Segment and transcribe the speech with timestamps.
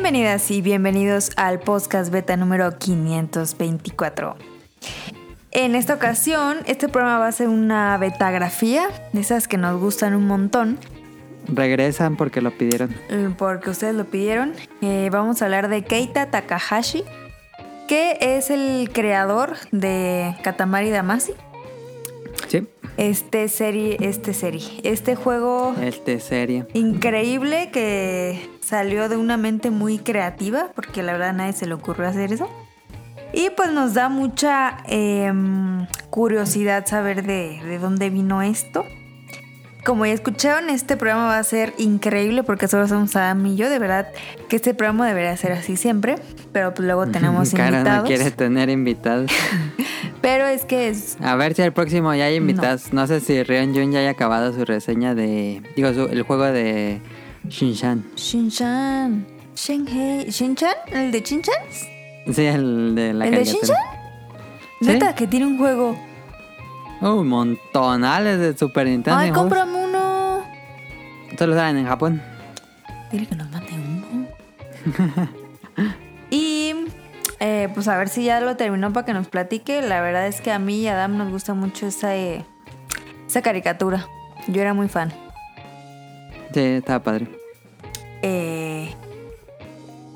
[0.00, 4.36] Bienvenidas y bienvenidos al podcast beta número 524.
[5.50, 10.14] En esta ocasión, este programa va a ser una betagrafía, de esas que nos gustan
[10.14, 10.78] un montón,
[11.48, 12.94] Regresan porque lo pidieron.
[13.10, 14.52] eh, porque ustedes lo pidieron.
[14.82, 17.02] Eh, vamos a hablar de Keita Takahashi,
[17.88, 21.32] que es el creador de Katamari Damacy.
[22.46, 22.68] Sí.
[22.98, 26.66] Este serie, este serie, este juego Este serie.
[26.72, 31.74] increíble que salió de una mente muy creativa, porque la verdad a nadie se le
[31.74, 32.48] ocurrió hacer eso.
[33.32, 38.84] Y pues nos da mucha em, curiosidad saber de, de dónde vino esto.
[39.84, 43.70] Como ya escucharon, este programa va a ser increíble porque solo somos Adam y yo.
[43.70, 44.08] De verdad
[44.48, 46.16] que este programa debería ser así siempre.
[46.52, 48.06] Pero pues luego tenemos Cara no invitados.
[48.08, 49.30] quiere tener invitados.
[50.20, 51.16] Pero es que es...
[51.22, 52.92] A ver si el próximo ya hay invitados.
[52.92, 55.62] No, sé si Rion Jun ya haya acabado su reseña de.
[55.76, 57.00] Digo, su- el juego de
[57.48, 58.04] Shinshan.
[58.14, 59.26] Shinchan.
[59.54, 60.30] Shenhei.
[60.30, 60.74] ¿Shinchan?
[60.92, 61.54] ¿El de Shinchan?
[62.32, 63.44] Sí, el de la ¿El de.
[63.44, 63.58] ¿Sí?
[64.80, 65.98] Neta, que tiene un juego.
[67.00, 69.18] Oh, montonales de Super Nintendo.
[69.18, 70.44] Ay, cómprame uno.
[71.38, 72.22] Solo salen en Japón.
[73.10, 74.26] Dile que nos mande uno.
[76.30, 76.74] y
[77.40, 79.80] eh, pues a ver si ya lo terminó para que nos platique.
[79.82, 82.44] La verdad es que a mí y a Adam nos gusta mucho esa, eh,
[83.26, 84.06] esa caricatura.
[84.48, 85.12] Yo era muy fan.
[86.52, 87.37] Sí, estaba padre.
[88.22, 88.94] Eh,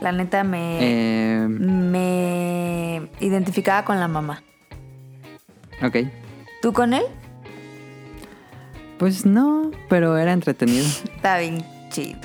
[0.01, 4.43] la neta me, Eh, me identificaba con la mamá.
[5.85, 5.97] ok.
[6.61, 7.03] ¿Tú con él?
[8.99, 10.85] Pues no, pero era entretenido.
[11.17, 12.21] Está bien chido.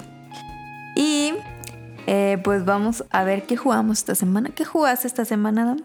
[0.95, 1.33] Y
[2.07, 4.49] eh, pues vamos a ver qué jugamos esta semana.
[4.53, 5.77] ¿Qué jugaste esta semana, Adam?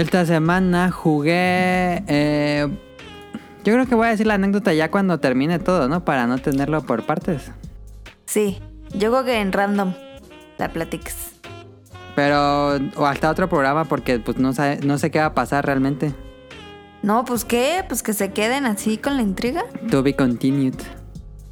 [0.00, 2.04] Esta semana jugué.
[2.06, 2.68] eh,
[3.64, 6.04] yo creo que voy a decir la anécdota ya cuando termine todo, ¿no?
[6.04, 7.50] Para no tenerlo por partes.
[8.24, 8.60] Sí,
[8.94, 9.92] yo creo que en random
[10.58, 11.32] la platiques.
[12.14, 12.76] Pero.
[12.96, 16.14] O hasta otro programa porque pues no, sabe- no sé qué va a pasar realmente.
[17.02, 19.64] No, pues qué, pues que se queden así con la intriga.
[19.90, 20.74] To be continued.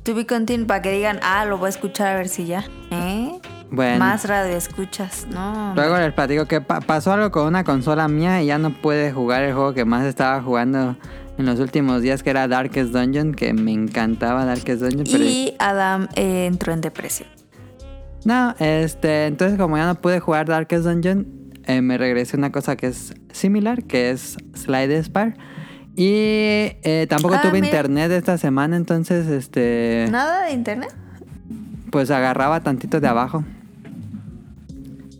[0.04, 2.64] To be continued para que digan, ah, lo voy a escuchar a ver si ya.
[2.90, 3.40] ¿Eh?
[3.70, 3.98] Bueno.
[3.98, 5.74] Más radio escuchas, ¿no?
[5.74, 9.12] Luego les platico que pa- pasó algo con una consola mía y ya no pude
[9.12, 10.96] jugar el juego que más estaba jugando
[11.38, 15.04] en los últimos días, que era Darkest Dungeon, que me encantaba Darkest Dungeon.
[15.10, 17.28] Pero Y Adam eh, entró en depresión.
[18.24, 21.26] No, este, entonces como ya no pude jugar Darkest Dungeon,
[21.64, 25.34] eh, me regresé a una cosa que es similar, que es Slide Spire.
[25.96, 27.66] Y eh, tampoco Ah, tuve mira.
[27.66, 30.94] internet esta semana, entonces, este, ¿Nada de internet?
[31.90, 33.44] pues agarraba tantito de abajo.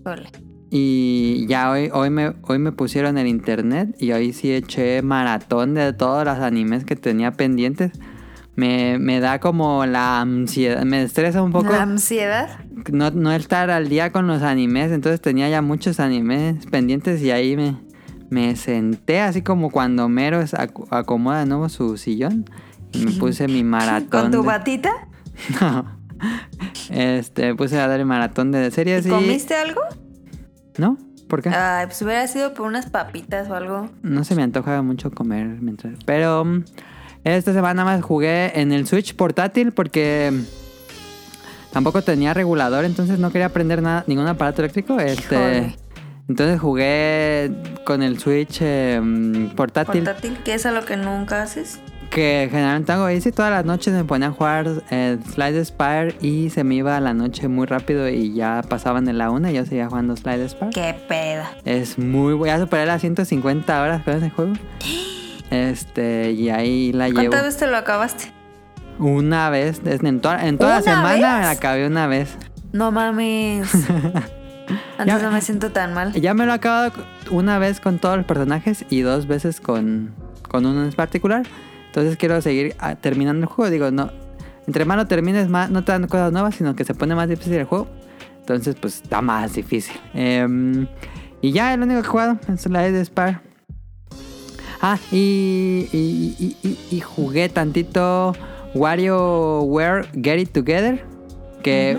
[0.06, 0.30] Ole.
[0.70, 5.74] Y ya hoy, hoy, me, hoy me pusieron el internet y hoy sí eché maratón
[5.74, 7.92] de todos los animes que tenía pendientes.
[8.56, 12.48] Me, me da como la ansiedad, me estresa un poco La ansiedad.
[12.90, 14.90] no, no estar al día con los animes.
[14.92, 17.76] Entonces tenía ya muchos animes pendientes y ahí me,
[18.30, 22.44] me senté así como cuando Mero acu- acomoda de nuevo su sillón.
[22.92, 24.22] Y me puse mi maratón.
[24.22, 24.90] ¿Con tu de- batita?
[25.60, 25.95] No.
[26.90, 29.10] Este, puse a dar el maratón de series y...
[29.10, 29.80] ¿Comiste algo?
[30.78, 30.98] ¿No?
[31.28, 31.48] ¿Por qué?
[31.48, 33.90] Ay, pues hubiera sido por unas papitas o algo.
[34.02, 35.98] No se me antoja mucho comer mientras.
[36.04, 36.64] Pero mm,
[37.24, 43.30] esta semana más jugué en el Switch portátil porque mm, tampoco tenía regulador, entonces no
[43.30, 45.00] quería prender nada, ningún aparato eléctrico.
[45.00, 45.76] Este,
[46.28, 47.50] entonces jugué
[47.84, 51.80] con el Switch eh, mm, portátil, Portátil, que es a lo que nunca haces.
[52.10, 56.16] Que generalmente hago y sí, todas las noches me ponía a jugar eh, Slide Spire
[56.20, 59.54] y se me iba la noche muy rápido y ya pasaban de la una y
[59.54, 60.70] yo seguía jugando Slide Spire.
[60.72, 61.50] Qué peda.
[61.64, 62.56] Es muy buena.
[62.56, 64.52] Ya superé las 150 horas con ese juego.
[65.50, 67.20] Este, y ahí la llevo.
[67.20, 68.32] ¿Cuántas veces te lo acabaste?
[68.98, 69.80] Una vez.
[69.84, 72.36] En, toda- en toda la ¿Una semana me la acabé una vez.
[72.72, 73.72] No mames.
[74.98, 76.12] Antes Ya- no me siento tan mal.
[76.14, 76.92] Ya me lo he acabado
[77.30, 80.12] una vez con todos los personajes y dos veces con,
[80.48, 81.44] con uno en particular.
[81.96, 83.70] Entonces quiero seguir ah, terminando el juego.
[83.70, 84.10] Digo, no.
[84.66, 87.26] Entre más lo termines, más, no te dan cosas nuevas, sino que se pone más
[87.26, 87.86] difícil el juego.
[88.40, 89.96] Entonces, pues está más difícil.
[90.12, 90.86] Em,
[91.40, 93.38] y ya, el único que he jugado es la de Spire.
[94.82, 98.34] Ah, y, y, y- y- y jugué tantito
[98.74, 101.02] WarioWare Get It Together.
[101.62, 101.98] Que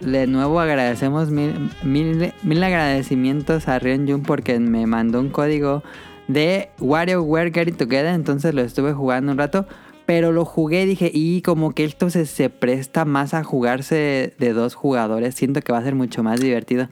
[0.00, 5.82] de nuevo agradecemos mil, mil, mil agradecimientos a Rion Jun porque me mandó un código
[6.28, 8.14] de WarioWare Get It Together.
[8.14, 9.66] Entonces lo estuve jugando un rato.
[10.04, 14.34] Pero lo jugué y dije, y como que esto se, se presta más a jugarse
[14.38, 15.36] de dos jugadores.
[15.36, 16.88] Siento que va a ser mucho más divertido.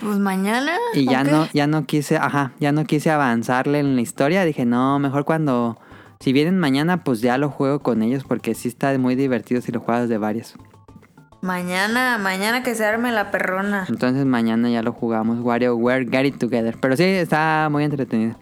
[0.00, 0.72] Pues mañana.
[0.92, 1.30] Y ya ¿o qué?
[1.30, 4.44] no, ya no quise, ajá, ya no quise avanzarle en la historia.
[4.44, 5.78] Dije, no, mejor cuando,
[6.20, 9.72] si vienen mañana, pues ya lo juego con ellos porque sí está muy divertido si
[9.72, 10.54] lo juegas de varios.
[11.42, 13.84] Mañana, mañana que se arme la perrona.
[13.88, 16.76] Entonces mañana ya lo jugamos, WarioWare Get It Together.
[16.80, 18.36] Pero sí, está muy entretenido.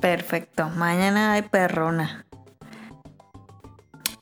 [0.00, 0.68] Perfecto.
[0.70, 2.26] Mañana hay perrona.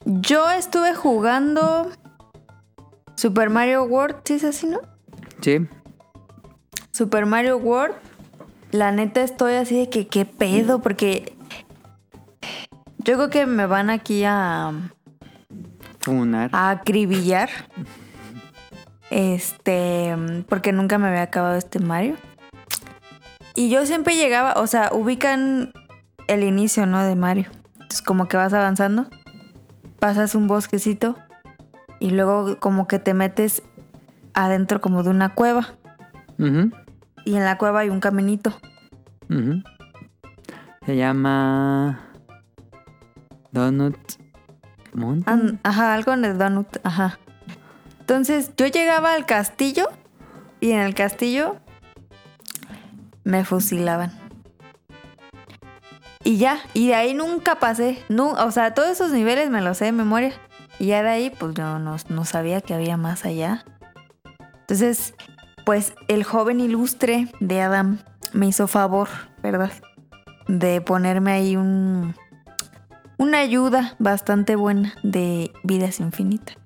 [0.04, 1.90] Yo estuve jugando
[3.14, 4.80] Super Mario World, ¿sí es así, no?
[5.40, 5.68] Sí.
[6.92, 7.94] Super Mario World.
[8.70, 11.36] La neta estoy así de que qué pedo, porque
[12.98, 14.72] yo creo que me van aquí a,
[16.00, 16.50] Funar.
[16.52, 17.50] a acribillar.
[19.10, 20.14] Este,
[20.48, 22.16] porque nunca me había acabado este Mario.
[23.58, 25.72] Y yo siempre llegaba, o sea, ubican
[26.28, 27.02] el inicio, ¿no?
[27.02, 27.50] De Mario.
[27.72, 29.08] Entonces como que vas avanzando,
[29.98, 31.16] pasas un bosquecito
[31.98, 33.64] y luego como que te metes
[34.32, 35.70] adentro como de una cueva.
[36.38, 38.56] Y en la cueva hay un caminito.
[40.86, 41.98] Se llama
[43.50, 43.98] Donut
[44.94, 45.58] Mountain.
[45.64, 47.18] Ajá, algo en el donut, ajá.
[47.98, 49.88] Entonces yo llegaba al castillo
[50.60, 51.56] y en el castillo
[53.28, 54.10] me fusilaban.
[56.24, 58.02] Y ya, y de ahí nunca pasé.
[58.08, 60.32] No, o sea, todos esos niveles me los sé de memoria.
[60.78, 63.66] Y ya de ahí, pues yo no, no sabía que había más allá.
[64.60, 65.14] Entonces,
[65.66, 67.98] pues el joven ilustre de Adam
[68.32, 69.08] me hizo favor,
[69.42, 69.72] ¿verdad?
[70.46, 72.14] De ponerme ahí un,
[73.18, 76.56] una ayuda bastante buena de vidas infinitas.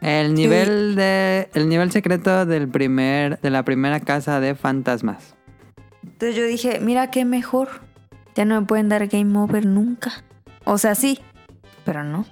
[0.00, 5.34] El nivel de el nivel secreto del primer de la primera casa de fantasmas.
[6.02, 7.68] Entonces yo dije, mira qué mejor.
[8.34, 10.24] Ya no me pueden dar game over nunca.
[10.64, 11.18] O sea, sí,
[11.84, 12.24] pero no.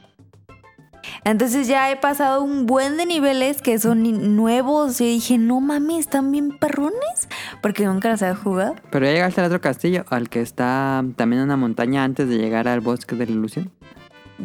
[1.24, 5.00] Entonces ya he pasado un buen de niveles que son nuevos.
[5.00, 7.28] Y dije, no mames, están bien perrones.
[7.62, 8.76] Porque nunca los había jugado.
[8.90, 12.38] Pero ya llegaste al otro castillo, al que está también en una montaña antes de
[12.38, 13.70] llegar al bosque de la ilusión.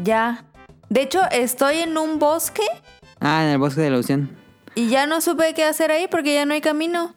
[0.03, 0.45] Ya.
[0.89, 2.63] De hecho, estoy en un bosque
[3.25, 4.29] Ah, en el bosque de la ilusión.
[4.75, 7.13] y ya no supe qué hacer ahí porque ya no hay camino.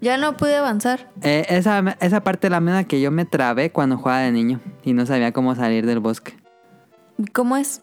[0.00, 1.08] Ya no pude avanzar.
[1.22, 4.60] Eh, esa, esa parte de la mena que yo me trabé cuando jugaba de niño
[4.82, 6.34] y no sabía cómo salir del bosque.
[7.32, 7.82] ¿Cómo es?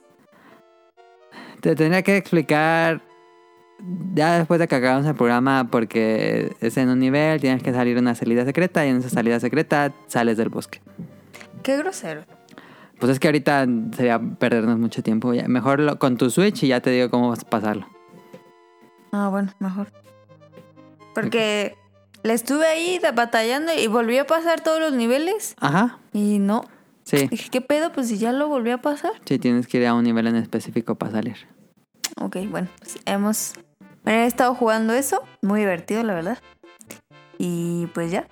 [1.61, 3.01] Te tendría que explicar
[4.13, 7.97] ya después de que acabamos el programa porque es en un nivel, tienes que salir
[7.97, 10.81] una salida secreta y en esa salida secreta sales del bosque.
[11.63, 12.25] Qué grosero.
[12.99, 15.33] Pues es que ahorita sería perdernos mucho tiempo.
[15.33, 17.87] Ya- Mejor lo- con tu Switch y ya te digo cómo vas a pasarlo.
[19.11, 19.91] Ah, bueno, mejor.
[21.13, 21.75] Porque
[22.23, 25.55] le estuve ahí batallando y volví a pasar todos los niveles.
[25.59, 26.63] Ajá, Y no.
[27.03, 27.27] sí.
[27.27, 27.91] Dije, ¿qué pedo?
[27.91, 29.11] Pues si ya lo volví a pasar.
[29.25, 31.35] Sí, tienes que ir a un nivel en específico para salir.
[32.19, 33.53] Ok, bueno, pues hemos.
[34.03, 35.21] Bueno, he estado jugando eso.
[35.41, 36.37] Muy divertido, la verdad.
[37.37, 38.27] Y pues ya.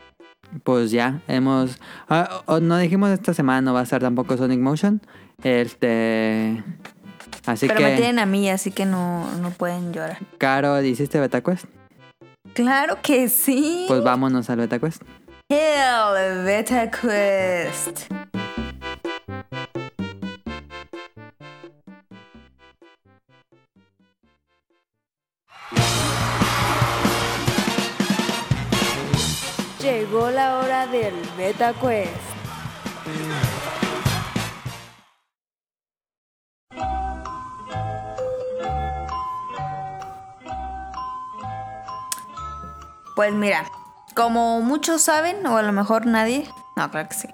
[0.63, 1.79] Pues ya, hemos...
[2.09, 5.01] ah, oh, no dijimos esta semana, no va a estar tampoco Sonic Motion.
[5.43, 6.63] Este...
[7.45, 10.19] Así Pero que, me tienen a mí, así que no, no pueden llorar.
[10.37, 11.65] Caro, ¿hiciste BetaQuest?
[12.53, 13.85] Claro que sí.
[13.87, 15.01] Pues vámonos al BetaQuest.
[15.51, 16.89] Hell, Beta
[29.81, 32.11] Llegó la hora del Beta Quest.
[43.15, 43.65] Pues mira,
[44.15, 47.27] como muchos saben, o a lo mejor nadie, no, claro que sí.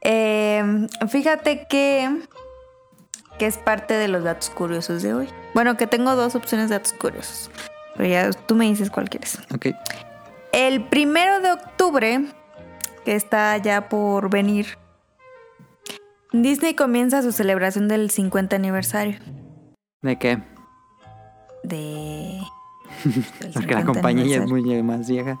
[0.00, 2.26] Eh, fíjate que,
[3.38, 5.28] que es parte de los datos curiosos de hoy.
[5.52, 7.50] Bueno, que tengo dos opciones de datos curiosos.
[7.96, 9.38] Pero ya tú me dices cuál quieres.
[9.54, 9.66] Ok.
[10.66, 12.20] El primero de octubre,
[13.04, 14.78] que está ya por venir,
[16.32, 19.18] Disney comienza su celebración del 50 aniversario
[20.02, 20.38] ¿De qué?
[21.64, 22.38] de...
[23.54, 25.40] Porque la 50 compañía es muy más vieja.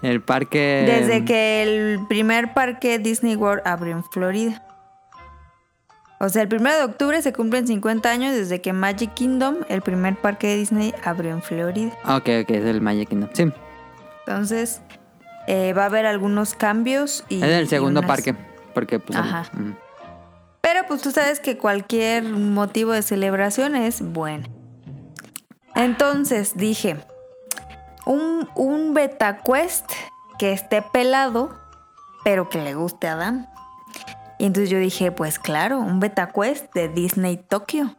[0.00, 0.84] El parque...
[0.86, 4.64] Desde que el primer parque Disney World abrió en Florida.
[6.20, 9.82] O sea, el 1 de octubre se cumplen 50 años desde que Magic Kingdom, el
[9.82, 11.98] primer parque de Disney, abrió en Florida.
[12.04, 13.30] Ah, Ok, ok, es el Magic Kingdom.
[13.32, 13.52] Sí,
[14.26, 14.80] Entonces,
[15.46, 17.24] eh, va a haber algunos cambios.
[17.28, 18.34] Y, es el segundo unas- parque.
[18.74, 19.18] Porque, pues...
[19.18, 19.44] Ajá.
[19.52, 19.76] mm.
[20.60, 24.46] Pero pues tú sabes que cualquier motivo de celebración es bueno.
[25.74, 26.98] Entonces dije,
[28.06, 29.90] un, un beta quest
[30.38, 31.60] que esté pelado
[32.24, 33.46] pero que le guste a Adam.
[34.38, 37.94] Y entonces yo dije, pues claro, un beta quest de Disney Tokio.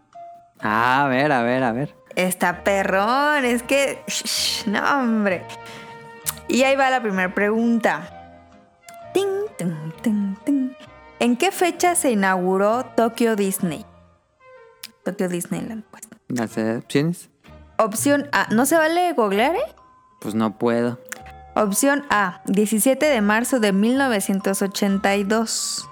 [0.60, 1.96] Ah, a ver, a ver, a ver.
[2.16, 4.04] Está perrón, es que...
[4.08, 5.46] shh, no, hombre.
[6.48, 8.20] Y ahí va la primera pregunta.
[11.20, 13.86] ¿En qué fecha se inauguró Tokyo Disney?
[15.04, 16.04] Tokyo Disneyland, pues.
[16.28, 17.30] ¿Las opciones?
[17.78, 18.48] Opción A.
[18.52, 19.76] ¿No se vale googlear, eh?
[20.20, 21.00] Pues no puedo.
[21.56, 25.88] Opción A, 17 de marzo de 1982.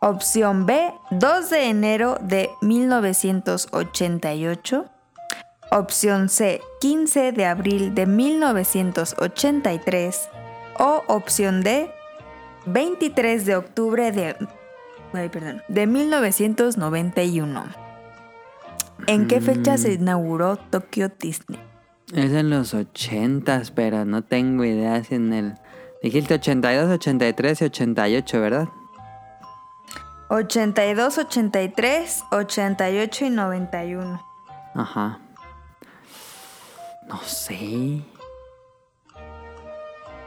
[0.00, 4.86] Opción B, 2 de enero de 1988.
[5.70, 10.28] Opción C, 15 de abril de 1983.
[10.78, 11.90] O opción D,
[12.66, 14.36] 23 de octubre de,
[15.12, 17.64] ay, perdón, de 1991.
[19.06, 21.58] ¿En qué fecha se inauguró Tokyo Disney?
[22.12, 25.54] Es en los ochentas, pero no tengo idea si en el...
[26.02, 28.68] Dijiste 82, 83 y 88, ¿verdad?
[30.28, 34.26] 82, 83, 88 y 91.
[34.74, 35.20] Ajá.
[37.08, 38.02] No sé.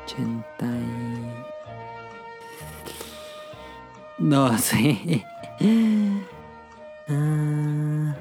[0.06, 1.46] 80 y...
[4.20, 5.26] No sé.
[7.12, 8.16] Ah.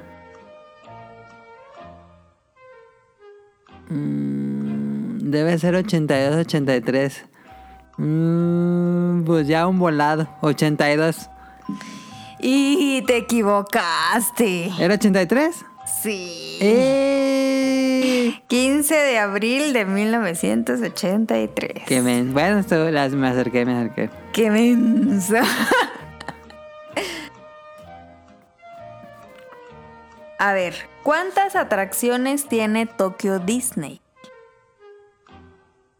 [3.89, 7.25] Mm, Debe ser 82, 83.
[7.97, 10.27] Mm, pues ya un volado.
[10.41, 11.29] 82.
[12.39, 14.71] Y te equivocaste.
[14.79, 15.65] ¿Era 83?
[16.01, 16.57] Sí.
[16.61, 18.41] ¡Eh!
[18.47, 21.83] 15 de abril de 1983.
[21.85, 22.23] Que me...
[22.23, 24.09] Bueno, esto las- me acerqué, me acerqué.
[24.33, 25.35] Qué menso.
[30.37, 34.01] A ver, ¿cuántas atracciones tiene Tokyo Disney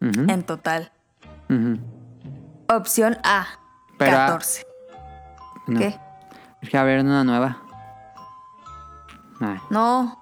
[0.00, 0.92] en total?
[2.68, 3.46] Opción A,
[3.98, 4.64] Pero- 14.
[5.66, 5.78] No.
[5.78, 5.98] ¿Qué?
[6.62, 7.58] Es que abrieron una nueva.
[9.40, 9.58] Ay.
[9.70, 10.18] No.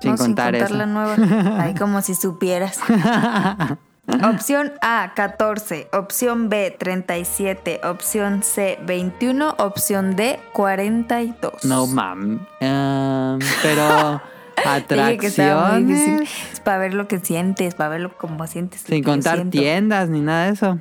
[0.00, 1.16] Sin no, contar sin contar la nueva.
[1.62, 2.80] Ay, como si supieras.
[4.24, 5.88] Opción A, 14.
[5.92, 7.80] Opción B, 37.
[7.84, 9.56] Opción C, 21.
[9.58, 11.64] Opción D, 42.
[11.64, 12.46] No mam.
[12.60, 14.22] Em, pero
[14.64, 16.30] atracciones.
[16.52, 18.82] Es para ver lo que sientes, para ver lo, cómo sientes.
[18.82, 20.78] Sin contar tiendas ni nada de eso.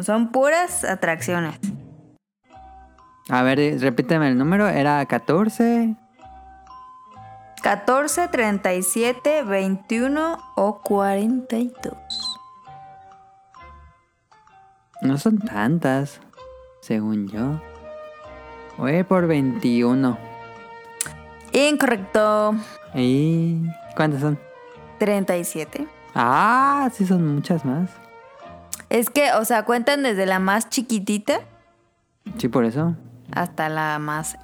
[0.00, 1.58] Son puras atracciones.
[3.28, 4.68] A ver, repíteme el número.
[4.68, 5.96] Era 14.
[7.64, 11.94] 14, 37, 21 o 42.
[15.00, 16.20] No son tantas,
[16.82, 17.58] según yo.
[18.76, 20.18] Voy por 21.
[21.52, 22.54] Incorrecto.
[22.94, 23.62] ¿Y
[23.96, 24.38] cuántas son?
[24.98, 25.88] 37.
[26.14, 27.88] Ah, sí son muchas más.
[28.90, 31.40] Es que, o sea, cuentan desde la más chiquitita
[32.36, 32.94] Sí, por eso.
[33.34, 34.36] hasta la más.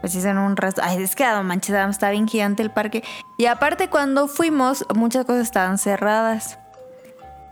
[0.00, 0.80] Pues sí, son un resto.
[0.84, 3.02] Ay, es que a manches, está bien gigante el parque.
[3.36, 6.58] Y aparte, cuando fuimos, muchas cosas estaban cerradas.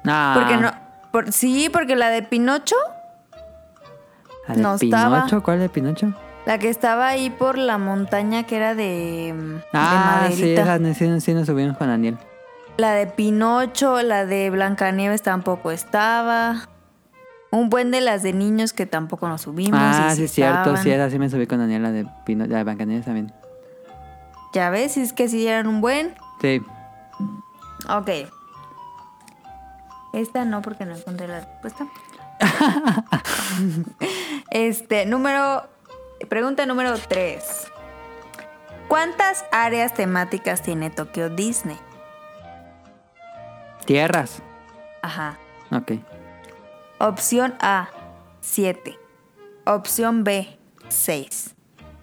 [0.04, 0.70] Ah, Porque no.
[1.10, 2.76] Por, sí, porque la de Pinocho,
[4.46, 4.96] ¿La de no Pinocho?
[5.26, 5.42] estaba.
[5.42, 6.12] ¿Cuál de Pinocho?
[6.44, 9.34] la que estaba ahí por la montaña que era de.
[9.34, 10.62] de Ah, sí, maderita.
[10.62, 12.16] esa sí, sí nos subimos con Daniel.
[12.76, 16.68] La de Pinocho, la de Blancanieves tampoco estaba.
[17.50, 19.78] Un buen de las de niños que tampoco nos subimos.
[19.80, 22.64] Ah, sí, es cierto, sí, esa sí me subí con Daniel, la de la de
[22.64, 23.32] Blancanieves también.
[24.52, 26.14] Ya ves, es que sí eran un buen.
[26.40, 26.62] Sí.
[27.88, 28.10] Ok.
[30.12, 31.86] Esta no, porque no encontré la respuesta.
[34.50, 35.68] este, número.
[36.28, 37.70] Pregunta número 3.
[38.88, 41.76] ¿Cuántas áreas temáticas tiene Tokyo Disney?
[43.84, 44.42] Tierras.
[45.02, 45.38] Ajá.
[45.70, 45.92] Ok.
[46.98, 47.88] Opción A,
[48.40, 48.98] 7.
[49.64, 51.54] Opción B, 6.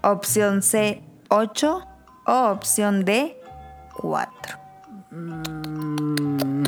[0.02, 1.88] Opción C, 8.
[2.26, 3.36] O opción D,
[3.98, 4.58] 4.
[5.12, 6.64] Mm,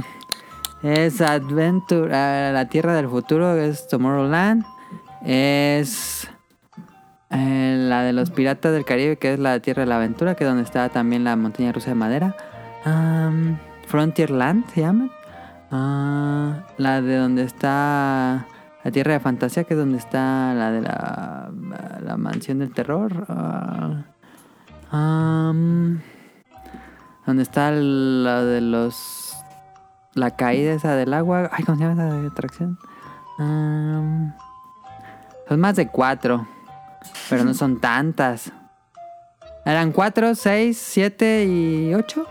[0.84, 4.66] Es Adventure, la Tierra del Futuro, es Tomorrowland.
[5.24, 6.28] Es
[7.30, 10.44] eh, la de los Piratas del Caribe, que es la Tierra de la Aventura, que
[10.44, 12.36] es donde está también la montaña rusa de madera.
[12.84, 15.10] Am, Frontierland se llama.
[15.78, 18.48] Ah, la de donde está
[18.84, 23.26] la Tierra de Fantasía, que es donde está la de la, mansión del terror.
[24.90, 25.52] Ah,
[27.26, 29.36] donde está la de los.
[30.14, 31.50] La caída esa del agua.
[31.52, 32.80] Ay, ¿cómo se llama esa atracción?
[33.38, 34.34] Am,
[35.50, 36.48] son más de cuatro.
[37.30, 38.54] Pero no son tantas.
[39.66, 42.26] ¿Eran cuatro, seis, siete y ocho?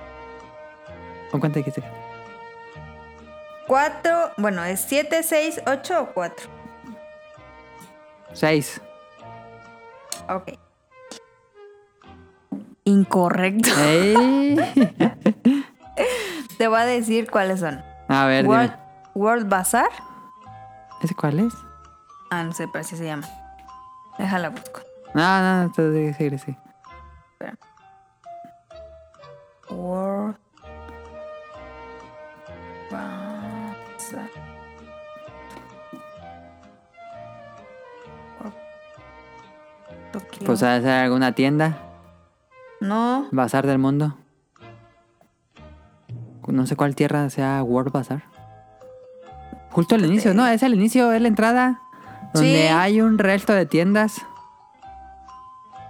[1.32, 2.03] ¿O cuánto dijiste?
[3.66, 6.50] 4, bueno, es 7, 6, 8 o 4.
[8.32, 8.80] 6.
[10.28, 10.52] Ok.
[12.84, 13.70] Incorrecto.
[16.58, 17.82] Te voy a decir cuáles son.
[18.08, 18.82] A ver, World, dime.
[19.14, 19.90] World Bazaar.
[21.02, 21.54] ¿Ese cuál es?
[22.30, 23.26] Ah, no sé, pero así se llama.
[24.18, 24.80] Déjala busco.
[25.14, 26.58] No, no, no, tú sigue, sigue, sigue.
[34.16, 34.44] Bazaar.
[40.12, 40.46] Tokio.
[40.46, 41.78] Pues a alguna tienda,
[42.80, 44.16] no, bazar del mundo.
[46.46, 48.22] No sé cuál tierra sea World Bazaar.
[49.70, 51.80] Justo al inicio, no, es el inicio, es la entrada.
[52.32, 52.72] Donde Sí.
[52.72, 54.20] hay un resto de tiendas.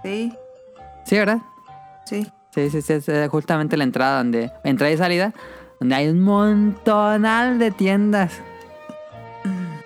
[0.03, 0.33] sí,
[1.03, 1.39] Sí, ¿verdad?
[2.05, 2.31] sí.
[2.51, 5.33] Sí, sí, sí, es eh, justamente la entrada donde entrada y salida,
[5.93, 8.41] hay un montonal de tiendas.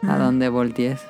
[0.08, 1.02] A donde voltees.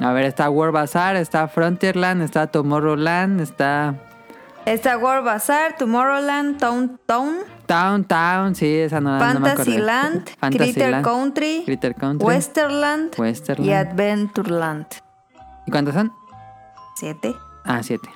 [0.00, 3.94] A ver, está World Bazaar, está Frontierland, está Tomorrowland, está
[4.66, 9.72] Está World Bazaar, Tomorrowland, Town Town, Town Town, sí, esa no, no me acordé.
[9.72, 12.26] Fantasyland, Critter Fantasyland, Country, Critter Country.
[12.26, 13.72] Westerland y Westerland.
[13.72, 14.86] Adventureland.
[15.66, 16.12] ¿Y cuántos son?
[16.96, 17.34] Siete.
[17.64, 18.10] Ah, siete.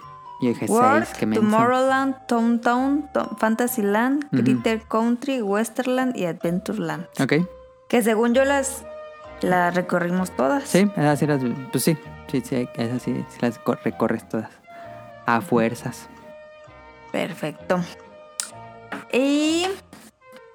[0.45, 4.43] Yo dije World, que me Tomorrowland, Town Town, To- Fantasyland, Ujú.
[4.43, 7.07] Critter Country, Westerland y Adventureland.
[7.21, 7.33] Ok,
[7.89, 8.85] Que según yo las,
[9.41, 10.65] las recorrimos todas.
[10.69, 11.41] sí, esas sí las...
[11.73, 11.97] Pues sí,
[12.31, 14.51] sí, sí, esas sí, sí las co- recorres todas.
[15.27, 16.09] A fuerzas.
[17.13, 17.81] Perfecto.
[19.13, 19.67] Y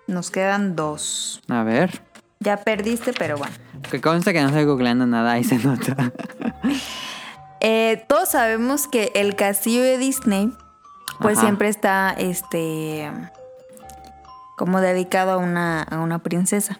[0.08, 1.42] nos quedan dos.
[1.50, 2.02] A ver.
[2.40, 3.54] Ya perdiste, pero bueno.
[3.90, 5.96] Que consta que no estoy googleando nada, ahí se nota.
[7.62, 10.52] Eh, todos sabemos que el castillo de Disney,
[11.20, 11.48] pues Ajá.
[11.48, 13.12] siempre está, este,
[14.58, 16.80] como dedicado a una, a una princesa.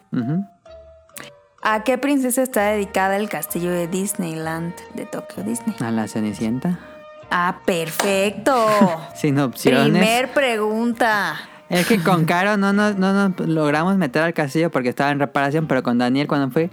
[1.62, 5.76] ¿A qué princesa está dedicada el castillo de Disneyland de Tokio Disney?
[5.82, 6.80] A la Cenicienta.
[7.30, 8.56] Ah, perfecto.
[9.16, 9.92] Sin opciones.
[9.92, 11.36] Primer pregunta.
[11.70, 15.20] Es que con Caro no nos, no nos logramos meter al castillo porque estaba en
[15.20, 16.72] reparación, pero con Daniel cuando fui,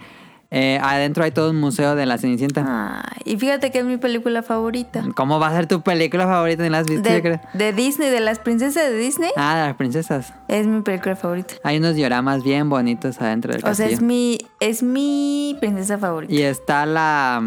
[0.50, 2.64] eh, adentro hay todo un museo de la Cenicienta.
[2.66, 5.02] Ah, y fíjate que es mi película favorita.
[5.14, 6.62] ¿Cómo va a ser tu película favorita?
[6.62, 7.08] ¿Ni la has visto?
[7.08, 7.40] yo creo?
[7.52, 10.32] De, de Disney, de las princesas de Disney, Ah, de las princesas.
[10.48, 11.54] es mi película favorita.
[11.64, 13.94] Hay unos dioramas bien bonitos adentro del O sea, castillo.
[13.94, 16.32] es mi, es mi princesa favorita.
[16.32, 17.42] Y está la,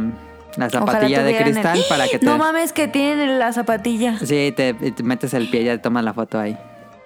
[0.58, 2.26] la zapatilla de el- cristal para que te...
[2.26, 4.18] No mames, que tienen la zapatilla.
[4.20, 6.58] Sí, te, y te metes el pie y ya te tomas la foto ahí.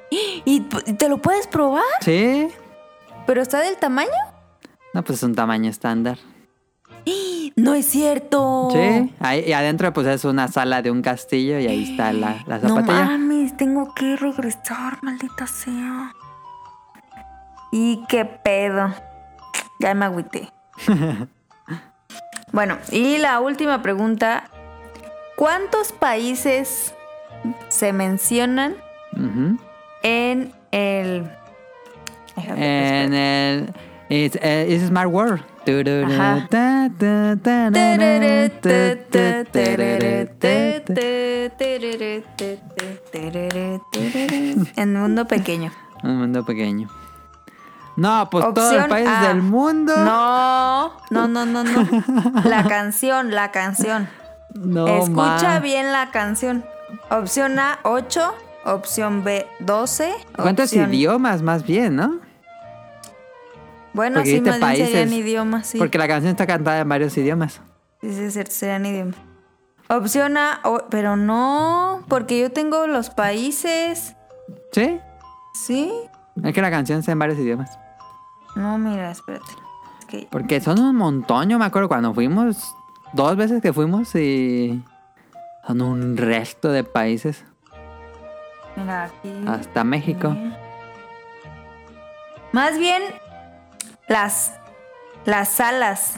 [0.46, 1.84] ¿Y te lo puedes probar?
[2.02, 2.48] ¿Sí?
[3.26, 4.10] ¿Pero está del tamaño?
[4.94, 6.18] No, pues es un tamaño estándar.
[7.56, 8.70] No es cierto.
[8.72, 12.44] Sí, ahí, y adentro pues es una sala de un castillo y ahí está la,
[12.48, 13.06] la No zapatilla.
[13.06, 16.12] mames, tengo que regresar, maldita sea.
[17.72, 18.92] ¿Y qué pedo?
[19.80, 20.50] Ya me agüité.
[22.52, 24.46] bueno, y la última pregunta.
[25.36, 26.94] ¿Cuántos países
[27.68, 28.76] se mencionan
[30.04, 31.30] en el...
[32.36, 33.74] Déjame, En el...
[34.16, 35.42] It's, eh, it's Smart World.
[44.76, 45.72] En mundo pequeño.
[46.04, 46.90] Un mundo pequeño.
[47.96, 49.96] No, pues todos los Opción países del mundo.
[49.98, 51.88] No, no, no, no, no.
[52.44, 54.10] La canción, la canción.
[55.02, 56.66] Escucha bien la canción.
[57.10, 58.34] Opción A, 8.
[58.66, 60.12] Opción B, 12.
[60.36, 62.20] ¿Cuántos opción- idiomas más bien, no?
[63.94, 64.90] Bueno, Porque sí, más bien países.
[64.90, 65.78] serían idiomas, sí.
[65.78, 67.62] Porque la canción está cantada en varios idiomas.
[68.02, 69.16] Sí, sí, serían idiomas.
[69.90, 74.16] Opción A, pero no, porque yo tengo los países.
[74.72, 75.00] ¿Sí?
[75.54, 75.94] ¿Sí?
[76.44, 77.78] Es que la canción está en varios idiomas.
[78.56, 79.46] No, mira, espérate.
[80.00, 82.74] Es que Porque son un montón, yo me acuerdo cuando fuimos,
[83.14, 84.84] dos veces que fuimos y
[85.68, 87.46] son un resto de países,
[88.76, 89.32] Mira, aquí.
[89.48, 90.36] hasta México.
[92.52, 93.02] Más bien,
[94.08, 94.54] las,
[95.26, 96.14] las salas.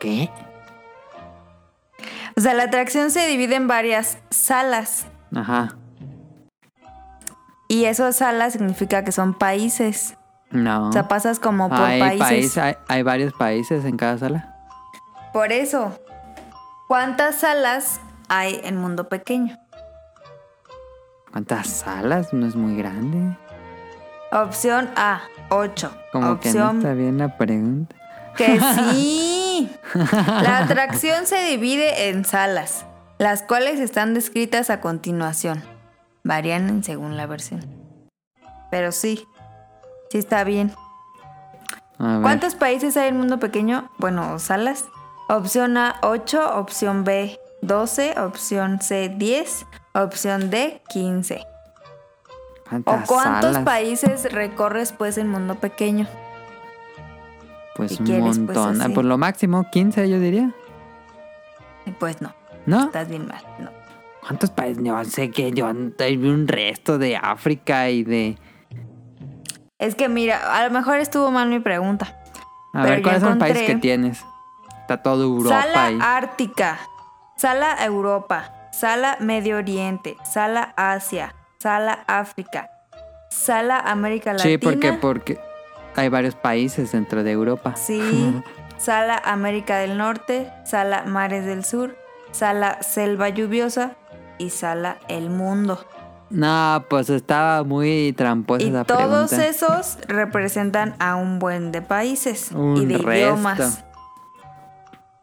[0.00, 0.30] ¿Qué?
[2.36, 5.06] O sea, la atracción se divide en varias salas.
[5.34, 5.76] Ajá.
[7.68, 10.16] Y esas salas significa que son países.
[10.50, 10.90] No.
[10.90, 12.28] O sea, pasas como por hay, países.
[12.28, 14.54] país- hay, hay varios países en cada sala.
[15.32, 15.98] Por eso,
[16.88, 19.58] ¿cuántas salas hay en Mundo Pequeño?
[21.32, 22.32] ¿Cuántas salas?
[22.32, 23.36] No es muy grande.
[24.32, 25.90] Opción A, 8.
[26.12, 27.94] Como que no Opción está bien la pregunta.
[28.36, 29.70] que sí.
[29.94, 32.84] La atracción se divide en salas,
[33.18, 35.62] las cuales están descritas a continuación.
[36.24, 37.64] Varían según la versión.
[38.70, 39.26] Pero sí,
[40.10, 40.72] Sí, está bien.
[41.98, 43.90] ¿Cuántos países hay en el mundo pequeño?
[43.98, 44.84] Bueno, salas.
[45.28, 46.58] Opción A, 8.
[46.58, 48.20] Opción B, 12.
[48.20, 49.66] Opción C, 10.
[49.94, 51.44] Opción D, 15.
[52.66, 53.62] ¿O ¿Cuántas cuántos salas?
[53.64, 56.06] países recorres pues en mundo pequeño?
[57.76, 58.82] Pues un quieres, pues, montón.
[58.82, 58.88] Ah.
[58.92, 60.50] Pues lo máximo, 15 yo diría.
[61.84, 62.86] Y Pues no, ¿No?
[62.86, 63.42] estás bien mal.
[63.58, 63.70] No.
[64.20, 64.82] ¿Cuántos países?
[64.82, 68.36] Yo sé que yo hay un resto de África y de...
[69.78, 72.18] Es que mira, a lo mejor estuvo mal mi pregunta.
[72.72, 74.24] A ver, ¿cuáles son los países que tienes?
[74.80, 75.98] Está todo Europa Sala ahí.
[76.00, 76.78] Ártica,
[77.36, 81.34] Sala Europa, Sala Medio Oriente, Sala Asia,
[81.66, 82.70] Sala África,
[83.28, 84.50] Sala América Latina.
[84.50, 85.40] Sí, porque, porque
[85.96, 87.74] hay varios países dentro de Europa.
[87.74, 88.40] Sí,
[88.78, 91.96] Sala América del Norte, Sala Mares del Sur,
[92.30, 93.96] Sala Selva Lluviosa
[94.38, 95.84] y Sala El Mundo.
[96.30, 99.46] No, pues estaba muy tramposa Y esa todos pregunta.
[99.48, 103.12] esos representan a un buen de países Un y de resto.
[103.12, 103.84] idiomas.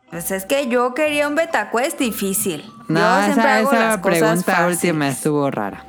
[0.09, 2.65] Pues es que yo quería un betacuest difícil.
[2.89, 5.85] No, yo siempre esa, hago esa las pregunta última estuvo rara.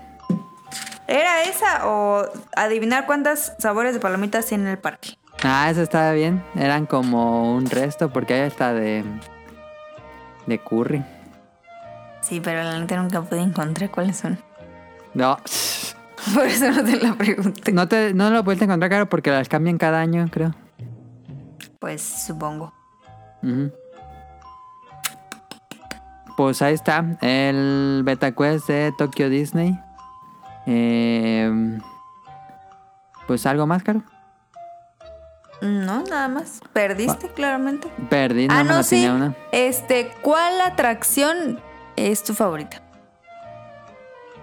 [1.06, 2.24] ¿Era esa o
[2.56, 5.18] adivinar cuántos sabores de palomitas tiene el parque?
[5.42, 6.42] Ah, eso estaba bien.
[6.54, 9.04] Eran como un resto porque hay hasta de...
[10.46, 11.04] De curry.
[12.20, 14.38] Sí, pero la neta nunca pude encontrar cuáles son.
[15.12, 15.38] No,
[16.34, 17.72] Por eso no te la pregunté.
[17.72, 20.54] no, te, no lo puedes encontrar caro porque las cambian cada año, creo.
[21.78, 22.72] Pues supongo.
[26.36, 29.78] Pues ahí está, el Beta Quest de Tokyo Disney.
[30.66, 31.78] Eh,
[33.26, 34.02] pues algo más caro.
[35.60, 36.60] No, nada más.
[36.72, 37.88] Perdiste, claramente.
[38.10, 38.96] Perdí, no ah, no, sí.
[38.96, 39.34] tenía una.
[39.52, 41.58] Este, ¿cuál atracción
[41.96, 42.82] es tu favorita?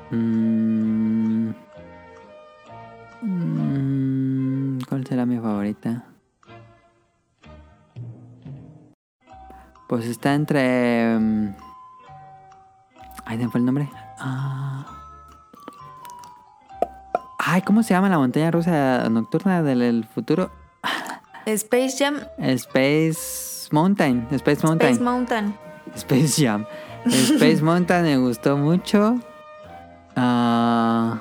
[0.10, 1.52] Mm.
[3.22, 6.06] Mm, ¿Cuál será mi favorita?
[9.88, 11.18] Pues está entre.
[11.20, 11.56] mm,
[13.26, 13.90] Ay, ¿me fue el nombre?
[14.20, 15.01] Ah.
[17.44, 20.52] Ay, ¿cómo se llama la montaña rusa nocturna del el futuro?
[21.48, 24.28] Space Jam, Space Mountain.
[24.30, 24.92] Space Mountain.
[24.92, 25.56] Space Mountain.
[25.96, 26.66] Space Jam.
[27.08, 29.20] Space Mountain me gustó mucho.
[30.16, 31.20] Ah,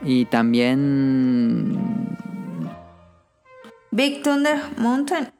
[0.00, 2.16] y también.
[3.90, 5.30] Big Thunder Mountain.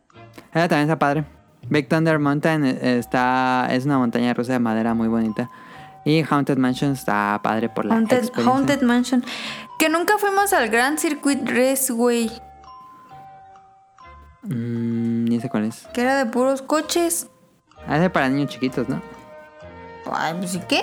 [0.52, 1.24] Esa también está padre.
[1.70, 5.50] Big Thunder Mountain está, es una montaña rusa de madera muy bonita.
[6.08, 8.50] Y Haunted Mansion está padre por la Haunted, experiencia.
[8.52, 9.24] Haunted Mansion.
[9.78, 12.30] Que nunca fuimos al Grand Circuit Raceway.
[14.42, 15.86] Mm, ni sé cuál es.
[15.92, 17.28] Que era de puros coches.
[17.86, 19.02] Ah, ese para niños chiquitos, ¿no?
[20.10, 20.82] Ay, pues ¿y qué?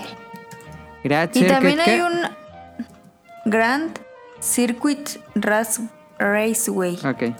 [1.03, 2.03] Grand Y Circuit, también hay ¿qué?
[2.03, 2.19] un
[3.45, 3.97] Grand
[4.39, 5.81] Circuit Ras-
[6.19, 6.99] Raceway.
[7.05, 7.35] Ok.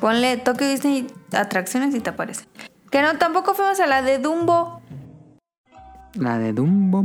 [0.00, 2.44] Ponle Tokyo Disney atracciones y te aparece.
[2.90, 4.80] Que no, tampoco fuimos a la de Dumbo.
[6.16, 7.04] La de Dumbo.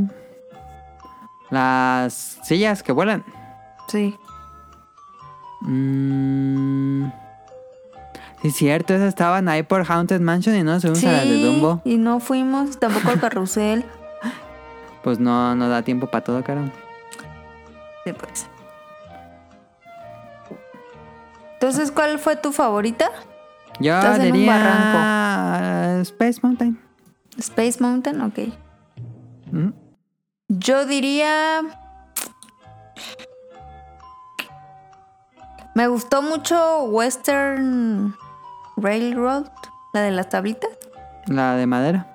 [1.50, 3.24] Las sillas que vuelan.
[3.88, 4.16] Sí.
[5.62, 7.06] Mm.
[8.42, 11.44] Sí, cierto, esas estaban ahí por Haunted Mansion y no subimos Sí, a las de
[11.44, 11.80] Dumbo.
[11.84, 13.84] y no fuimos tampoco al carrusel.
[15.02, 16.62] Pues no, no da tiempo para todo, caro.
[18.04, 18.46] Sí, pues.
[21.54, 23.10] Entonces, ¿cuál fue tu favorita?
[23.80, 26.78] Yo diría Space Mountain.
[27.36, 28.38] Space Mountain, ok.
[29.52, 29.70] Mm.
[30.48, 31.62] Yo diría.
[35.74, 38.14] Me gustó mucho Western
[38.76, 39.46] Railroad,
[39.94, 40.70] la de las tablitas.
[41.26, 42.06] La de madera.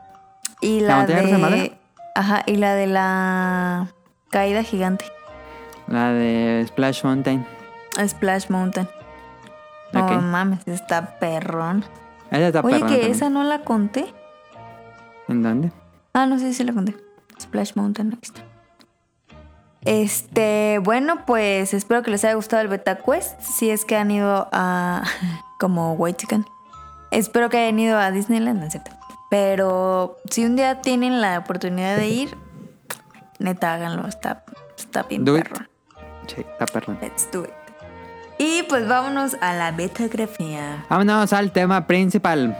[0.62, 1.62] Y ¿La rusa de madera?
[1.63, 1.78] de.
[2.15, 3.88] Ajá, y la de la
[4.30, 5.06] caída gigante.
[5.88, 7.45] La de Splash Mountain.
[8.08, 8.88] Splash Mountain.
[9.93, 11.86] No mames, está perrón.
[12.30, 13.12] Esa está Oye, que también.
[13.12, 14.13] esa no la conté.
[15.28, 15.71] ¿En dónde?
[16.13, 16.95] Ah, no sé si la conté.
[17.47, 18.41] Splash Mountain, está.
[19.81, 23.39] Este, bueno, pues espero que les haya gustado el Beta Quest.
[23.41, 25.03] Si es que han ido a.
[25.60, 26.45] como White Chicken.
[27.12, 28.91] Espero que hayan ido a Disneyland, no cierto.
[29.29, 32.38] Pero si un día tienen la oportunidad de ir,
[33.39, 34.07] neta, háganlo.
[34.07, 34.43] Está,
[34.77, 35.47] está bien Do it.
[35.47, 35.65] perro.
[36.27, 36.99] Sí, está perrón.
[37.01, 37.51] Let's do it.
[38.39, 40.86] Y pues vámonos a la betografía.
[40.89, 42.55] Vámonos al tema principal.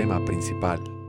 [0.00, 0.99] Tema principal.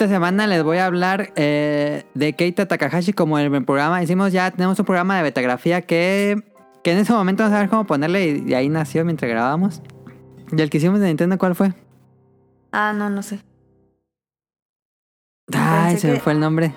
[0.00, 4.02] Esta semana les voy a hablar eh, de Keita Takahashi como en el programa.
[4.02, 6.42] Hicimos ya, tenemos un programa de betagrafía que,
[6.82, 9.82] que en ese momento no sabemos cómo ponerle y, y ahí nació mientras grabábamos.
[10.52, 11.74] Y el que hicimos de Nintendo, ¿cuál fue?
[12.72, 13.40] Ah, no, no sé.
[15.52, 16.72] Ay, Pensé se me fue el nombre.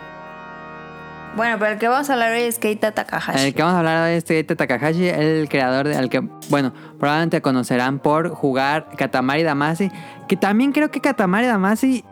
[1.38, 3.48] Bueno, pero el que vamos a hablar hoy es Keita Takahashi.
[3.48, 7.42] El que vamos a hablar hoy es Keita Takahashi, el creador del que, bueno, probablemente
[7.42, 9.90] conocerán por jugar Katamari Damacy.
[10.28, 12.04] Que también creo que Katamari Damacy,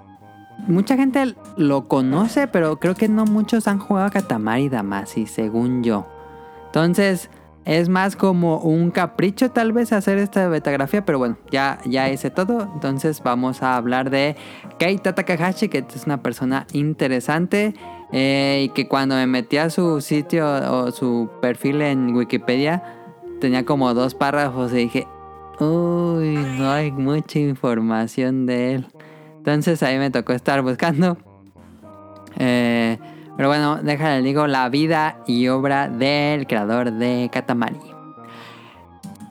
[0.67, 5.83] mucha gente lo conoce, pero creo que no muchos han jugado a Katamari Damacy, según
[5.83, 6.05] yo.
[6.67, 7.29] Entonces,
[7.65, 12.31] es más como un capricho tal vez hacer esta betagrafía, pero bueno, ya, ya hice
[12.31, 12.69] todo.
[12.73, 14.35] Entonces vamos a hablar de
[14.79, 17.75] Keita Takahashi, que es una persona interesante
[18.11, 22.83] eh, y que cuando me metí a su sitio o su perfil en Wikipedia
[23.39, 25.07] tenía como dos párrafos y dije,
[25.59, 28.87] uy, no hay mucha información de él.
[29.41, 31.17] Entonces ahí me tocó estar buscando.
[32.37, 32.99] Eh,
[33.35, 37.79] pero bueno, déjale digo la vida y obra del creador de Katamari.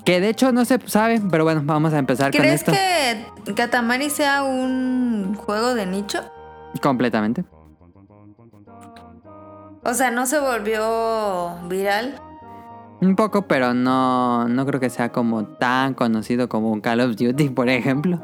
[0.05, 2.73] Que de hecho no se sabe, pero bueno, vamos a empezar con ¿Crees esto.
[2.73, 6.19] que Katamari sea un juego de nicho?
[6.83, 7.45] Completamente.
[9.85, 12.21] O sea, ¿no se volvió viral?
[13.01, 17.15] Un poco, pero no, no creo que sea como tan conocido como un Call of
[17.15, 18.21] Duty, por ejemplo.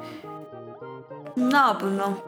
[1.37, 2.22] No, pues no.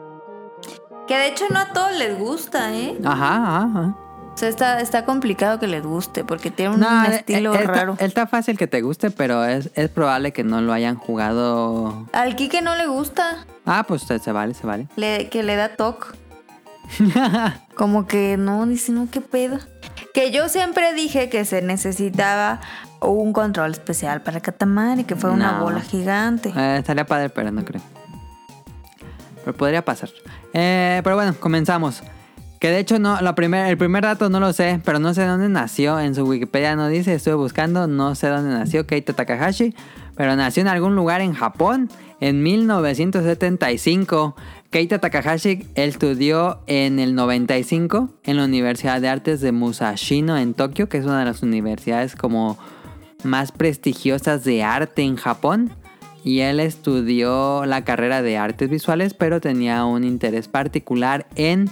[1.07, 2.97] Que de hecho no a todos les gusta, ¿eh?
[3.03, 3.95] Ajá, ajá.
[4.33, 7.73] O sea, está, está complicado que les guste porque tiene un No, estilo eh, está-
[7.73, 7.95] raro.
[7.99, 12.05] Está fácil que te guste, pero es, es probable que no lo hayan jugado.
[12.13, 14.87] Al Kike no le gusta, Ah, pues se se vale, se vale.
[14.95, 16.15] le- que le da toc.
[17.75, 19.57] Como que no, dice, no, qué pedo.
[20.13, 22.61] Que yo siempre dije que se necesitaba
[23.01, 26.51] un control especial para Katamari, que fue una bola gigante.
[26.55, 27.81] Eh, estaría padre, pero no creo.
[29.49, 30.09] Pero podría pasar.
[30.53, 32.03] Eh, pero bueno, comenzamos.
[32.59, 35.25] Que de hecho no, la primer, el primer dato no lo sé, pero no sé
[35.25, 35.99] dónde nació.
[35.99, 39.73] En su Wikipedia no dice, estuve buscando, no sé dónde nació Keita Takahashi,
[40.15, 44.35] pero nació en algún lugar en Japón en 1975.
[44.69, 50.89] Keita Takahashi estudió en el 95 en la Universidad de Artes de Musashino en Tokio,
[50.89, 52.59] que es una de las universidades como
[53.23, 55.71] más prestigiosas de arte en Japón.
[56.23, 61.69] Y él estudió la carrera de artes visuales, pero tenía un interés particular en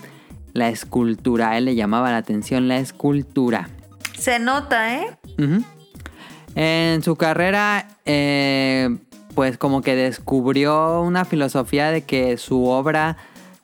[0.54, 1.52] la escultura.
[1.52, 3.70] A él le llamaba la atención la escultura.
[4.18, 5.08] Se nota, ¿eh?
[6.56, 8.98] En su carrera, eh,
[9.36, 13.18] pues como que descubrió una filosofía de que su obra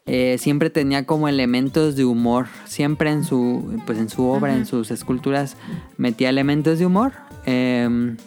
[0.05, 2.47] eh, siempre tenía como elementos de humor.
[2.65, 5.57] Siempre en su, pues en su obra, en sus esculturas,
[5.97, 7.13] metía elementos de humor.
[7.45, 8.17] Em,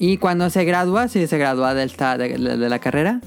[0.00, 3.20] y cuando se gradúa, sí se gradúa de, esta- de- la carrera,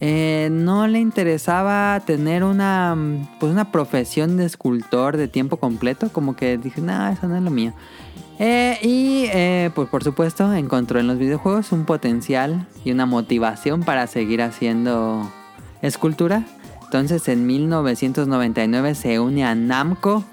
[0.00, 2.96] eh, no le interesaba tener una,
[3.38, 6.08] pues una profesión de escultor de tiempo completo.
[6.10, 7.74] Como que dije, no, eso no es lo mío.
[8.38, 13.82] Eh, y eh, pues por supuesto encontró en los videojuegos un potencial y una motivación
[13.82, 15.30] para seguir haciendo
[15.82, 16.44] escultura.
[16.84, 20.24] Entonces en 1999 se une a Namco.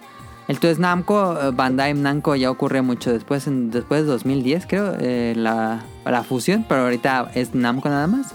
[0.47, 5.33] Entonces Namco, eh, Bandai Namco ya ocurre mucho después, en- después de 2010 creo, eh,
[5.35, 8.33] la, la fusión, pero ahorita es Namco nada más.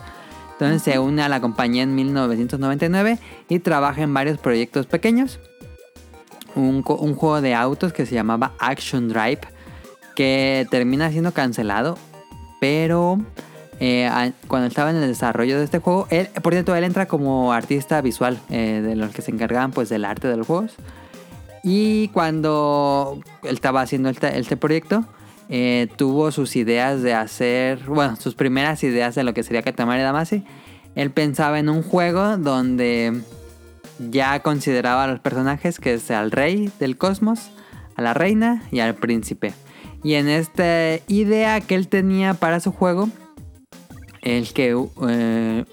[0.52, 5.40] Entonces se une a la compañía en 1999 y trabaja en varios proyectos pequeños.
[6.54, 9.40] Un, juego de autos que se llamaba Action Drive,
[10.14, 11.96] que termina siendo cancelado,
[12.60, 13.18] pero
[13.80, 17.54] eh, cuando estaba en el desarrollo de este juego, él, por cierto, él entra como
[17.54, 20.76] artista visual de los que se encargaban pues del arte de los juegos.
[21.62, 25.04] Y cuando él estaba haciendo este, este proyecto,
[25.48, 30.02] eh, tuvo sus ideas de hacer, bueno, sus primeras ideas de lo que sería Katamari
[30.02, 30.44] Damacy.
[30.94, 33.20] Él pensaba en un juego donde
[33.98, 37.50] ya consideraba a los personajes que es al rey del cosmos,
[37.96, 39.54] a la reina y al príncipe.
[40.02, 43.08] Y en esta idea que él tenía para su juego,
[44.22, 44.76] el que
[45.08, 45.64] eh,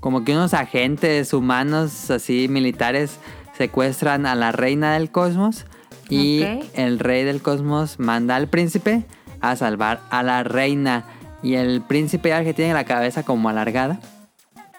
[0.00, 3.18] como que unos agentes humanos así militares
[3.56, 5.66] secuestran a la reina del cosmos
[6.08, 9.04] y el rey del cosmos manda al príncipe
[9.40, 11.04] a salvar a la reina
[11.42, 14.00] y el príncipe ya que tiene la cabeza como alargada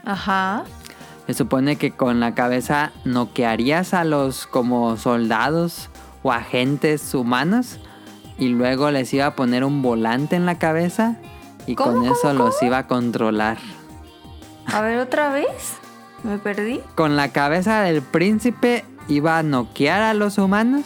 [0.03, 0.63] Ajá.
[1.27, 5.89] se supone que con la cabeza noquearías a los como soldados
[6.23, 7.79] o agentes humanos
[8.37, 11.15] y luego les iba a poner un volante en la cabeza
[11.67, 12.67] y ¿Cómo, con cómo, eso los cómo?
[12.67, 13.57] iba a controlar.
[14.67, 15.77] A ver, otra vez.
[16.25, 16.81] Me perdí.
[16.95, 20.83] Con la cabeza del príncipe iba a noquear a los humanos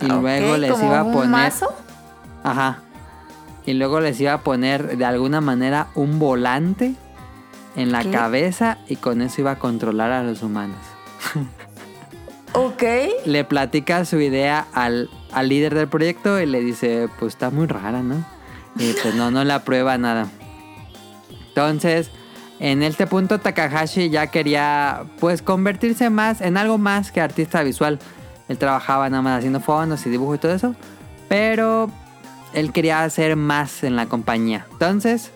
[0.00, 1.28] y luego les como iba a un poner...
[1.28, 1.74] mazo.
[2.44, 2.78] Ajá.
[3.66, 6.94] Y luego les iba a poner de alguna manera un volante
[7.76, 8.10] en la ¿Qué?
[8.10, 10.78] cabeza y con eso iba a controlar a los humanos.
[12.52, 12.82] Ok.
[13.24, 17.66] Le platica su idea al, al líder del proyecto y le dice, pues está muy
[17.66, 18.24] rara, ¿no?
[18.76, 20.28] Y pues no, no la prueba nada.
[21.48, 22.10] Entonces,
[22.60, 27.98] en este punto Takahashi ya quería pues convertirse más en algo más que artista visual.
[28.48, 30.74] Él trabajaba nada más haciendo fondos y dibujo y todo eso.
[31.28, 31.90] Pero
[32.52, 34.66] él quería hacer más en la compañía.
[34.72, 35.30] Entonces,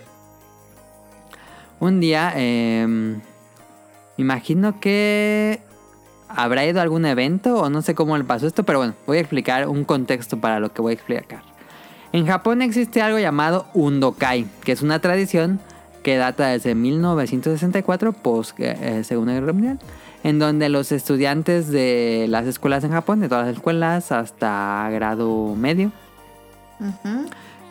[1.80, 3.16] un día, eh,
[4.16, 5.60] imagino que
[6.28, 9.18] habrá ido a algún evento o no sé cómo le pasó esto, pero bueno, voy
[9.18, 11.42] a explicar un contexto para lo que voy a explicar.
[12.12, 15.60] En Japón existe algo llamado Undokai, que es una tradición
[16.08, 19.78] que data desde 1964, post eh, Segunda Guerra Mundial,
[20.24, 25.54] en donde los estudiantes de las escuelas en Japón, de todas las escuelas hasta grado
[25.54, 25.92] medio,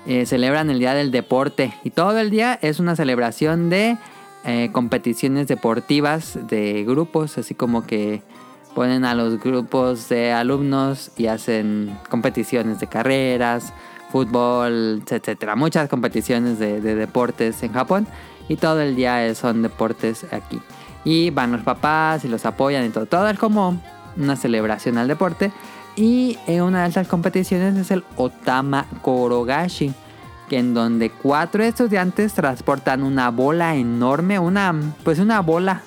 [0.06, 1.74] eh, celebran el Día del Deporte.
[1.84, 3.98] Y todo el día es una celebración de
[4.46, 8.22] eh, competiciones deportivas de grupos, así como que
[8.76, 13.74] ponen a los grupos de alumnos y hacen competiciones de carreras,
[14.12, 15.56] fútbol, etcétera.
[15.56, 18.08] Muchas competiciones de, de deportes en Japón
[18.48, 20.60] y todo el día son deportes aquí.
[21.04, 23.06] Y van los papás y los apoyan y todo.
[23.06, 23.80] Todo es como
[24.18, 25.52] una celebración al deporte.
[25.96, 29.94] Y en una de estas competiciones es el Otama Korogashi,
[30.48, 35.82] que en donde cuatro estudiantes transportan una bola enorme, una pues una bola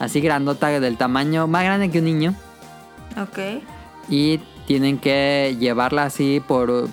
[0.00, 2.34] así grandota del tamaño más grande que un niño
[3.16, 3.62] Ok.
[4.08, 6.88] y tienen que llevarla así por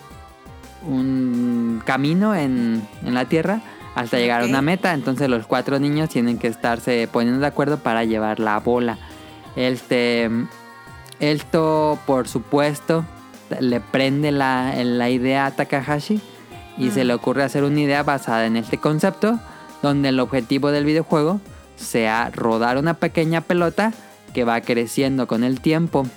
[0.84, 3.62] un camino en, en la tierra
[3.96, 4.94] hasta llegar a una meta.
[4.94, 8.98] Entonces los cuatro niños tienen que estarse poniendo de acuerdo para llevar la bola.
[9.56, 10.30] Este,
[11.20, 13.06] esto, por supuesto,
[13.60, 16.22] le prende la, la idea a Takahashi
[16.78, 17.08] y se Mm.
[17.08, 19.40] le ocurre hacer una idea basada en este concepto,
[19.82, 21.42] donde el objetivo del videojuego
[21.76, 23.92] sea rodar una pequeña pelota
[24.34, 26.08] que va creciendo con el tiempo.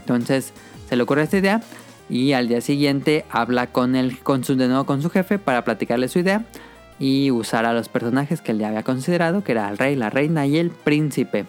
[0.00, 0.52] Entonces
[0.88, 1.60] se le ocurre esta idea
[2.08, 5.64] y al día siguiente habla con el, con su, de nuevo con su jefe para
[5.64, 6.44] platicarle su idea
[6.98, 10.08] y usar a los personajes que él ya había considerado, que era el rey, la
[10.10, 11.44] reina y el príncipe.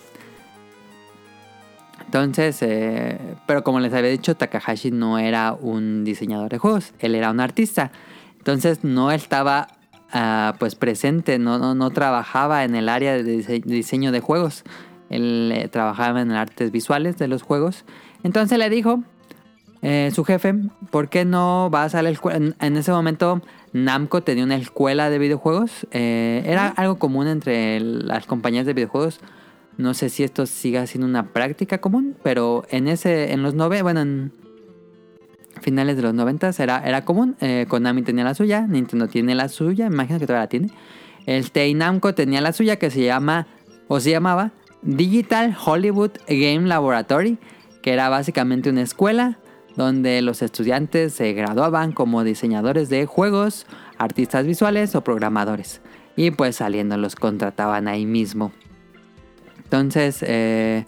[2.05, 7.15] Entonces, eh, pero como les había dicho, Takahashi no era un diseñador de juegos, él
[7.15, 7.91] era un artista.
[8.37, 9.67] Entonces no estaba
[10.13, 14.63] ah, pues presente, no, no, no trabajaba en el área de dise- diseño de juegos.
[15.09, 17.83] Él eh, trabajaba en artes visuales de los juegos.
[18.23, 19.03] Entonces le dijo
[19.81, 20.55] eh, su jefe,
[20.91, 22.37] ¿por qué no vas a la escuela?
[22.37, 23.41] En, en ese momento
[23.73, 25.87] Namco tenía una escuela de videojuegos.
[25.91, 29.19] Eh, era algo común entre las compañías de videojuegos.
[29.77, 33.83] No sé si esto siga siendo una práctica común, pero en ese, en los nove,
[33.83, 34.31] bueno, en
[35.61, 37.35] finales de los noventas era, era común.
[37.41, 40.69] Eh, Konami tenía la suya, Nintendo tiene la suya, imagino que todavía la tiene.
[41.27, 43.47] Este y Namco tenía la suya que se llama,
[43.87, 47.37] o se llamaba, Digital Hollywood Game Laboratory,
[47.81, 49.37] que era básicamente una escuela
[49.77, 53.65] donde los estudiantes se graduaban como diseñadores de juegos,
[53.97, 55.79] artistas visuales o programadores.
[56.17, 58.51] Y pues saliendo los contrataban ahí mismo.
[59.63, 60.85] Entonces eh,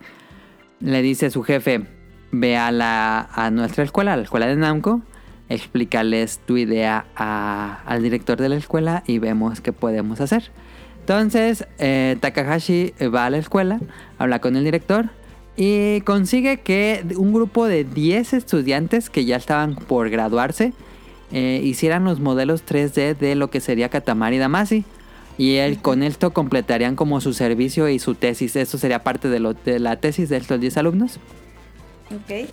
[0.80, 1.86] le dice su jefe,
[2.32, 5.02] ve a, la, a nuestra escuela, a la escuela de Namco,
[5.50, 10.52] explícales tu idea a- al director de la escuela y vemos qué podemos hacer.
[11.02, 13.80] Entonces eh, Takahashi va a la escuela,
[14.18, 15.10] habla con el director
[15.62, 20.72] y consigue que un grupo de 10 estudiantes que ya estaban por graduarse
[21.34, 24.86] eh, hicieran los modelos 3D de lo que sería Katamari Damacy.
[25.38, 28.56] Y él, con esto completarían como su servicio y su tesis.
[28.56, 31.20] Esto sería parte de, lo- de la tesis de estos 10 alumnos.
[32.10, 32.50] Ok.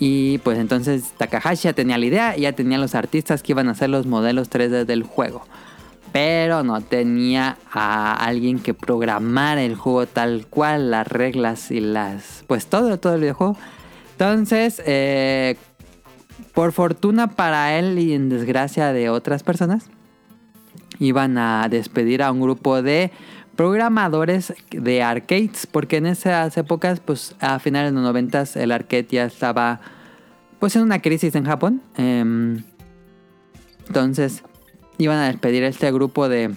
[0.00, 3.72] Y pues entonces Takahashi ya tenía la idea, ya tenía los artistas que iban a
[3.72, 5.44] hacer los modelos 3D del juego.
[6.12, 12.44] Pero no tenía a alguien que programara el juego tal cual, las reglas y las...
[12.46, 13.56] Pues todo, todo el videojuego.
[14.12, 15.56] Entonces, eh,
[16.54, 19.90] por fortuna para él y en desgracia de otras personas,
[20.98, 23.12] iban a despedir a un grupo de
[23.54, 29.08] programadores de arcades, porque en esas épocas, pues a finales de los noventas, el arcade
[29.10, 29.80] ya estaba
[30.58, 31.82] pues en una crisis en Japón.
[31.96, 32.62] Em,
[33.86, 34.42] entonces
[34.98, 36.50] iban a despedir a este grupo de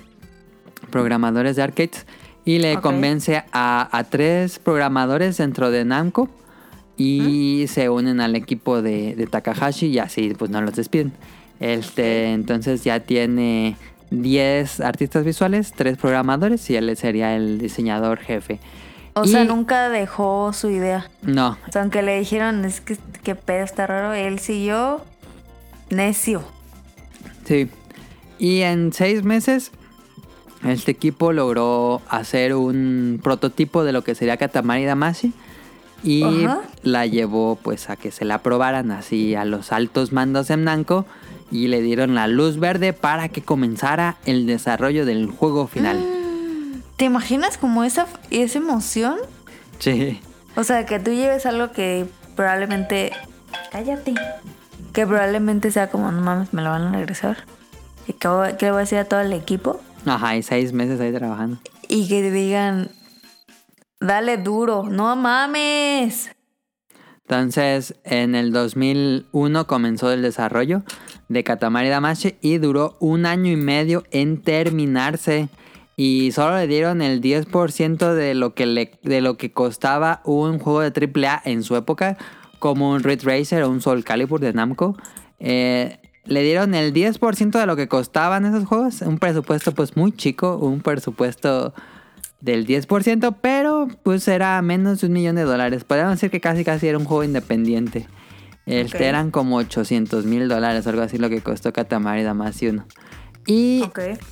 [0.89, 2.05] programadores de arcades
[2.45, 6.29] y le convence a, a tres programadores dentro de Namco
[6.97, 11.13] y se unen al equipo de, de Takahashi y así pues no los despiden.
[11.59, 13.75] Este, entonces ya tiene
[14.09, 18.59] 10 artistas visuales, 3 programadores y él sería el diseñador jefe.
[19.13, 21.09] O Y- sea, nunca dejó su idea.
[21.21, 25.01] No, O sea, aunque le dijeron, es que qué pedo está raro, él siguió
[25.89, 26.43] necio.
[27.45, 27.67] Sí.
[28.41, 29.71] Y en seis meses
[30.65, 35.31] Este equipo logró hacer un prototipo de lo que sería Katamari Damacy
[36.03, 36.61] y Ajá.
[36.81, 41.05] la llevó pues a que se la aprobaran así a los altos mandos en Namco
[41.51, 46.03] y le dieron la luz verde para que comenzara el desarrollo del juego final.
[46.97, 49.17] ¿Te imaginas como esa, esa emoción?
[49.77, 50.19] Sí.
[50.55, 53.11] O sea, que tú lleves algo que probablemente...
[53.71, 54.15] Cállate.
[54.93, 57.45] Que probablemente sea como, no mames, me lo van a regresar.
[58.07, 59.79] ¿Y qué, le voy a decir a todo el equipo?
[60.05, 61.59] Ajá, y seis meses ahí trabajando.
[61.87, 62.89] Y que te digan,
[63.99, 66.31] dale duro, no mames.
[67.23, 70.83] Entonces, en el 2001 comenzó el desarrollo
[71.29, 75.47] de Katamari Damacy y duró un año y medio en terminarse.
[75.95, 80.59] Y solo le dieron el 10% de lo, que le, de lo que costaba un
[80.59, 82.17] juego de AAA en su época,
[82.59, 84.97] como un Red Racer o un Soul Calibur de Namco.
[85.39, 89.01] Eh, le dieron el 10% de lo que costaban esos juegos.
[89.01, 91.73] Un presupuesto pues muy chico, un presupuesto
[92.41, 95.83] del 10%, pero pues era menos de un millón de dólares.
[95.83, 98.07] Podríamos decir que casi casi era un juego independiente.
[98.65, 99.05] Este.
[99.05, 102.85] Eran como 800 mil dólares, algo así lo que costó Katamari Damacy 1.
[103.47, 103.83] Y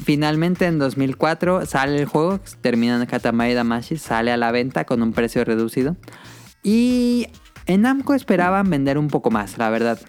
[0.04, 5.14] finalmente en 2004 sale el juego, termina Katamari Damacy, sale a la venta con un
[5.14, 5.96] precio reducido.
[6.62, 7.28] Y
[7.66, 10.00] en Namco esperaban vender un poco más, la verdad.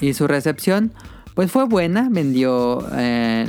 [0.00, 0.92] Y su recepción,
[1.34, 3.46] pues fue buena, vendió eh,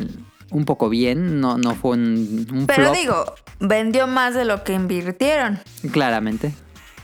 [0.52, 4.64] un poco bien, no, no fue un, un Pero flop, digo, vendió más de lo
[4.64, 5.60] que invirtieron.
[5.92, 6.54] claramente.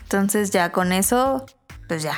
[0.02, 1.46] Entonces ya con eso,
[1.88, 2.14] pues ya.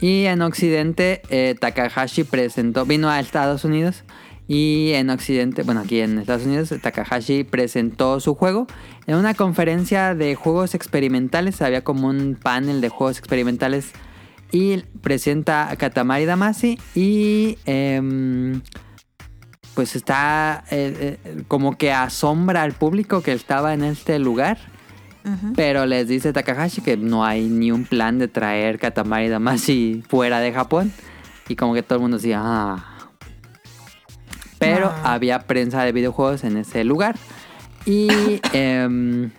[0.00, 4.04] Y en Occidente, eh, Takahashi presentó, vino a Estados Unidos.
[4.46, 8.66] Y en Occidente, bueno, aquí en Estados Unidos, Takahashi presentó su juego
[9.06, 11.62] en una conferencia de juegos experimentales.
[11.62, 13.92] Había como un panel de juegos experimentales.
[14.54, 16.78] Y presenta a Katamari Damacy.
[16.94, 18.62] Y em,
[19.74, 24.58] pues está eh, eh, como que asombra al público que estaba en este lugar.
[25.56, 30.38] Pero les dice Takahashi que no hay ni un plan de traer Katamari Damacy fuera
[30.38, 30.92] de Japón.
[31.48, 32.84] Y como que todo el mundo decía, ah.
[34.60, 35.14] Pero Ah.
[35.14, 37.16] había prensa de videojuegos en ese lugar.
[37.86, 38.06] Y
[38.52, 39.30] em,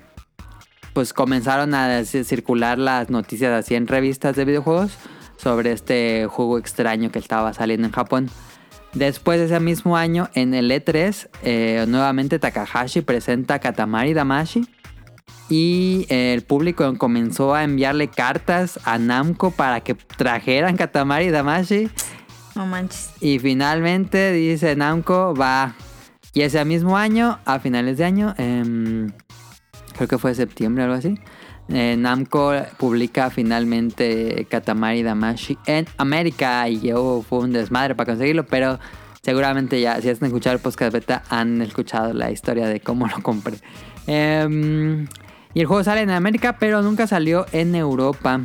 [0.95, 4.93] pues comenzaron a circular las noticias así en revistas de videojuegos
[5.35, 8.29] sobre este juego extraño que estaba saliendo en Japón.
[8.93, 14.69] Después de ese mismo año, en el E3, eh, nuevamente Takahashi presenta Katamari Damacy.
[15.49, 21.89] Y eh, el público comenzó a enviarle cartas a Namco para que trajeran Katamari Damacy.
[22.55, 23.11] No manches.
[23.19, 25.75] Y finalmente dice Namco, va.
[26.33, 29.11] Y ese mismo año, a finales de año, em,
[29.95, 31.17] creo que fue septiembre o algo así,
[31.69, 36.67] eh, Namco publica finalmente Katamari Damacy en América.
[36.69, 38.79] Y yo fue un desmadre para conseguirlo, pero
[39.21, 43.21] seguramente ya, si has escuchado el podcast beta, han escuchado la historia de cómo lo
[43.23, 43.57] compré.
[44.07, 45.07] Em,
[45.53, 48.41] y el juego sale en América, pero nunca salió en Europa.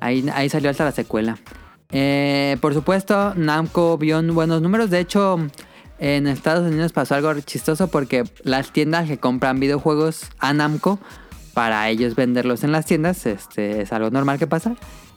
[0.00, 1.38] Ahí, ahí salió hasta la secuela.
[1.90, 4.90] Eh, por supuesto, Namco vio buenos números.
[4.90, 5.38] De hecho,
[5.98, 10.98] en Estados Unidos pasó algo chistoso porque las tiendas que compran videojuegos a Namco
[11.54, 14.76] para ellos venderlos en las tiendas, este es algo normal que pasa.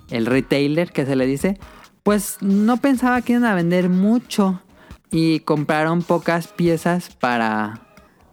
[0.09, 1.59] El retailer que se le dice,
[2.03, 4.61] pues no pensaba que iban a vender mucho
[5.11, 7.82] y compraron pocas piezas para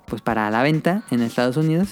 [0.07, 1.89] pues para la venta en Estados Unidos.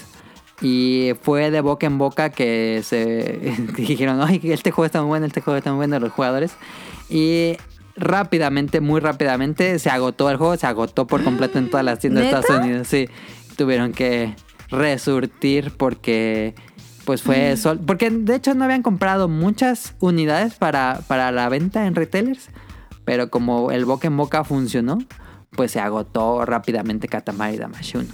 [0.59, 5.27] Y fue de boca en boca que se dijeron, ay, este juego está muy bueno,
[5.27, 6.53] este juego está muy bueno los jugadores.
[7.09, 7.57] Y
[7.97, 12.23] rápidamente, muy rápidamente, se agotó el juego, se agotó por completo en todas las tiendas
[12.23, 12.29] de.
[12.29, 12.87] Estados Unidos.
[12.87, 13.09] Sí,
[13.55, 14.35] tuvieron que
[14.69, 16.55] resurtir porque
[17.05, 21.87] pues fue sol porque de hecho no habían comprado muchas unidades para, para la venta
[21.87, 22.49] en retailers
[23.05, 24.97] pero como el boca en boca funcionó
[25.51, 28.07] pues se agotó rápidamente Katamari Damacy 1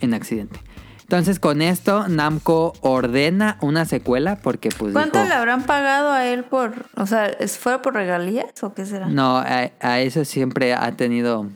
[0.00, 0.58] en accidente
[1.02, 6.26] entonces con esto Namco ordena una secuela porque pues ¿Cuánto dijo, le habrán pagado a
[6.26, 9.06] él por, o sea, ¿es fuera por regalías o qué será?
[9.08, 11.48] no a, a eso siempre ha tenido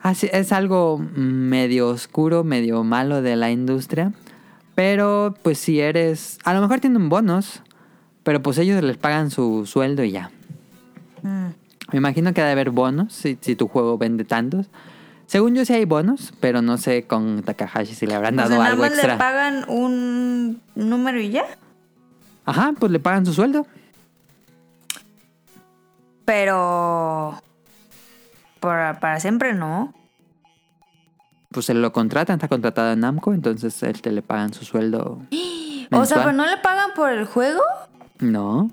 [0.00, 4.12] así es algo medio oscuro medio malo de la industria
[4.74, 7.62] pero pues si eres a lo mejor tienen bonos
[8.22, 10.30] pero pues ellos les pagan su sueldo y ya
[11.22, 11.48] Mm.
[11.92, 14.66] Me imagino que ha de haber bonos si, si tu juego vende tantos.
[15.32, 18.48] Según yo sí hay bonos, pero no sé con Takahashi si le habrán O dado
[18.50, 19.14] sea, nada algo más extra.
[19.14, 21.46] le pagan un número y ya.
[22.44, 23.66] Ajá, pues le pagan su sueldo.
[26.26, 27.42] Pero
[28.60, 29.94] para, para siempre no.
[31.50, 35.22] Pues se lo contratan, está contratado en Namco, entonces él te le pagan su sueldo.
[35.94, 37.62] O sea, pero no le pagan por el juego.
[38.18, 38.70] No.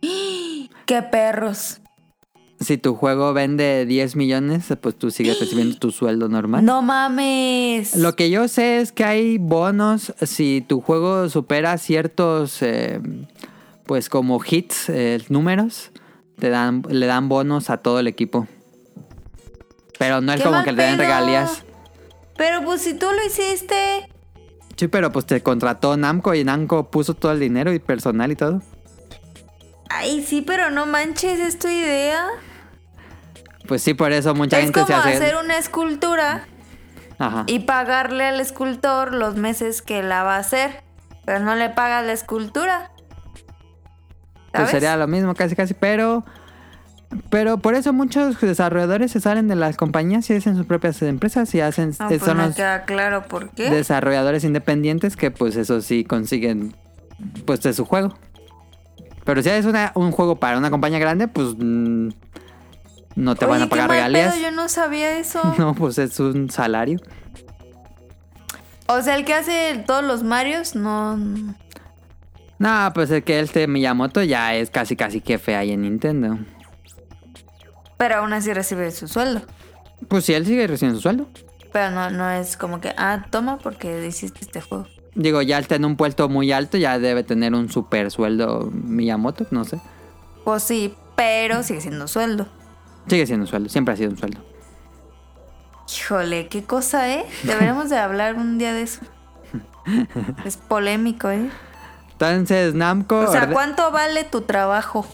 [0.86, 1.80] ¡Qué perros!
[2.60, 6.64] Si tu juego vende 10 millones, pues tú sigues recibiendo tu sueldo normal.
[6.64, 7.96] No mames.
[7.96, 13.00] Lo que yo sé es que hay bonos si tu juego supera ciertos, eh,
[13.86, 15.90] pues como hits, eh, números,
[16.38, 18.46] te dan, le dan bonos a todo el equipo.
[19.98, 21.64] Pero no es como que te den regalías.
[22.36, 24.08] Pero pues si tú lo hiciste.
[24.76, 28.36] Sí, pero pues te contrató Namco y Namco puso todo el dinero y personal y
[28.36, 28.62] todo.
[29.90, 32.28] Ay, sí, pero no manches, es tu idea.
[33.68, 35.14] Pues sí, por eso mucha es gente como se hace.
[35.16, 36.46] hacer una escultura
[37.18, 37.44] Ajá.
[37.46, 40.82] y pagarle al escultor los meses que la va a hacer.
[41.26, 42.90] Pero no le pagas la escultura.
[44.50, 44.70] Pues ¿Sabes?
[44.70, 46.24] sería lo mismo casi casi, pero
[47.30, 51.54] pero por eso muchos desarrolladores se salen de las compañías y hacen sus propias empresas
[51.54, 53.70] y hacen Ah, eh, pues son me los queda claro por qué.
[53.70, 56.74] desarrolladores independientes que pues eso sí consiguen
[57.46, 58.14] pues de su juego.
[59.24, 62.08] Pero si es una- un juego para una compañía grande, pues mm,
[63.18, 64.40] no te van a pagar regalías.
[64.40, 65.42] yo no sabía eso.
[65.58, 67.00] No, pues es un salario.
[68.86, 71.18] O sea, el que hace todos los Marios, no.
[72.58, 76.38] No, pues es que este Miyamoto ya es casi casi jefe ahí en Nintendo.
[77.96, 79.42] Pero aún así recibe su sueldo.
[80.06, 81.28] Pues si él sigue recibiendo su sueldo.
[81.72, 84.86] Pero no, no es como que, ah, toma porque hiciste este juego.
[85.14, 89.46] Digo, ya está en un puesto muy alto, ya debe tener un super sueldo Miyamoto,
[89.50, 89.80] no sé.
[90.44, 92.46] Pues sí, pero sigue siendo sueldo.
[93.08, 94.40] Sigue siendo un sueldo, siempre ha sido un sueldo.
[95.96, 97.24] Híjole, qué cosa, ¿eh?
[97.44, 99.00] Deberíamos de hablar un día de eso.
[100.44, 101.48] Es polémico, ¿eh?
[102.12, 105.06] Entonces, Namco, O sea, ¿cuánto vale tu trabajo?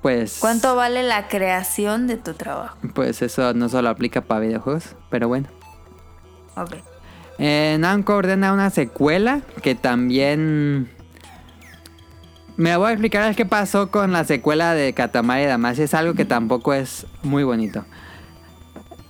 [0.00, 2.76] pues, ¿Cuánto vale la creación de tu trabajo?
[2.94, 5.48] pues eso no solo aplica para videojuegos, pero bueno.
[6.56, 6.76] Ok.
[7.38, 10.90] Eh, Namco ordena una secuela que también...
[12.56, 15.82] Me voy a explicar qué pasó con la secuela de Katamari Damacy.
[15.82, 17.84] Es algo que tampoco es muy bonito.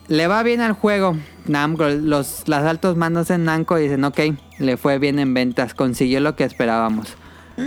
[0.09, 1.17] Le va bien al juego.
[1.47, 4.21] Namco, los, los altos mandos en Namco dicen, ok,
[4.59, 7.15] le fue bien en ventas, consiguió lo que esperábamos.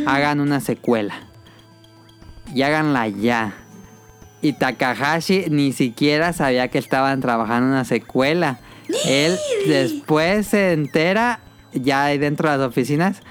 [0.05, 1.15] Hagan una secuela.
[2.53, 3.53] Y háganla ya.
[4.41, 8.59] Y Takahashi ni siquiera sabía que estaban trabajando en una secuela.
[9.05, 11.39] Él después se entera,
[11.73, 13.21] ya ahí dentro de las oficinas,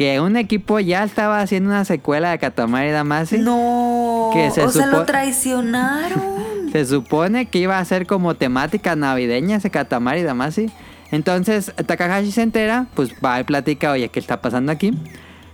[0.00, 3.36] que un equipo ya estaba haciendo una secuela de Katamari Damacy.
[3.36, 4.30] No.
[4.32, 6.22] Que se o sea, supo- lo traicionaron.
[6.72, 10.70] Se supone que iba a ser como temática navideña ese Katamari Damacy.
[11.10, 14.94] Entonces Takahashi se entera, pues va y platica, oye, ¿qué está pasando aquí?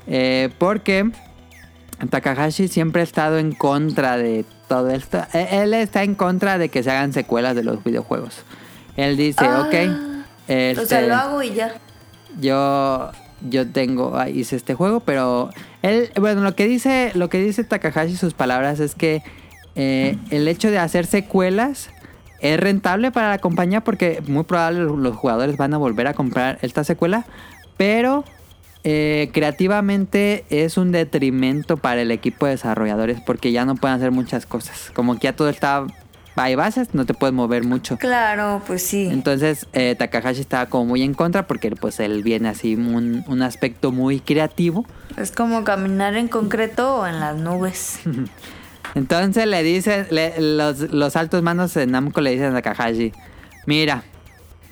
[0.07, 1.11] Eh, porque
[2.11, 5.19] Takahashi siempre ha estado en contra de todo esto.
[5.33, 8.45] E- Él está en contra de que se hagan secuelas de los videojuegos.
[8.97, 9.63] Él dice, Ah.
[9.67, 11.73] ok, O este, sea, lo hago y ya.
[12.39, 13.11] yo
[13.41, 15.51] yo tengo ah, hice este juego pero
[15.83, 19.23] él bueno lo que dice lo que dice Takahashi sus palabras es que
[19.75, 21.91] eh, el hecho de hacer secuelas
[22.41, 26.59] es rentable para la compañía porque muy probable los jugadores van a volver a comprar
[26.63, 27.27] esta secuela
[27.77, 28.25] pero
[28.89, 34.13] eh, creativamente es un detrimento para el equipo de desarrolladores porque ya no pueden hacer
[34.13, 34.93] muchas cosas.
[34.95, 35.89] Como que ya todo está
[36.37, 39.09] hay bases no te puedes mover mucho Claro, pues sí.
[39.11, 43.43] entonces eh, Takahashi estaba como muy en contra porque pues él viene así un, un
[43.43, 44.85] aspecto muy creativo.
[45.17, 48.01] Es como caminar en concreto o en las nubes.
[48.95, 53.13] Entonces le dicen, le- los, los altos mandos de Namco le dicen a Takahashi,
[53.67, 54.05] mira,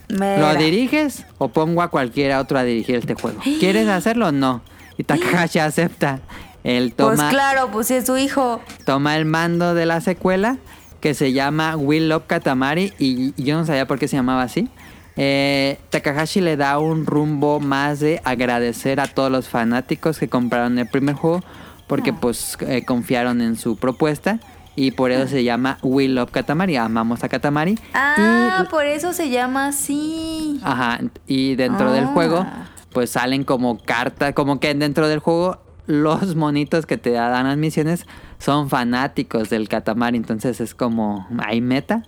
[0.08, 0.54] ¿lo Mira.
[0.54, 3.40] diriges o pongo a cualquiera otro a dirigir este juego?
[3.60, 4.62] ¿Quieres hacerlo o no?
[4.96, 6.20] Y Takahashi acepta.
[6.62, 8.60] Él Pues toma, claro, pues es su hijo.
[8.86, 10.56] toma el mando de la secuela
[11.04, 14.40] que se llama Will Love Katamari y, y yo no sabía por qué se llamaba
[14.42, 14.70] así.
[15.16, 20.78] Eh, Takahashi le da un rumbo más de agradecer a todos los fanáticos que compraron
[20.78, 21.42] el primer juego
[21.88, 24.40] porque pues eh, confiaron en su propuesta
[24.76, 27.78] y por eso se llama Will Love Katamari, amamos a Katamari.
[27.92, 30.58] Ah, y, por eso se llama así.
[30.64, 32.12] ajá, y dentro del Ah.
[32.14, 32.46] juego
[32.94, 37.58] pues salen como cartas, como que dentro del juego los monitos que te dan las
[37.58, 38.06] misiones
[38.44, 42.02] son fanáticos del Katamari, entonces es como hay meta.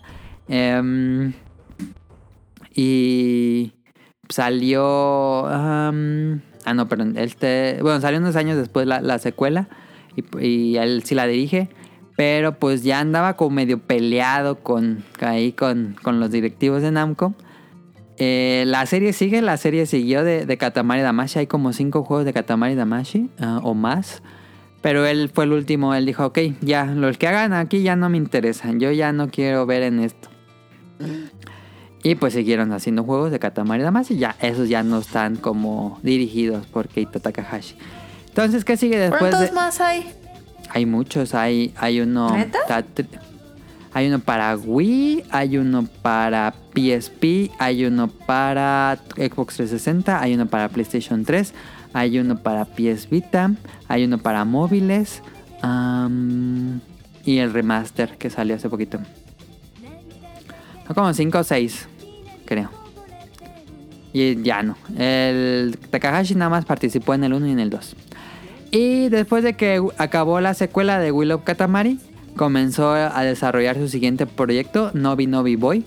[0.48, 1.32] Em,
[2.74, 3.72] y
[4.28, 5.46] salió...
[5.46, 7.16] ah, no, perdón.
[7.16, 9.68] Este, bueno, salió unos años después la, la secuela
[10.14, 11.70] y, y él sí la dirige.
[12.16, 17.34] Pero pues ya andaba como medio peleado con, ahí con, con los directivos de Namco.
[18.18, 21.38] Eh, la serie sigue, la serie siguió de, de Katamari Damashi.
[21.38, 24.22] Hay como cinco juegos de Katamari Damashi ah, o más.
[24.82, 28.08] Pero él fue el último, él dijo, ok, ya, los que hagan aquí ya no
[28.08, 28.78] me interesan.
[28.78, 30.28] Yo ya no quiero ver en esto.
[32.02, 34.16] Y pues siguieron haciendo juegos de Katamari Damacy.
[34.16, 37.76] Ya, esos ya no están como dirigidos por Keita Takahashi.
[38.28, 39.52] Entonces, ¿qué sigue después ¿Cuántos de...?
[39.52, 40.12] más hay?
[40.70, 42.28] Hay muchos, hay, hay uno...
[43.96, 50.44] Hay uno para Wii, hay uno para PSP, hay uno para Xbox 360, hay uno
[50.44, 51.54] para PlayStation 3,
[51.96, 53.52] hay uno para PS Vita,
[53.88, 55.22] hay uno para móviles
[57.24, 58.98] y el remaster que salió hace poquito.
[60.86, 61.88] Son como 5 o 6,
[62.44, 62.70] creo.
[64.12, 64.76] Y ya no.
[64.98, 67.96] El Takahashi nada más participó en el 1 y en el 2.
[68.72, 71.98] Y después de que acabó la secuela de Will of Katamari,
[72.36, 75.86] comenzó a desarrollar su siguiente proyecto, Nobi Nobi Boy,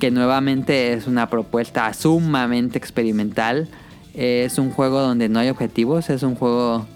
[0.00, 3.68] que nuevamente es una propuesta sumamente experimental.
[4.14, 6.86] Es un juego donde no hay objetivos, es un juego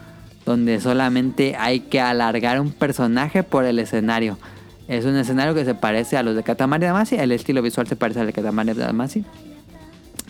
[0.44, 4.38] donde solamente hay que alargar un personaje por el escenario.
[4.88, 7.96] Es un escenario que se parece a los de Katamari Damacy, el estilo visual se
[7.96, 9.24] parece al de Katamari Damacy.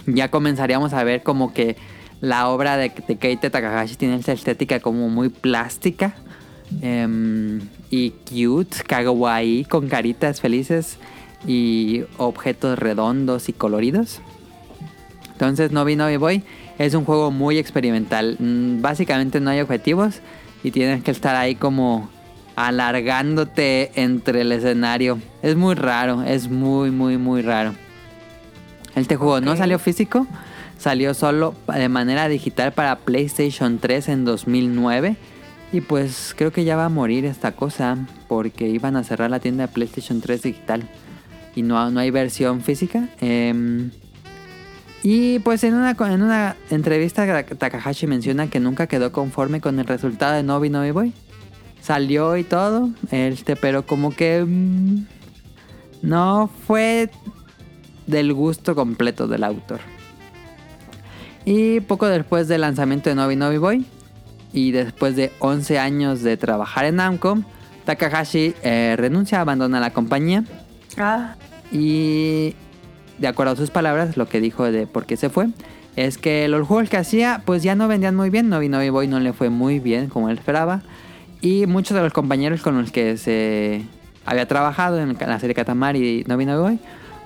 [0.07, 1.77] Ya comenzaríamos a ver como que
[2.21, 6.15] la obra de, de Keita Takahashi tiene esta estética como muy plástica
[6.81, 7.61] em,
[7.91, 10.99] y cute, kawaii, con caritas felices
[11.47, 14.21] y objetos redondos y coloridos.
[15.33, 16.43] Entonces Novi Novi Boy
[16.79, 18.37] es un juego muy experimental.
[18.39, 20.21] Mm, Básicamente no hay objetivos
[20.63, 22.09] y tienes que estar ahí como
[22.57, 25.19] alargándote entre el escenario.
[25.43, 27.75] Es muy raro, es muy, muy, muy raro.
[28.95, 30.27] Este juego no salió físico,
[30.79, 35.17] salió solo de manera digital para PlayStation 3 en 2009.
[35.73, 37.99] Y pues creo que ya va a morir esta cosa
[38.29, 40.89] porque iban a cerrar la tienda de PlayStation 3 digital
[41.55, 43.09] y no, no hay versión física.
[43.21, 43.91] Em,
[45.09, 49.87] y pues en una, en una entrevista Takahashi menciona que nunca quedó conforme con el
[49.87, 51.13] resultado de Novi Novi Boy.
[51.81, 55.07] Salió y todo, este, pero como que mm,
[56.03, 57.09] no fue
[58.09, 59.79] del gusto completo del autor.
[61.45, 63.87] Y poco después del lanzamiento de Novi Novi Boy
[64.53, 67.39] y después de 11 años de trabajar en Namco,
[67.85, 70.43] Takahashi eh, renuncia, abandona la compañía
[70.99, 71.37] Ah,
[71.71, 72.57] y
[73.19, 75.49] de acuerdo a sus palabras, lo que dijo de por qué se fue
[75.97, 78.49] es que los juegos que hacía pues ya no vendían muy bien.
[78.49, 80.83] Novi Novi Boy no le fue muy bien como él esperaba.
[81.41, 83.83] Y muchos de los compañeros con los que se
[84.25, 86.79] había trabajado en la serie Katamari y Novi Novi Boy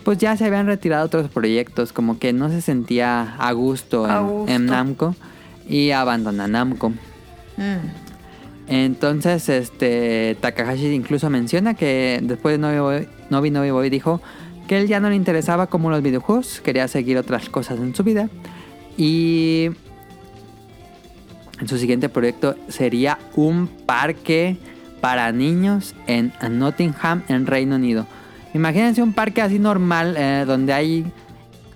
[0.05, 1.93] pues ya se habían retirado otros proyectos.
[1.93, 4.53] Como que no se sentía a gusto en, A gusto.
[4.53, 5.15] en Namco
[5.69, 6.91] y abandona Namco.
[7.57, 8.11] mm.
[8.69, 14.21] Entonces, este Takahashi incluso menciona que después de Novi Novi Boy dijo
[14.71, 18.05] que él ya no le interesaba como los videojuegos, quería seguir otras cosas en su
[18.05, 18.29] vida
[18.97, 19.71] y
[21.61, 24.59] en su siguiente proyecto sería un parque
[25.01, 28.07] para niños en Nottingham, en Reino Unido.
[28.55, 31.05] Imagínense un parque así normal eh, donde hay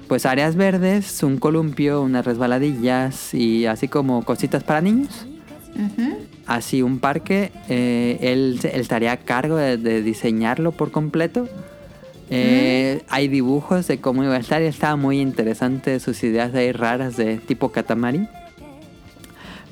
[0.07, 5.27] pues áreas verdes, un columpio, unas resbaladillas y así como cositas para niños
[6.47, 7.51] así un parque.
[7.69, 11.49] eh, él, él estaría a cargo de, de diseñarlo por completo.
[12.31, 16.73] Eh, Hay dibujos de cómo iba a estar y estaba muy interesante sus ideas ahí
[16.73, 18.27] raras de tipo Katamari.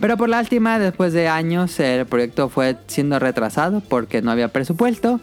[0.01, 5.21] Pero por lástima, después de años, el proyecto fue siendo retrasado porque no había presupuesto.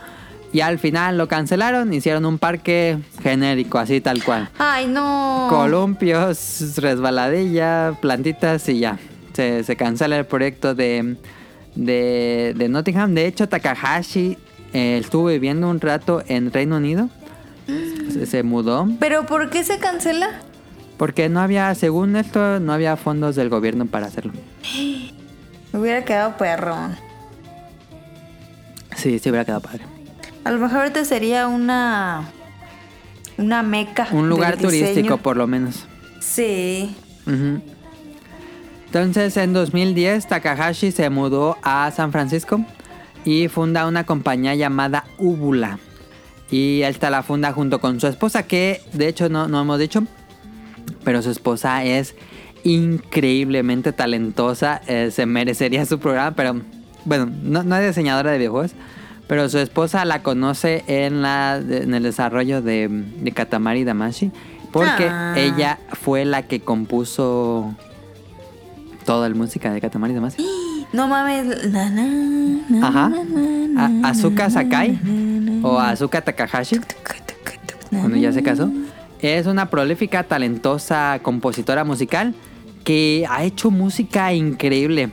[0.51, 4.49] Y al final lo cancelaron, hicieron un parque genérico, así tal cual.
[4.57, 5.45] Ay, no.
[5.49, 8.97] Columpios, resbaladilla, plantitas y ya.
[9.33, 11.17] Se, se cancela el proyecto de,
[11.75, 13.13] de, de Nottingham.
[13.13, 14.37] De hecho, Takahashi
[14.73, 17.09] eh, estuvo viviendo un rato en Reino Unido.
[18.25, 18.87] Se, mudó.
[18.99, 20.41] ¿Pero por qué se cancela?
[20.97, 24.33] Porque no había, según esto, no había fondos del gobierno para hacerlo.
[25.71, 26.75] Me hubiera quedado perro.
[28.95, 29.83] Sí, sí hubiera quedado padre.
[30.43, 32.29] A lo mejor ahorita sería una.
[33.37, 34.07] Una meca.
[34.11, 34.91] Un lugar del diseño.
[34.91, 35.85] turístico, por lo menos.
[36.19, 36.95] Sí.
[38.85, 42.65] Entonces en 2010 Takahashi se mudó a San Francisco
[43.23, 45.79] y funda una compañía llamada Ubula.
[46.51, 50.03] Y esta la funda junto con su esposa que de hecho no, no hemos dicho,
[51.03, 52.15] pero su esposa es
[52.63, 56.59] increíblemente talentosa, eh, se merecería su programa, pero
[57.05, 58.71] bueno, no, no es diseñadora de videojuegos,
[59.27, 64.31] pero su esposa la conoce en, la, en el desarrollo de, de Katamari Damashi,
[64.71, 65.35] porque Ah.
[65.37, 67.73] ella fue la que compuso
[69.05, 70.43] toda la música de Katamari Damacy.
[70.91, 71.71] No mames.
[71.71, 72.03] Na, na,
[72.69, 73.11] na, Ajá.
[73.77, 74.99] A- Azuka Sakai
[75.63, 76.79] o Azuka Takahashi,
[77.89, 78.71] cuando ya se casó,
[79.19, 82.33] es una prolífica, talentosa compositora musical
[82.83, 85.11] que ha hecho música increíble.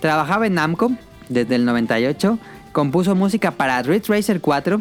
[0.00, 0.92] Trabajaba en Namco
[1.28, 2.38] desde el 98,
[2.72, 4.80] compuso música para Ridge Racer 4,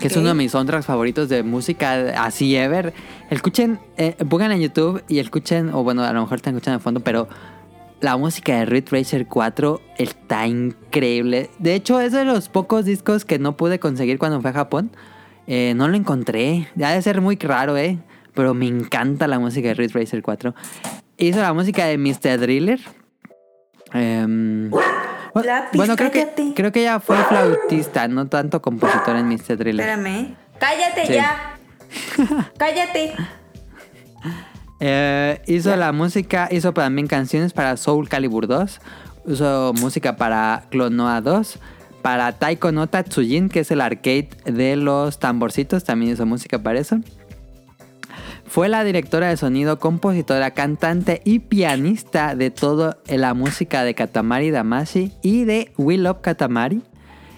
[0.00, 2.94] que es uno de mis soundtracks favoritos de música así ever.
[3.30, 6.82] Escuchen, eh, pongan en YouTube y escuchen, o bueno, a lo mejor están escuchando de
[6.82, 7.28] fondo, pero
[8.02, 11.48] la música de Ridge Racer 4 está increíble.
[11.58, 14.90] De hecho, es de los pocos discos que no pude conseguir cuando fui a Japón.
[15.46, 16.68] Eh, no lo encontré.
[16.74, 17.98] Ya debe ser muy raro, ¿eh?
[18.34, 20.54] Pero me encanta la música de Ridge Racer 4.
[21.16, 22.38] Hizo la música de Mr.
[22.38, 22.80] Driller.
[23.92, 29.28] Em, bu- Lápiz, bueno, creo que, creo que ella fue flautista, no tanto compositor en
[29.28, 29.56] Mr.
[29.56, 29.88] Driller.
[29.88, 30.34] Espérame.
[30.58, 31.12] Cállate Sí.
[31.14, 31.56] ya.
[32.58, 33.14] Cállate.
[34.84, 38.80] Eh, hizo la música, hizo también canciones para Soul Calibur 2.
[39.28, 41.58] Hizo música para Clonoa 2.
[42.02, 45.84] Para Taiko no Tatsujin, que es el arcade de los tamborcitos.
[45.84, 46.98] También hizo música para eso.
[48.44, 54.50] Fue la directora de sonido, compositora, cantante y pianista de toda la música de Katamari
[54.50, 56.82] Damacy y de We Love Katamari.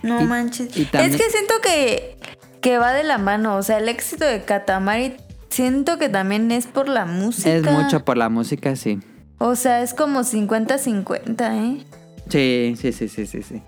[0.02, 0.74] No Y- manches.
[0.76, 2.16] y también- Es que siento que,
[2.62, 3.56] que va de la mano.
[3.56, 5.14] O sea, el éxito de Katamari
[5.54, 7.50] siento que también es por la música.
[7.54, 8.98] Es mucho por la música, sí.
[9.38, 11.84] O sea, es como 50-50, ¿eh?
[12.28, 13.62] Sí, sí, sí, sí, sí, sí.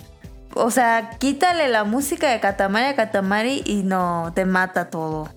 [0.55, 5.29] O sea, quítale la música de Katamari a Katamari y no, te mata todo.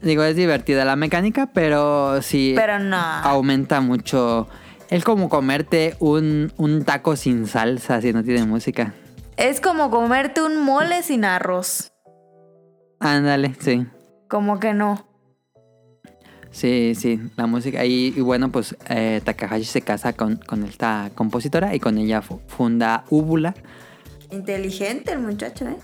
[0.00, 2.96] Digo, es divertida la mecánica, pero sí Pero no.
[2.96, 4.48] aumenta mucho.
[4.88, 8.94] Es como comerte un, un taco sin salsa si no tiene música.
[9.36, 11.92] Es como comerte un mole sin arroz.
[13.00, 13.86] Ándale, sí.
[14.28, 15.11] Como que no.
[16.52, 17.84] Sí, sí, la música.
[17.84, 22.20] Y, y bueno, pues eh, Takahashi se casa con, con esta compositora y con ella
[22.22, 23.54] fu- funda Úbula.
[24.30, 25.76] Inteligente el muchacho, ¿eh?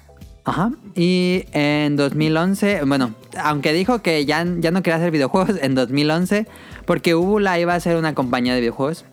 [0.45, 0.71] Ajá.
[0.95, 6.47] Y en 2011, bueno, aunque dijo que ya, ya no quería hacer videojuegos, en 2011,
[6.87, 9.05] porque Úbula iba a ser una compañía de videojuegos.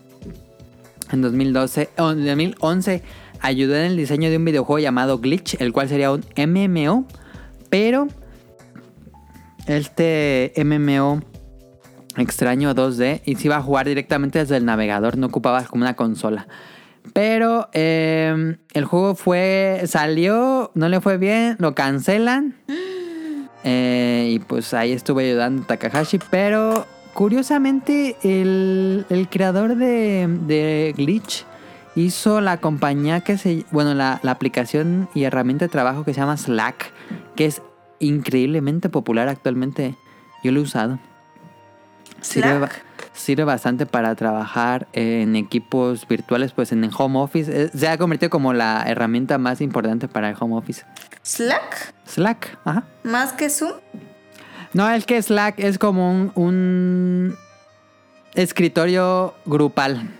[1.12, 3.02] En 2012, oh, en 2011
[3.40, 7.06] ayudó en el diseño de un videojuego llamado Glitch, el cual sería un MMO,
[7.70, 8.08] pero
[9.66, 11.20] este MMO
[12.16, 15.94] extraño 2D y se iba a jugar directamente desde el navegador, no ocupabas como una
[15.94, 16.46] consola.
[17.12, 19.82] Pero eh, el juego fue.
[19.86, 22.56] salió, no le fue bien, lo cancelan.
[23.68, 26.20] Eh, y pues ahí estuve ayudando a Takahashi.
[26.30, 31.44] Pero curiosamente, el, el creador de, de Glitch
[31.96, 33.64] hizo la compañía que se.
[33.72, 36.92] Bueno, la, la aplicación y herramienta de trabajo que se llama Slack,
[37.34, 37.60] que es
[37.98, 39.96] increíblemente popular actualmente.
[40.44, 41.00] Yo lo he usado.
[42.20, 42.68] Sirve,
[43.12, 47.64] sirve bastante para trabajar en equipos virtuales, pues en el home office.
[47.64, 50.84] Eh, Se ha convertido como la herramienta más importante para el home office.
[51.22, 52.84] Slack, Slack, ajá.
[53.04, 53.72] más que Zoom.
[54.72, 57.36] No, es que Slack es como un, un
[58.34, 60.10] escritorio grupal.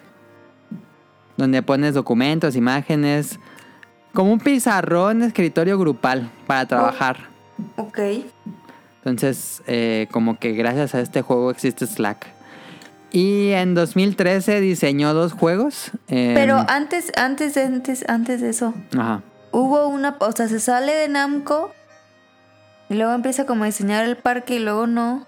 [1.36, 3.38] Donde pones documentos, imágenes.
[4.14, 7.28] Como un pizarrón escritorio grupal para trabajar.
[7.76, 7.98] Ok.
[9.06, 12.26] Entonces, eh, como que gracias a este juego existe Slack.
[13.12, 15.92] Y en 2013 diseñó dos juegos.
[16.08, 19.22] em, Pero antes, antes, antes, antes de eso, Ajá.
[19.52, 21.72] hubo una, o sea, se sale de Namco
[22.88, 25.24] y luego empieza como a diseñar el parque y luego no.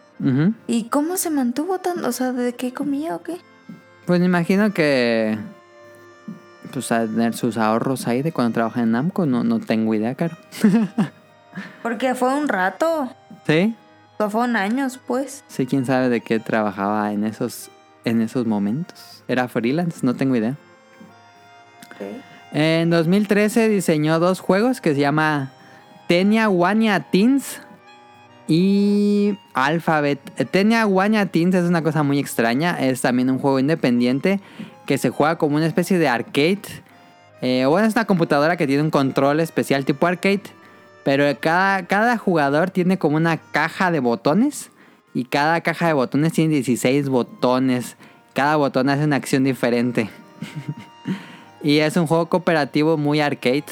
[0.67, 3.37] ¿Y cómo se mantuvo tan, o sea, de qué comía o qué?
[4.05, 5.39] Pues me imagino que.
[6.73, 9.27] Pues a tener sus ahorros ahí de cuando trabaja en Namco.
[9.27, 10.37] No, no tengo idea, caro.
[11.85, 13.15] Porque fue un rato,
[13.49, 13.75] ¿Sí?
[14.15, 15.43] o sea, fueron años, pues.
[15.49, 17.71] Sí, quién sabe de qué trabajaba en esos,
[18.05, 19.25] en esos momentos.
[19.27, 20.55] Era freelance, no tengo idea.
[22.53, 25.51] En 2013 diseñó dos juegos que se llama
[26.09, 27.61] Tenia Wanya Teens
[28.47, 30.21] y Alphabet.
[30.51, 32.79] Tenia Wanya Teens es una cosa muy extraña.
[32.79, 34.41] Es también un juego independiente
[34.87, 36.63] que se juega como una especie de arcade.
[37.41, 40.43] Eh, bueno, es una computadora que tiene un control especial tipo arcade.
[41.09, 44.71] Pero cada, cada jugador tiene como una caja de botones.
[45.15, 47.97] Y cada caja de botones tiene 16 botones.
[48.35, 50.11] Cada botón hace una acción diferente.
[51.63, 53.65] Y es un juego cooperativo muy arcade.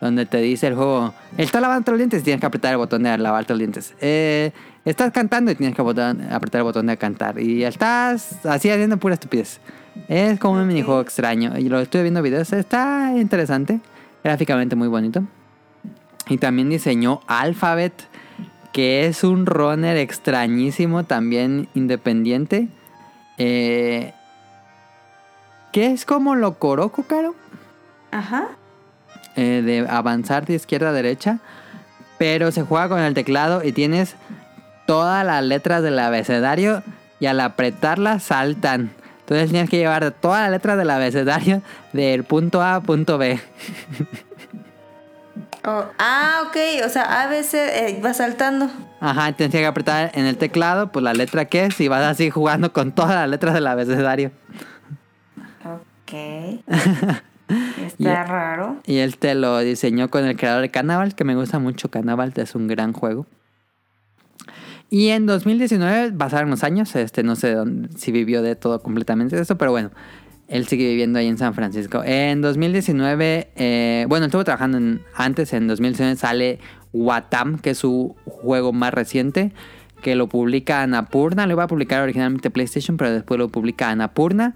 [0.00, 3.02] Donde te dice el juego: Estás lavando los dientes y tienes que apretar el botón
[3.02, 3.92] de lavarte los dientes.
[4.00, 4.52] Eh,
[4.84, 7.40] estás cantando y tienes que apretar el botón de cantar.
[7.40, 9.60] Y estás así haciendo pura estupidez.
[10.06, 11.58] Es como un minijuego extraño.
[11.58, 12.52] Y lo estuve viendo videos.
[12.52, 13.80] Está interesante.
[14.22, 15.24] Gráficamente muy bonito.
[16.28, 17.92] Y también diseñó Alphabet.
[18.72, 21.04] Que es un runner extrañísimo.
[21.04, 22.68] También independiente.
[23.38, 24.12] Eh,
[25.72, 27.34] que es como lo Coroco, Caro
[28.10, 28.48] Ajá.
[29.36, 31.40] eh, de avanzar de izquierda a derecha,
[32.16, 34.16] pero se juega con el teclado y tienes
[34.86, 36.82] todas las letras del abecedario
[37.20, 38.90] y al apretarlas saltan.
[39.20, 41.60] Entonces tienes que llevar todas las letras del abecedario
[41.92, 43.38] del punto A a punto B.
[45.68, 46.56] Oh, ah, ok,
[46.86, 48.70] o sea, a veces eh, va saltando.
[49.00, 52.30] Ajá, tienes que apretar en el teclado pues la letra que es y vas así
[52.30, 54.30] jugando con todas las letras del abecedario.
[55.64, 56.62] Ok.
[57.98, 58.76] Está raro.
[58.86, 61.90] Y él te lo diseñó con el creador de Cannibal, que me gusta mucho.
[61.90, 63.26] Cannibal es un gran juego.
[64.88, 69.36] Y en 2019 pasaron los años, este no sé dónde- si vivió de todo completamente
[69.38, 69.90] eso, pero bueno,
[70.48, 72.02] él sigue viviendo ahí en San Francisco.
[72.04, 76.58] En 2019, eh, bueno, estuvo trabajando antes, en 2019 sale
[76.92, 79.52] Watam, que es su juego más reciente,
[80.02, 84.54] que lo publica Anapurna, lo iba a publicar originalmente PlayStation, pero después lo publica Anapurna.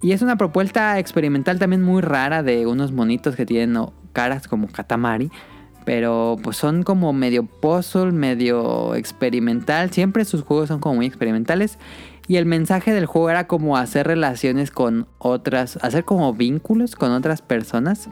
[0.00, 4.66] Y es una propuesta experimental también muy rara de unos monitos que tienen caras como
[4.66, 5.30] Katamari.
[5.84, 9.90] Pero pues son como medio puzzle, medio experimental.
[9.90, 11.78] Siempre sus juegos son como muy experimentales.
[12.28, 17.10] Y el mensaje del juego era como hacer relaciones con otras, hacer como vínculos con
[17.12, 18.08] otras personas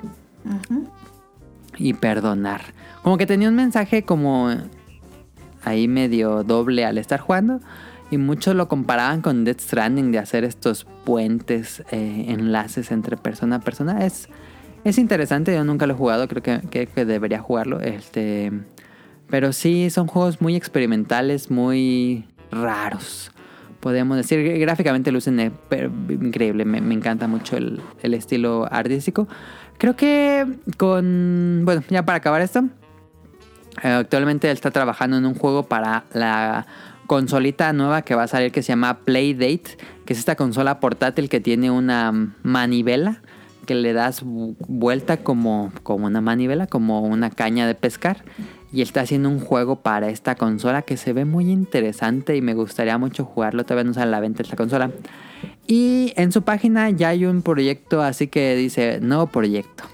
[1.76, 2.60] y perdonar.
[3.02, 4.50] Como que tenía un mensaje como
[5.64, 7.60] ahí medio doble al estar jugando.
[8.10, 13.56] Y muchos lo comparaban con Death Stranding de hacer estos puentes, eh, enlaces entre persona
[13.56, 14.04] a persona.
[14.04, 14.28] Es,
[14.82, 17.80] es interesante, yo nunca lo he jugado, creo que, que- que debería jugarlo.
[17.80, 18.50] Este,
[19.28, 23.30] pero sí, son juegos muy experimentales, muy raros.
[23.80, 25.50] Podemos decir, gráficamente lucen eh,
[26.08, 29.26] increíble, me, encanta mucho el, el estilo artístico.
[29.78, 31.62] Creo que con...
[31.64, 32.64] Bueno, ya para acabar esto,
[33.82, 36.66] eh, actualmente él está trabajando en un juego para la
[37.06, 41.28] consolita nueva que va a salir que se llama Playdate, que es esta consola portátil
[41.28, 42.12] que tiene una
[42.42, 43.22] manivela
[43.70, 48.24] que le das vu- vuelta como, como una manivela, como una caña de pescar.
[48.72, 52.54] Y está haciendo un juego para esta consola que se ve muy interesante y me
[52.54, 53.62] gustaría mucho jugarlo.
[53.62, 54.90] Todavía no la venta esta consola.
[55.68, 59.84] Y en su página ya hay un proyecto así que dice nuevo proyecto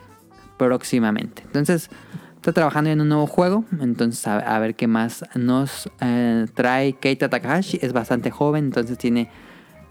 [0.56, 1.42] próximamente.
[1.44, 1.90] Entonces
[2.36, 3.66] está trabajando en un nuevo juego.
[3.82, 7.78] Entonces a, a ver qué más nos eh, trae Keita Takahashi.
[7.82, 9.28] Es bastante joven, entonces tiene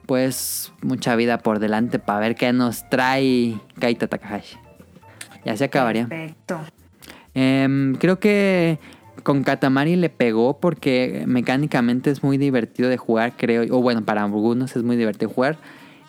[0.05, 4.57] pues mucha vida por delante para ver qué nos trae Keita Takahashi.
[5.43, 6.07] Ya se acabaría.
[6.07, 6.59] Perfecto.
[7.33, 8.79] Em, creo que
[9.23, 13.63] con Katamari le pegó porque mecánicamente es muy divertido de jugar, creo.
[13.75, 15.57] O bueno, para algunos es muy divertido jugar.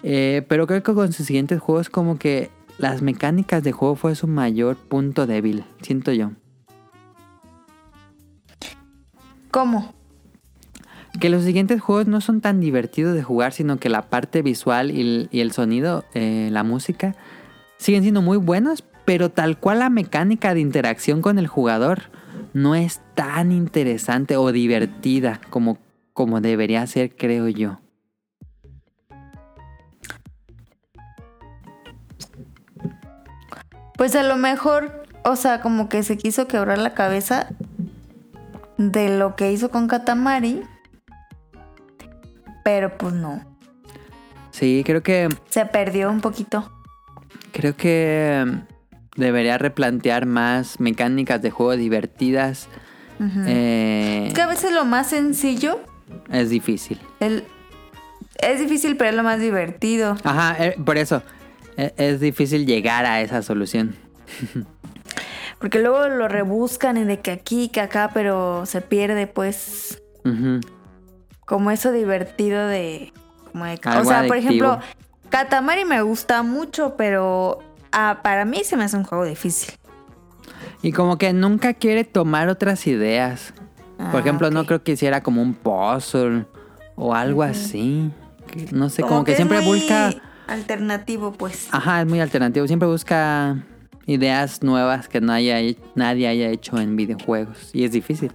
[0.02, 4.14] Eh, pero creo que con sus siguientes juegos como que las mecánicas de juego fue
[4.14, 6.32] su mayor punto débil, siento yo.
[9.50, 9.95] ¿Cómo?
[11.20, 14.90] Que los siguientes juegos no son tan divertidos de jugar, sino que la parte visual
[14.90, 17.14] y el, sonido, eh, la música,
[17.78, 22.02] siguen siendo muy buenos, pero tal cual la mecánica de interacción con el jugador
[22.52, 25.78] no es tan interesante o divertida como,
[26.12, 27.78] como debería ser, creo yo.
[33.96, 37.48] Pues a lo mejor, o sea, como que se quiso quebrar la cabeza
[38.76, 40.62] de lo que hizo con Katamari.
[42.66, 43.44] Pero pues no.
[44.50, 46.68] Sí, creo que Se perdió un poquito.
[47.52, 48.44] creo que
[49.14, 52.66] debería replantear más mecánicas de juego divertidas.
[53.46, 55.78] Eh, Es que a veces lo más sencillo,
[56.28, 56.98] es difícil.
[57.20, 57.44] el-
[58.40, 60.16] es difícil, pero es lo más divertido.
[60.24, 61.22] Ajá, eh, por eso.
[61.76, 63.94] eh, Es difícil llegar a esa solución.
[65.60, 70.02] Porque luego lo rebuscan y de que aquí, que acá, pero se pierde, pues.
[71.46, 73.12] Como eso divertido de.
[73.50, 74.78] Como de o Algo sea, por ejemplo,
[75.30, 77.60] Katamari me gusta mucho, pero
[77.92, 79.74] ah, para mí se me hace un juego difícil.
[80.82, 83.54] Y como que nunca quiere tomar otras ideas.
[83.96, 86.44] Por Ah, ejemplo, no creo que hiciera como un puzzle
[86.96, 88.10] o algo así.
[88.72, 90.14] No sé, como, que, siempre muy busca...
[90.46, 91.68] Alternativo, pues.
[91.72, 92.66] Ajá, es muy alternativo.
[92.66, 93.64] Siempre busca
[94.06, 95.56] ideas nuevas que no haya,
[95.94, 97.70] nadie haya hecho en videojuegos.
[97.72, 98.32] Y es difícil.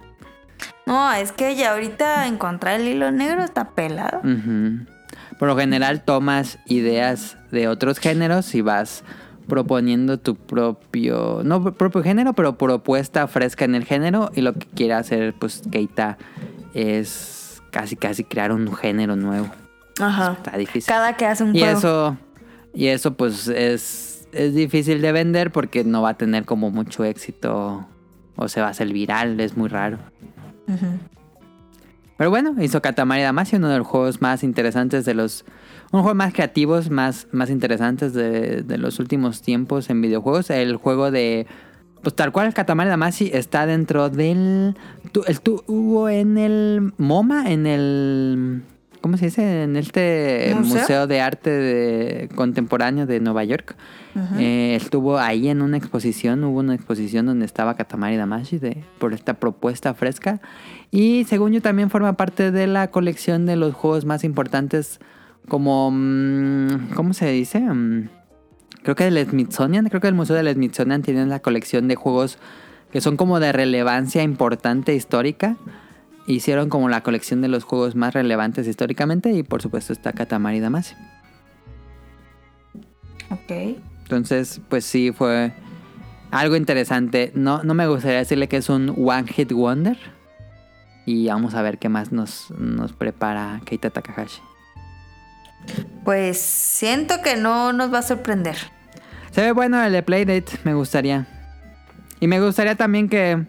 [0.86, 4.18] No, es que ya ahorita encontrar el hilo negro está pelado.
[4.18, 4.84] Ujú.
[5.38, 9.04] Por lo general tomas ideas de otros géneros y vas
[9.48, 14.66] proponiendo tu propio, no propio género, pero propuesta fresca en el género y lo que
[14.66, 16.16] quiere hacer pues Keita
[16.74, 19.48] es casi casi crear un género nuevo.
[20.00, 20.32] Ajá.
[20.32, 20.88] Está difícil.
[20.88, 21.78] Cada que hace un Y juego.
[21.78, 22.16] eso
[22.74, 27.04] y eso pues es es difícil de vender porque no va a tener como mucho
[27.04, 27.86] éxito
[28.36, 29.98] o se va a hacer viral, es muy raro.
[32.18, 35.44] Pero bueno, hizo Katamari Damacy, uno de los juegos más interesantes de los...
[35.90, 40.50] Un juego más creativos, más, más interesantes de, de los últimos tiempos en videojuegos.
[40.50, 41.46] El juego de...
[42.02, 44.76] Pues tal cual, Katamari Damacy está dentro del...
[45.12, 48.62] tu- el tuvo en el MoMA, en el...
[49.02, 49.64] ¿Cómo se dice?
[49.64, 50.80] En este ¿Museo?
[50.80, 53.74] Museo, de Arte de- Contemporáneo de Nueva York.
[54.14, 54.36] Ujú.
[54.38, 59.12] Eh, estuvo ahí en una exposición, hubo una exposición donde estaba Katamari Damacy de, por
[59.12, 60.40] esta propuesta fresca.
[60.90, 65.00] Y según yo también forma parte de la colección de los juegos más importantes
[65.48, 65.90] como...
[65.92, 67.60] mm, ¿Cómo se dice?
[67.60, 68.08] Mm,
[68.82, 72.38] creo que del Smithsonian, creo que el Museo del Smithsonian tiene la colección de juegos
[72.92, 75.56] que son como de relevancia importante histórica.
[76.26, 80.60] Hicieron como la colección de los juegos más relevantes históricamente y por supuesto está Katamari
[80.60, 80.94] Damacy.
[83.30, 83.80] Ok.
[84.02, 85.52] Entonces, pues sí, fue
[86.30, 87.32] algo interesante.
[87.34, 89.98] No, no me gustaría decirle que es un One Hit Wonder.
[91.04, 94.40] Y vamos a ver qué más nos, nos prepara Keita Takahashi.
[96.04, 98.56] Pues siento que no nos va a sorprender.
[99.30, 101.26] Se ve bueno el de Playdate, me gustaría.
[102.20, 103.44] Y me gustaría también que...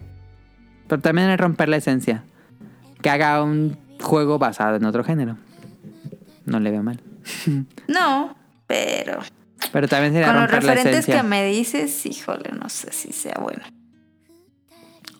[0.88, 2.24] Pero también es romper la esencia.
[3.04, 5.36] Que haga un juego basado en otro género.
[6.46, 7.02] No le veo mal.
[7.86, 8.34] No,
[8.66, 9.20] pero
[9.72, 13.38] Pero también sería con los la referentes que me dices, híjole, no sé si sea
[13.42, 13.62] bueno.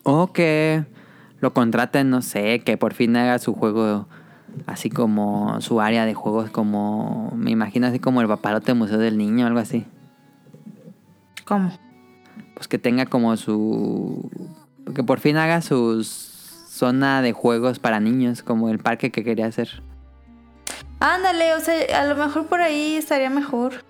[0.01, 0.83] O que
[1.41, 4.07] lo contraten, no sé, que por fin haga su juego
[4.65, 9.15] así como su área de juegos como, me imagino así como el papalote museo del
[9.15, 9.85] niño, algo así.
[11.45, 11.71] ¿Cómo?
[12.55, 14.27] Pues que tenga como su...
[14.95, 16.03] Que por fin haga su
[16.75, 19.81] zona de juegos para niños, como el parque que quería hacer.
[20.99, 23.83] Ándale, o sea, a lo mejor por ahí estaría mejor.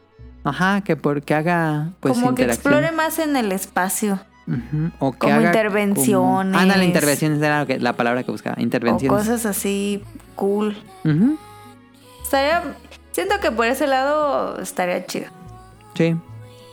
[0.43, 4.19] Ajá, que porque haga pues Como que explore más en el espacio.
[4.99, 6.15] O que como haga intervenciones.
[6.53, 6.59] Como...
[6.59, 8.55] Ándale, intervenciones era lo que- la palabra que buscaba.
[8.59, 9.17] O Intervenciones.
[9.19, 10.03] cosas así
[10.35, 10.77] cool.
[11.03, 11.37] Ujú,
[12.23, 12.61] Estaría.
[13.11, 15.27] Siento que por ese lado estaría chido.
[15.95, 16.15] Sí.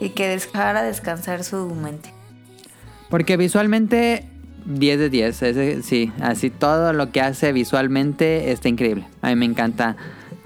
[0.01, 2.13] Y que dejara descansar su mente.
[3.09, 4.27] Porque visualmente
[4.65, 9.07] 10 de 10, ese, sí, así todo lo que hace visualmente está increíble.
[9.21, 9.97] A mí me encanta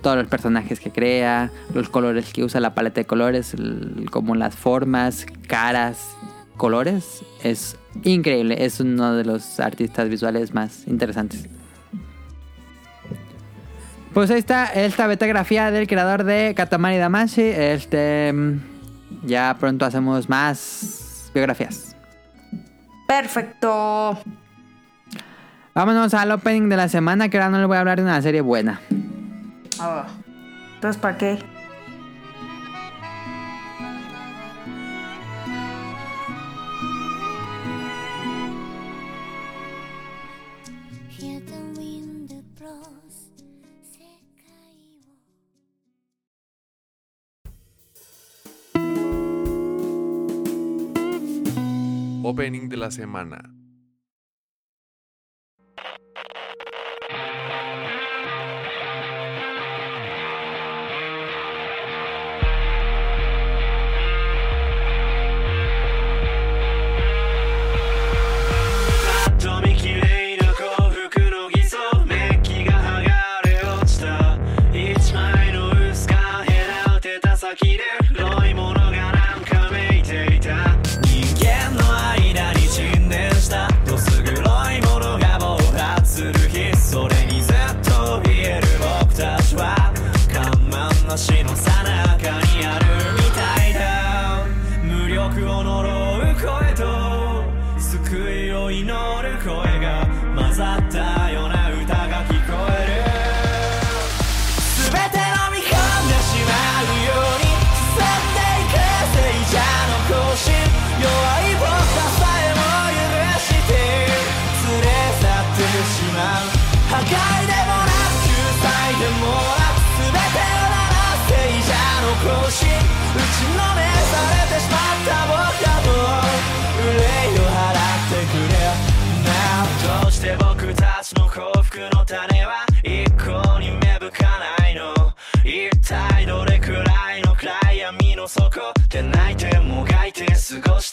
[0.03, 3.55] todos los personajes que crea, los colores que usa, la paleta de colores,
[4.11, 6.17] como las formas, caras,
[6.57, 7.23] colores.
[7.43, 11.49] Es increíble, es uno de los artistas visuales más interesantes.
[14.15, 17.43] Pues ahí está esta betagrafía del creador de Katamari Damacy.
[17.43, 18.61] Este, mm,
[19.27, 21.86] ya pronto hacemos más biografías.
[23.07, 24.19] Perfecto.
[25.75, 28.21] Vámonos al opening de la semana, que ahora no le voy a hablar de una
[28.23, 28.81] serie buena.
[29.79, 30.07] Ah.
[30.75, 31.39] Entonces, ¿para qué?
[52.51, 53.53] de la semana.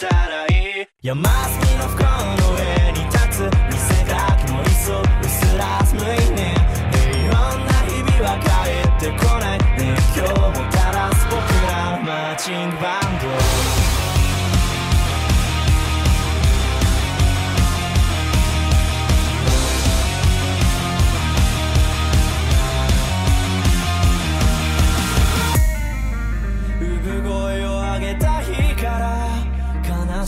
[0.03, 0.87] したらいい。
[1.01, 2.59] 山積みの不幸の上
[2.91, 6.53] に立つ見せかけの理想薄らす無意念
[6.91, 8.47] 平穏な日々は帰
[8.89, 9.95] ってこないね。
[10.15, 11.71] 今日もたらす僕ら
[12.03, 13.02] マーチングバン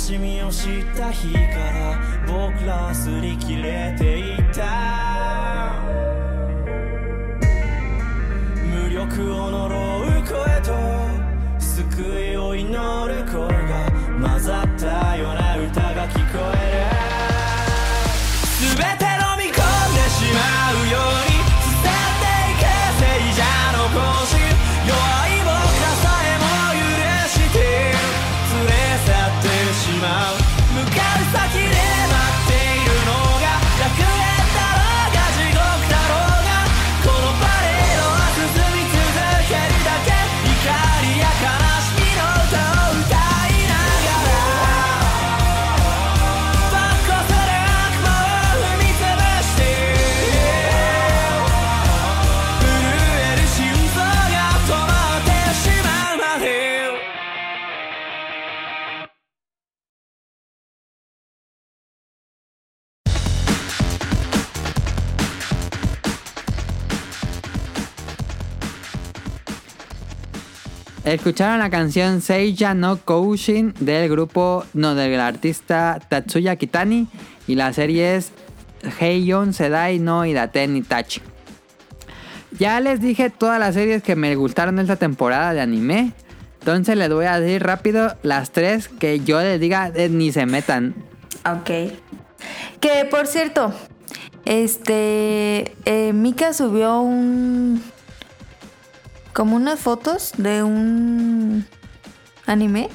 [0.06, 1.98] しみを知った日から
[2.28, 5.82] 僕らは擦り切れていた。
[8.64, 10.70] 無力を呪う声と
[11.60, 13.90] 救いを祈る声が
[14.22, 16.75] 混ざったような歌が聞こえる。
[71.06, 77.08] Escucharon la canción Seiya no Koushin del grupo, no, del artista Tatsuya Kitani.
[77.48, 78.32] Y la serie es
[79.00, 81.22] Heiyon Sedai no Idaten Itachi.
[82.58, 86.14] Ya les dije todas las series que me gustaron esta temporada de anime.
[86.60, 90.96] Entonces les voy a decir rápido las tres que yo les diga ni se metan.
[91.46, 91.92] Ok.
[92.80, 93.74] Que por cierto,
[94.46, 95.76] este.
[95.86, 97.84] eh, Mika subió un.
[99.36, 101.66] Como unas fotos de un
[102.48, 102.90] anime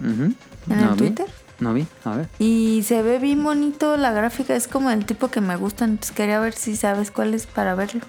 [0.00, 0.36] en
[0.70, 0.96] el No vi.
[0.96, 1.26] Twitter.
[1.60, 2.28] No vi, a ver.
[2.38, 6.14] Y se ve bien bonito la gráfica, es como el tipo que me gusta, entonces
[6.14, 8.00] quería ver si sabes cuál es para verlo.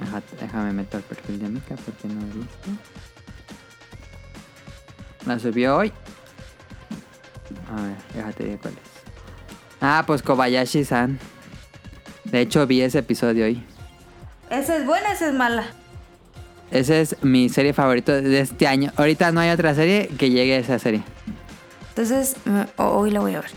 [0.00, 2.68] Deja- déjame meter el perfil de Mika porque no he visto.
[5.26, 5.92] La subió hoy.
[7.74, 8.80] A ver, déjate ver cuál es.
[9.80, 11.18] Ah, pues Kobayashi-san.
[12.24, 13.64] De hecho, vi ese episodio hoy.
[14.50, 15.64] Esa es buena, esa es mala.
[16.70, 18.92] Esa es mi serie favorita de este año.
[18.96, 21.02] Ahorita no hay otra serie que llegue a esa serie.
[21.90, 22.36] Entonces,
[22.76, 23.50] hoy la voy a ver.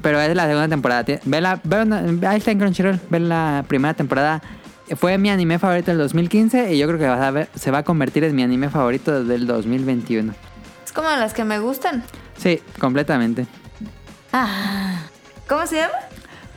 [0.00, 1.04] Pero es la segunda temporada.
[1.24, 3.00] Ve la, ve una- ahí está en Crunchyroll.
[3.10, 4.42] Ve la primera temporada.
[4.96, 7.78] Fue mi anime favorito del 2015 y yo creo que vas a ver- se va
[7.78, 10.34] a convertir en mi anime favorito del 2021.
[10.84, 12.04] Es como las que me gustan.
[12.36, 13.46] Sí, completamente.
[14.32, 15.02] Ah.
[15.48, 15.94] ¿Cómo se llama?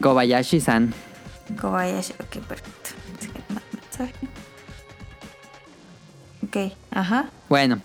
[0.01, 0.93] Kobayashi-san.
[1.60, 2.14] Kobayashi.
[2.14, 2.89] Ok, perfecto.
[6.56, 7.26] Ok, ajá.
[7.49, 7.80] Bueno,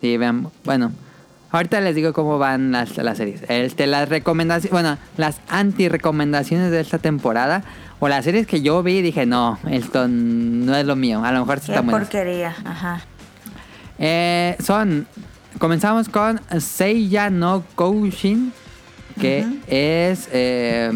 [0.00, 0.48] sí, vean.
[0.64, 0.92] Bueno,
[1.50, 3.42] ahorita les digo cómo van las, las series.
[3.48, 7.62] Este, las recomendaciones, bueno, las anti-recomendaciones de esta temporada.
[8.00, 11.24] O las series que yo vi y dije, no, esto no es lo mío.
[11.24, 12.02] A lo mejor está buenas.
[12.02, 12.54] porquería.
[12.64, 13.02] Ajá.
[13.98, 15.06] Eh, son.
[15.58, 18.52] Comenzamos con Seiya no Koushin.
[19.20, 20.28] Que es.
[20.32, 20.90] eh,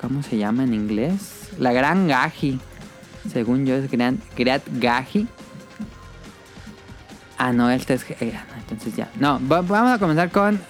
[0.00, 1.48] ¿Cómo se llama en inglés?
[1.58, 2.60] La Gran Gaji.
[3.32, 5.26] Según yo es Gran, Great Gaji.
[7.38, 8.04] Ah, no, este es.
[8.20, 9.08] eh, no, entonces ya.
[9.20, 10.60] No, va- vamos a comenzar con.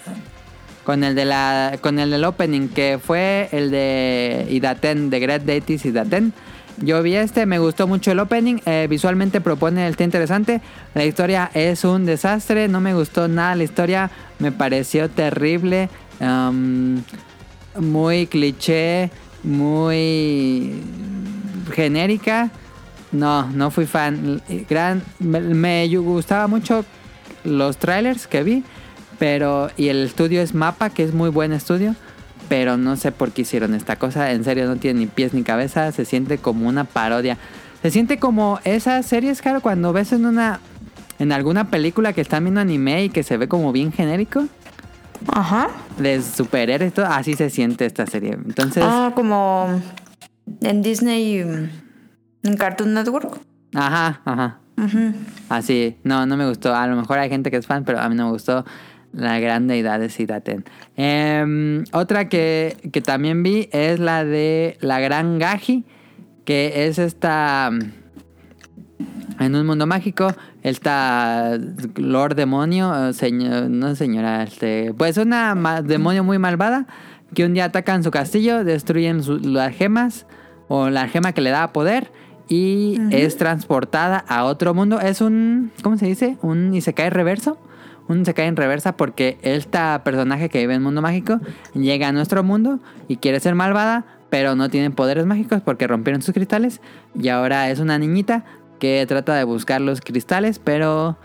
[0.84, 1.78] Con el de la.
[1.80, 2.68] Con el del opening.
[2.68, 5.10] Que fue el de Idaten.
[5.10, 6.32] De Great Deities Idaten.
[6.78, 8.58] Yo vi este, me gustó mucho el opening.
[8.66, 10.60] eh, visualmente propone, está interesante.
[10.94, 12.68] La historia es un desastre.
[12.68, 14.10] No me gustó nada la historia.
[14.38, 15.88] Me pareció terrible.
[17.78, 19.10] muy cliché.
[19.42, 20.82] Muy
[21.72, 22.50] genérica.
[23.16, 24.42] No, no fui fan.
[24.68, 26.84] Gran, me, me gustaba mucho
[27.44, 28.64] los trailers que vi.
[29.18, 31.94] Pero, y el estudio es Mapa, que es muy buen estudio.
[32.48, 34.30] Pero no sé por qué hicieron esta cosa.
[34.32, 35.90] En serio, no tiene ni pies ni cabeza.
[35.92, 37.38] Se siente como una parodia.
[37.82, 40.60] Se siente como esas series, claro, cuando ves en una.
[41.18, 44.46] En alguna película que están viendo anime y que se ve como bien genérico.
[45.28, 45.68] Ajá.
[45.98, 47.06] De superhéroes todo.
[47.06, 48.32] Así se siente esta serie.
[48.32, 48.84] Entonces.
[48.86, 49.80] Ah, como
[50.60, 51.70] en Disney,
[52.46, 53.40] en Cartoon Network.
[53.74, 54.58] Ajá, ajá.
[55.48, 56.74] Así, no, no me gustó.
[56.74, 58.64] A lo mejor hay gente que es fan, pero a mí no me gustó
[59.12, 60.64] la gran deidad de Sidaten.
[60.96, 65.84] Em, otra que, que también vi es la de la gran Gaji,
[66.44, 67.70] que es esta...
[67.72, 70.28] mm, En un mundo mágico,
[70.62, 71.58] esta
[71.96, 76.86] Lord Demonio, eh, señor, no señora, este, pues una demonio muy malvada,
[77.34, 80.26] que un día atacan su castillo, destruyen su- las gemas,
[80.68, 82.10] o la gema que le da poder,
[82.48, 85.00] y es transportada a otro mundo.
[85.00, 86.36] Es un, ¿cómo se dice?
[86.42, 87.58] Un Isekai reverso.
[88.08, 91.40] Un Isekai en reversa porque esta personaje que vive en el mundo mágico
[91.74, 92.78] llega a nuestro mundo
[93.08, 96.80] y quiere ser malvada, pero no tiene poderes mágicos porque rompieron sus cristales.
[97.20, 98.44] Y ahora es una niñita
[98.78, 101.16] que trata de buscar los cristales, pero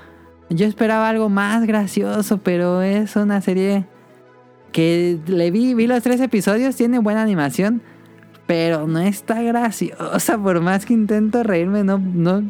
[0.49, 3.85] yo esperaba algo más gracioso, pero es una serie
[4.71, 7.81] que le vi, vi los tres episodios, tiene buena animación,
[8.47, 10.37] pero no está graciosa.
[10.37, 12.43] Por más que intento reírme, no, no,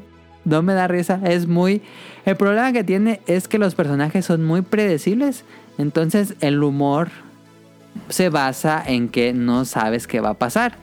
[0.45, 1.19] no me da risa.
[1.23, 1.81] Es muy.
[2.25, 5.43] El problema que tiene es que los personajes son muy predecibles.
[5.77, 7.09] Entonces el humor
[8.09, 10.73] se basa en que no sabes qué va a pasar.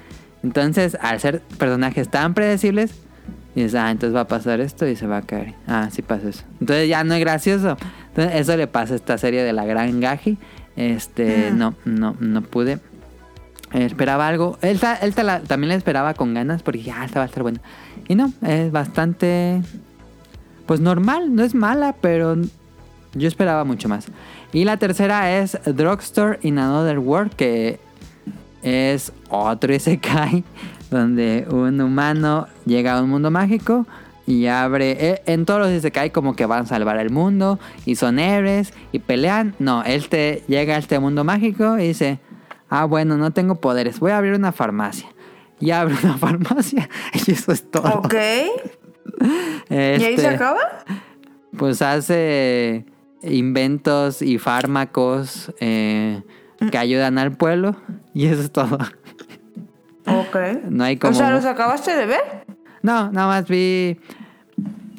[0.42, 2.94] Entonces, al ser personajes tan predecibles,
[3.54, 5.54] dices, ah, entonces va a pasar esto y se va a caer.
[5.66, 6.44] Ah, sí pasa eso.
[6.60, 7.76] Entonces ya no es gracioso.
[8.08, 10.38] Entonces, eso le pasa a esta serie de la gran Gaji.
[10.76, 12.78] Este, no, no, no pude.
[13.72, 14.58] Esperaba algo.
[14.62, 17.60] Él, también la esperaba con ganas porque ya esta va a estar buena.
[18.08, 19.62] Y no, es bastante.
[20.66, 22.36] Pues normal, no es mala, pero
[23.14, 24.06] yo esperaba mucho más.
[24.52, 27.78] Y la tercera es Drugstore in Another World, que
[28.62, 30.44] es otro Isekai,
[30.90, 33.86] donde un humano llega a un mundo mágico
[34.26, 34.96] y abre.
[34.98, 38.72] eh, En todos los Isekai, como que van a salvar el mundo y son héroes
[38.92, 39.54] y pelean.
[39.58, 42.18] No, él te llega a este mundo mágico y dice:
[42.70, 45.08] Ah, bueno, no tengo poderes, voy a abrir una farmacia.
[45.60, 47.88] Y abre una farmacia y eso es todo.
[48.00, 48.14] Ok.
[49.70, 50.60] ¿Y ahí Este, se acaba?
[51.56, 52.84] pues hace
[53.22, 56.22] inventos y fármacos eh,
[56.70, 57.74] que ayudan al pueblo
[58.14, 58.78] y eso es todo.
[60.06, 60.36] Ok.
[60.70, 61.12] No hay como...
[61.12, 62.20] O sea, ¿los acabaste de ver?
[62.82, 63.98] No, nada más vi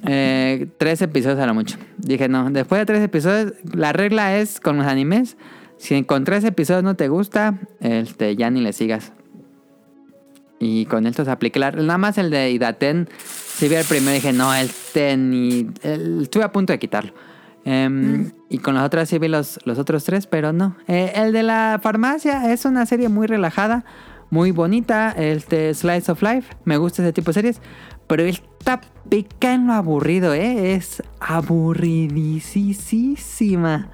[0.05, 1.77] eh, tres episodios a lo mucho.
[1.97, 5.37] Dije, no, después de tres episodios, la regla es con los animes,
[5.79, 9.13] si con tres episodios no te gusta, este, ya ni le sigas.
[10.59, 11.59] Y con esto se aplica.
[11.59, 15.67] la- Nada más el de Idaten, si vi el primero dije, no, este ni...
[15.81, 17.13] el- estuve a punto de quitarlo.
[17.65, 20.75] Em, Y con los otros sí vi los, los otros tres, pero no.
[20.87, 23.85] Eh, el de la farmacia es una serie muy relajada,
[24.31, 25.11] muy bonita.
[25.11, 27.61] El de Slice of Life, me gusta ese tipo de series.
[28.07, 30.73] Pero esta pica en lo aburrido, ¿eh?
[30.73, 33.89] Es aburridísima.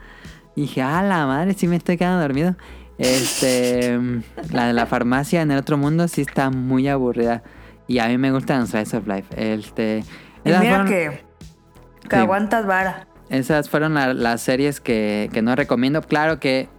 [0.55, 2.55] Dije, a la madre, sí me estoy quedando dormido.
[2.97, 3.99] Este,
[4.51, 7.43] la de la farmacia en el otro mundo sí está muy aburrida.
[7.87, 9.25] Y a mí me gustan Slice of Life.
[9.35, 10.03] Este,
[10.43, 11.23] Y mira fueron- que,
[12.09, 12.21] que Sí.
[12.21, 13.07] aguantas vara.
[13.29, 16.01] esas fueron la- las series que, que no recomiendo.
[16.01, 16.69] Claro que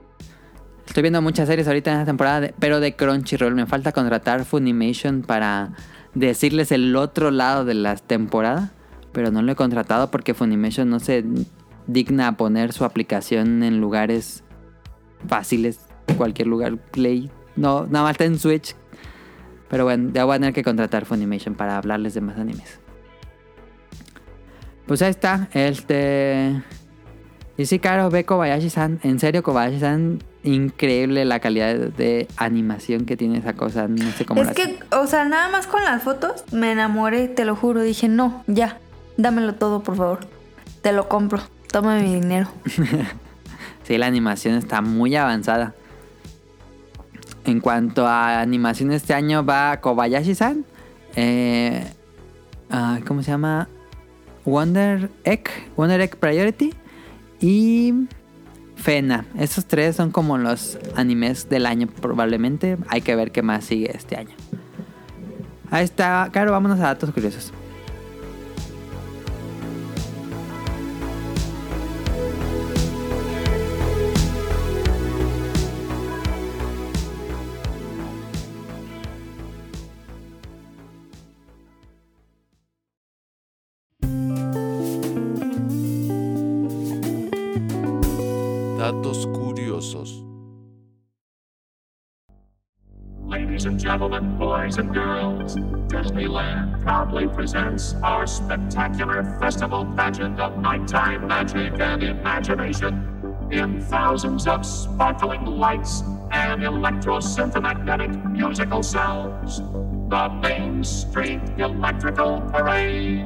[0.87, 3.55] estoy viendo muchas series ahorita en esta temporada, de- pero de Crunchyroll.
[3.55, 5.73] Me falta contratar Funimation para
[6.15, 8.71] decirles el otro lado de la temporada.
[9.13, 11.25] Pero no lo he contratado porque Funimation no se
[11.87, 14.45] digna a poner su aplicación en lugares
[15.29, 15.81] fáciles.
[16.17, 16.77] Cualquier lugar.
[16.77, 17.31] Play.
[17.57, 18.75] No, nada más está en Switch.
[19.69, 22.81] Pero bueno, ya voy a tener que contratar Funimation para hablarles de más animes.
[24.87, 25.49] Pues ahí está.
[25.53, 26.63] Este.
[27.59, 29.01] Y sí, claro, ve Kobayashi-san.
[29.03, 30.23] En serio, Kobayashi-san.
[30.45, 33.89] Increíble la calidad de, animación que tiene esa cosa.
[33.89, 37.27] No sé cómo Es la que, o sea, nada más con las fotos me enamoré,
[37.27, 37.83] te lo juro.
[37.83, 38.79] Dije, no, ya,
[39.17, 40.21] dámelo todo, por favor.
[40.83, 41.43] Te lo compro.
[41.77, 42.49] Toma mi dinero.
[43.85, 45.75] Sí, la animación está muy avanzada.
[47.45, 50.65] En cuanto a animación este año va Kobayashi-san.
[51.15, 51.87] eh,
[52.71, 53.69] ah, ¿Cómo se llama?
[54.47, 55.51] Wonder Egg.
[55.77, 56.73] Wonder Egg Priority.
[57.41, 58.09] Y
[58.75, 59.27] Fena.
[59.39, 62.79] Esos tres son como los animes del año probablemente.
[62.89, 64.35] Hay que ver qué más sigue este año.
[65.71, 66.31] Ahí está.
[66.33, 67.53] Claro, vámonos a datos curiosos.
[93.97, 95.57] Gentlemen, boys and girls,
[95.89, 103.49] Disneyland proudly presents our spectacular festival pageant of nighttime magic and imagination.
[103.51, 109.61] In thousands of sparkling lights and electro-synthomatic musical sounds,
[110.11, 113.25] the Main Street Electrical Parade.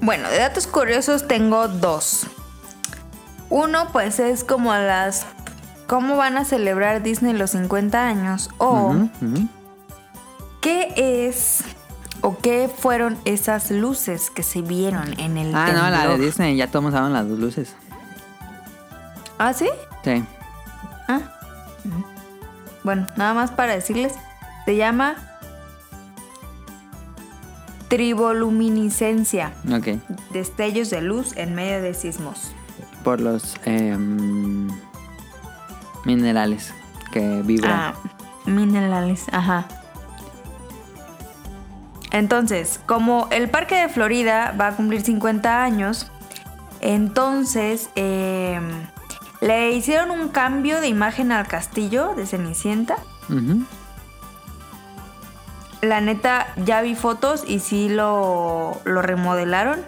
[0.00, 2.26] Bueno, de datos curiosos tengo dos.
[3.50, 5.26] Uno, pues es como las.
[5.86, 8.48] ¿Cómo van a celebrar Disney los 50 años?
[8.58, 8.94] O
[10.60, 11.64] qué es.
[12.22, 15.54] O qué fueron esas luces que se vieron en el.
[15.54, 16.18] Ah, no, la de?
[16.18, 16.56] Disney.
[16.56, 17.74] Ya todos saben las dos luces.
[19.38, 19.68] ¿Ah, sí?
[20.04, 20.24] Sí.
[21.08, 21.20] Ah.
[22.84, 24.14] Bueno, nada más para decirles.
[24.64, 25.29] Se llama.
[27.90, 29.52] Triboluminiscencia.
[29.70, 29.98] Ok.
[30.32, 32.52] Destellos de luz en medio de sismos.
[33.04, 34.68] Por los em,
[36.04, 36.72] minerales
[37.12, 37.72] que vibran.
[37.72, 37.94] Ah,
[38.46, 39.66] minerales, ajá.
[42.12, 46.10] Entonces, como el parque de Florida va a cumplir 50 años,
[46.80, 48.60] entonces eh,
[49.40, 52.96] le hicieron un cambio de imagen al castillo de Cenicienta.
[53.28, 53.64] Ujú.
[55.82, 59.80] La neta, ya vi fotos y sí lo, lo remodelaron.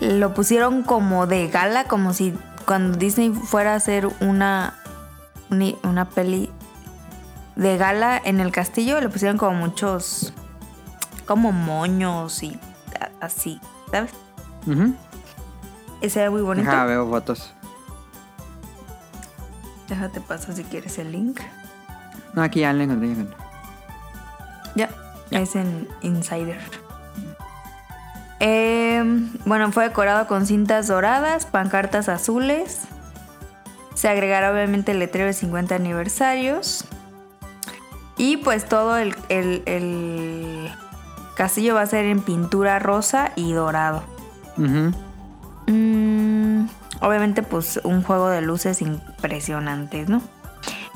[0.00, 2.34] Lo pusieron como de gala, como si
[2.66, 4.74] cuando Disney fuera a hacer una,
[5.82, 6.50] una peli
[7.54, 10.34] de gala en el castillo, le pusieron como muchos,
[11.24, 12.58] como moños y
[13.20, 13.60] así,
[13.90, 14.10] ¿sabes?
[14.66, 14.94] Ujú.
[16.02, 16.68] Ese era muy bonito.
[16.68, 17.54] Ajá, veo fotos.
[19.88, 21.40] Déjate paso si quieres el link.
[22.34, 23.26] No, aquí ya lo encontré.
[24.74, 24.90] Ya,
[25.30, 26.60] es en Insider.
[28.40, 29.02] Eh,
[29.44, 32.82] bueno, fue decorado con cintas doradas, pancartas azules.
[33.94, 36.84] Se agregará obviamente el letrero de 50 aniversarios.
[38.18, 40.70] Y pues todo el, el- el
[41.34, 44.02] castillo va a ser en pintura rosa y dorado.
[45.66, 46.66] Mm,
[47.00, 50.22] obviamente pues un juego de luces impresionantes, ¿no?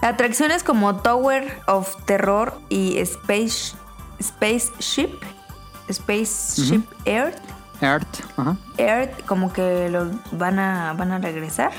[0.03, 3.75] Atracciones como Tower of Terror y Space
[4.23, 5.23] Spaceship,
[5.91, 7.41] Spaceship Earth,
[7.81, 8.25] Earth.
[8.37, 8.57] Ajá.
[8.79, 11.73] Earth como que los van a van a regresar.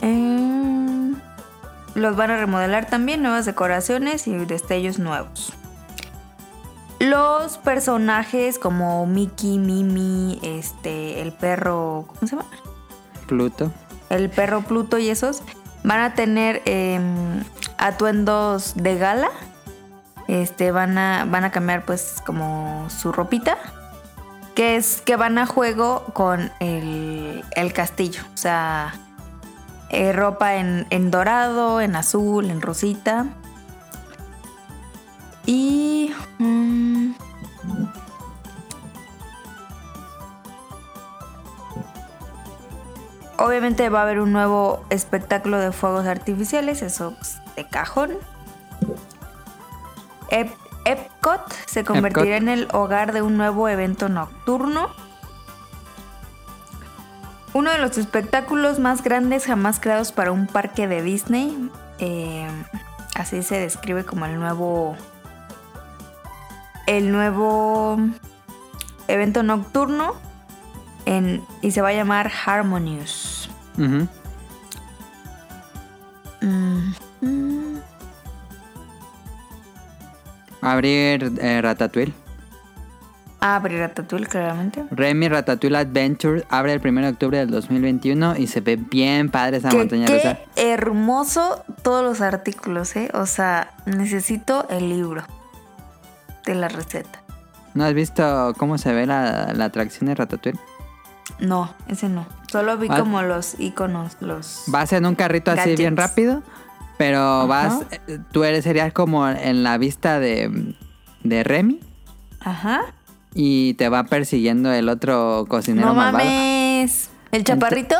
[0.00, 1.12] Eh,
[1.94, 5.52] los van a remodelar también, nuevas decoraciones y destellos nuevos.
[6.98, 12.48] Los personajes como Mickey, Mimi, este, el perro, ¿cómo se llama?
[13.26, 13.72] Pluto.
[14.08, 15.42] El perro Pluto y esos
[15.82, 17.42] van a tener em,
[17.76, 19.30] atuendos de gala.
[20.28, 23.56] Este, van a, van a cambiar pues como su ropita.
[24.54, 28.22] Que es que van a juego con el, el castillo.
[28.34, 28.94] O sea,
[29.88, 33.26] eh, ropa en, en dorado, en azul, en rosita.
[35.46, 36.12] Y...
[36.38, 37.12] mm,
[43.42, 48.12] obviamente va a haber un nuevo espectáculo de fuegos artificiales, eso pues, de cajón.
[50.32, 52.42] Ep- Epcot se convertirá Epcot.
[52.42, 54.88] en el hogar de un nuevo evento nocturno.
[57.54, 61.70] Uno de los espectáculos más grandes jamás creados para un parque de Disney.
[61.98, 62.48] eh,
[63.14, 64.96] así se describe como el nuevo.
[66.86, 67.98] El nuevo
[69.06, 70.14] evento nocturno.
[71.04, 73.50] en- y se va a llamar Harmonious.
[73.76, 74.04] Mm.
[80.62, 82.12] Abrir eh, Ratatouille.
[83.40, 84.84] Abrir Ratatouille, claramente.
[84.92, 89.56] Remy Ratatouille Adventure abre el 1 de octubre del 2021 y se ve bien padre
[89.56, 90.38] esa Que- montaña qué rusa.
[90.54, 93.10] hermoso todos los artículos, ¿eh?
[93.14, 95.24] O sea, necesito el libro
[96.46, 97.20] de la receta.
[97.74, 100.60] ¿No has visto cómo se ve la, la atracción de Ratatouille?
[101.40, 102.26] No, ese no.
[102.50, 102.98] Solo vi Ah.
[103.00, 104.64] como los iconos, los...
[104.68, 106.42] Vas en un carrito así bien rápido,
[106.98, 107.46] pero Ajá.
[107.46, 110.74] vas, eh, tú eres serías como en la vista de,
[111.22, 111.80] de Remy
[112.40, 112.82] Ajá.
[113.34, 116.24] y te va persiguiendo el otro cocinero No malvado.
[116.24, 117.10] mames.
[117.30, 117.96] ¿El chaparrito?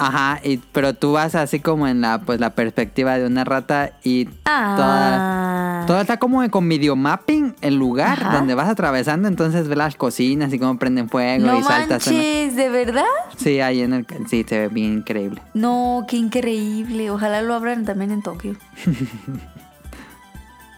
[0.00, 3.92] Ajá, y, pero tú vas así como en la pues la perspectiva de una rata
[4.02, 5.84] y toda, Ah.
[5.86, 8.38] todo está como con videomapping el lugar Ajá.
[8.38, 12.06] donde vas atravesando, entonces ves las cocinas y cómo prenden fuego no y saltas.
[12.06, 13.04] manches, ¿de verdad?
[13.36, 15.42] Sí, ahí en el sí se ve bien increíble.
[15.54, 17.10] No, qué increíble.
[17.10, 18.56] Ojalá lo abran también en Tokio.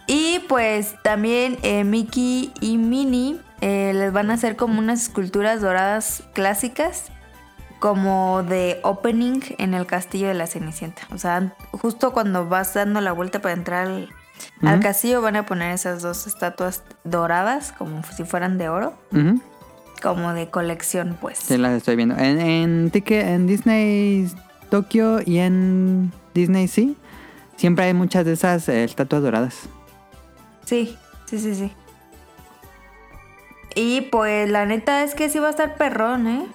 [0.07, 5.61] y pues también eh, Mickey y Minnie eh, les van a hacer como unas esculturas
[5.61, 7.05] doradas clásicas,
[7.83, 11.01] como de opening en el castillo de la Cenicienta.
[11.13, 15.73] O sea, justo cuando vas dando la vuelta para entrar al, castillo van a poner
[15.73, 18.93] esas dos estatuas doradas, como si fueran de oro,
[20.01, 21.39] como de colección, pues.
[21.39, 22.15] Sí, las estoy viendo.
[22.15, 24.31] En, en, Ticket- en Disney
[24.69, 26.87] Tokio y en Disney Sea
[27.57, 29.67] siempre hay muchas de esas eh, estatuas doradas.
[30.63, 31.73] Sí, sí, sí, sí.
[33.75, 36.47] Y pues la neta es que sí va a estar perrón, ¿eh?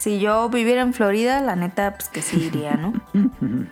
[0.00, 2.92] Si yo viviera en Florida, la neta, pues que sí iría, ¿no?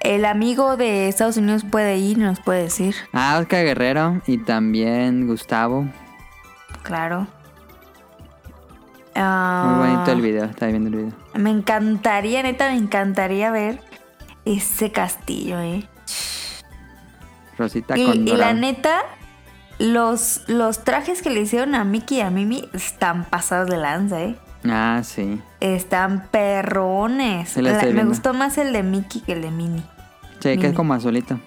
[0.00, 5.26] El amigo de Estados Unidos puede ir, nos puede decir, Ah, Oscar Guerrero y también
[5.26, 5.86] Gustavo.
[6.82, 7.20] claro.
[7.20, 7.28] Muy
[9.24, 11.12] Ah, bonito el video, estaba viendo el video.
[11.34, 13.80] Me encantaría, neta, me encantaría ver
[14.44, 15.88] ese castillo, ¿eh?
[17.58, 19.00] Rosita Y, con y la neta,
[19.78, 24.20] los, los trajes que le hicieron a Mickey y a Mimi están pasados de lanza,
[24.22, 24.36] ¿eh?
[24.70, 25.40] Ah, sí.
[25.60, 27.50] Están perrones.
[27.50, 29.84] Sí, la me gustó más el de Mickey que el de Minnie.
[30.40, 30.66] Sí, que Mini.
[30.68, 31.38] es como azulito.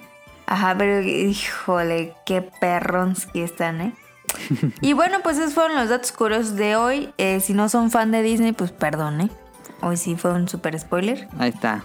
[0.46, 3.94] Ajá, pero híjole, qué perrons que están, ¿eh?
[4.80, 7.12] y bueno, pues esos fueron los datos curiosos de hoy.
[7.18, 9.30] Eh, si no son fan de Disney, pues perdón, ¿eh?
[9.82, 11.28] Hoy sí fue un super spoiler.
[11.38, 11.82] Ahí está.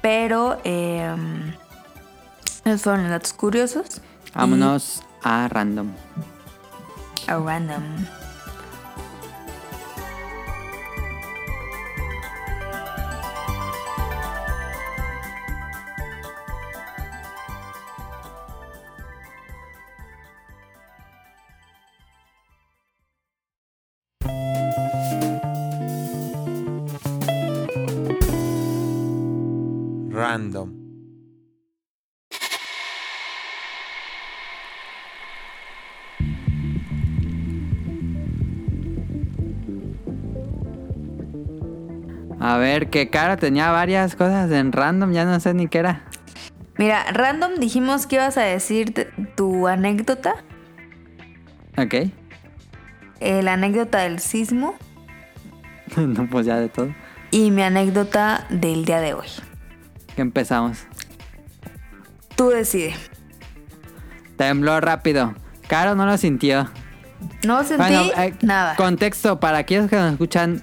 [0.00, 1.14] Pero eh,
[2.64, 4.00] esos fueron los datos curiosos.
[4.34, 5.90] Vámonos a random.
[7.26, 7.82] A random.
[30.36, 30.68] Random.
[42.38, 46.04] A ver, que cara tenía varias cosas en random, ya no sé ni qué era.
[46.76, 50.34] Mira, random dijimos que ibas a decir tu anécdota.
[51.78, 51.94] Ok.
[53.20, 54.74] eh, la anécdota del sismo.
[55.96, 56.94] no, pues ya de todo.
[57.30, 59.28] y mi anécdota del día de hoy.
[60.16, 60.78] Que empezamos.
[62.36, 62.94] Tú decide.
[64.36, 65.34] Tembló rápido.
[65.68, 66.68] Caro no lo sintió.
[67.46, 68.74] No sentí Bueno, eh, nada.
[68.76, 70.62] Contexto, para aquellos que nos escuchan,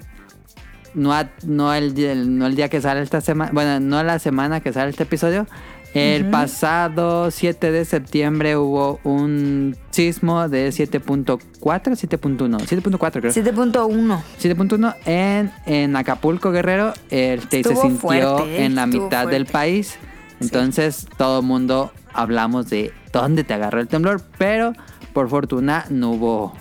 [0.94, 4.20] no, a- no, el, día- no el día que sale esta semana, bueno, no la
[4.20, 5.48] semana que sale este episodio.
[5.94, 13.32] El pasado 7 de septiembre hubo un sismo de 7.4, 7.1, 7.4 creo.
[13.32, 14.22] 7.1.
[14.42, 16.94] 7.1 en, en Acapulco, Guerrero.
[17.12, 18.66] Este, se Estuvo sintió fuerte, ¿eh?
[18.66, 19.98] en la mitad del país.
[20.40, 24.22] Entonces todo el mundo hablamos de dónde te agarró el temblor.
[24.40, 24.74] Pero
[25.14, 26.54] por fortuna no hubo...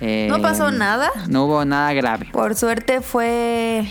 [0.00, 1.10] eh, No pasó nada.
[1.28, 2.28] No hubo nada grave.
[2.32, 3.84] Por suerte fue.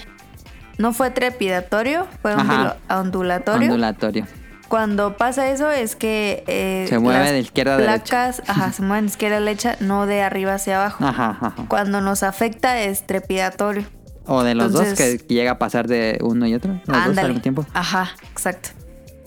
[0.77, 2.77] No fue trepidatorio, fue Ajá.
[2.89, 3.67] ondulatorio.
[3.67, 4.25] Ondulatorio.
[4.71, 6.45] Cuando pasa eso es que.
[6.47, 8.03] eh, Se mueve de izquierda a derecha.
[8.05, 11.05] placas, Ajá, se mueven de izquierda a derecha, no de arriba hacia abajo.
[11.05, 11.53] Ajá, ajá.
[11.67, 13.83] Cuando nos afecta es trepidatorio.
[14.25, 16.71] O de los dos que llega a pasar de uno y otro.
[16.71, 17.27] Los dos al Ándale.
[17.27, 17.65] mismo tiempo.
[17.73, 18.69] Ajá, exacto.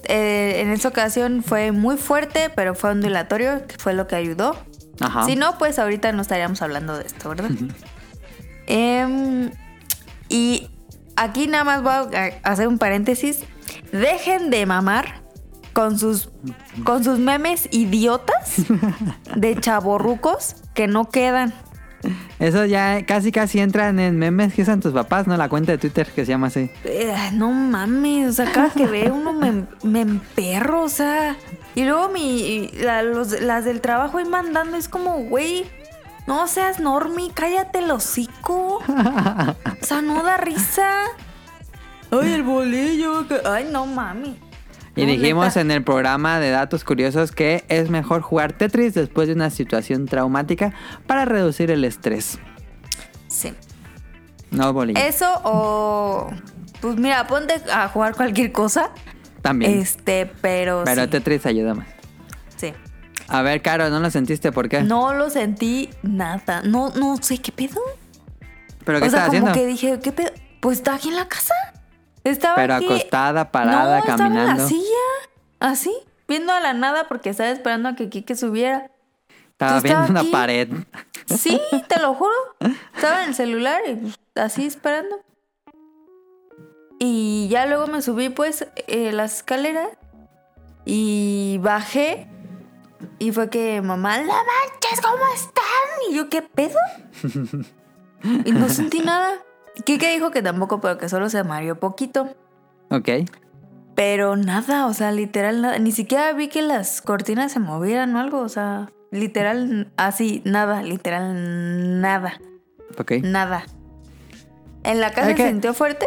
[0.04, 4.56] Eh, en esa ocasión fue muy fuerte, pero fue ondulatorio, que fue lo que ayudó.
[5.00, 5.26] Ajá.
[5.26, 7.50] Si no, pues ahorita no estaríamos hablando de esto, ¿verdad?
[8.66, 9.50] Em,
[10.30, 10.70] y
[11.16, 13.40] aquí nada más voy a hacer un paréntesis.
[13.92, 15.23] Dejen de mamar
[15.74, 16.30] con sus,
[16.84, 18.62] con sus memes idiotas
[19.36, 21.52] de chaborrucos que no quedan.
[22.38, 25.36] Eso ya casi casi entran en memes que usan tus papás, ¿no?
[25.38, 26.70] La cuenta de Twitter que se llama así.
[26.84, 31.34] Eh, no mames, o sea, cada que ve uno me, me emperro, o sea.
[31.74, 35.64] Y luego mi, la- los- las del trabajo ahí mandando, es como, güey,
[36.26, 38.82] no seas normie, cállate el hocico.
[38.86, 40.90] O sea, no da risa.
[42.10, 43.26] Ay, el bolillo.
[43.26, 44.38] que- Ay, no mami.
[44.96, 49.34] Y dijimos en el programa de datos curiosos que es mejor jugar Tetris después de
[49.34, 50.72] una situación traumática
[51.06, 52.38] para reducir el estrés.
[53.26, 53.52] Sí.
[54.50, 55.00] No bolillo.
[55.00, 56.30] Eso o.
[56.80, 58.90] Pues mira, ponte a jugar cualquier cosa.
[59.42, 59.80] También.
[59.80, 60.82] Este, pero.
[60.84, 61.88] Pero sí, Tetris ayuda más.
[62.56, 62.72] sí.
[63.26, 64.52] A ver, Caro, ¿no lo sentiste?
[64.52, 64.82] ¿Por qué?
[64.82, 66.60] No lo sentí nada.
[66.62, 67.80] No, no sé qué pedo.
[68.84, 69.52] ¿Pero qué o sea, estás como haciendo?
[69.52, 70.30] que dije, ¿qué pedo?
[70.60, 71.54] Pues estaba aquí en la casa.
[72.24, 72.86] Estaba Pero aquí.
[72.86, 74.62] acostada, parada, no, Estaba en caminando.
[74.62, 75.04] la silla.
[75.60, 75.94] Así,
[76.26, 78.90] viendo a la nada porque estaba esperando a que Kike subiera.
[79.52, 80.68] Estaba viendo estaba una pared.
[81.26, 82.34] Sí, te lo juro.
[82.94, 85.20] Estaba en el celular y pues, así esperando.
[86.98, 89.88] Y ya luego me subí pues eh, las escaleras
[90.84, 92.28] y bajé
[93.18, 95.64] y fue que mamá, la manches, ¿cómo están?
[96.10, 96.78] Y yo, ¿qué pedo?
[98.46, 99.32] Y no sentí nada.
[99.84, 102.28] Kike dijo que tampoco, pero que solo se mareó poquito.
[102.90, 103.08] Ok.
[103.96, 105.78] Pero nada, o sea, literal nada.
[105.78, 110.82] Ni siquiera vi que las cortinas se movieran o algo, o sea, literal así, nada,
[110.82, 112.40] literal nada,
[112.98, 113.12] Ok.
[113.22, 113.64] nada.
[114.82, 116.06] ¿En la casa se sintió fuerte?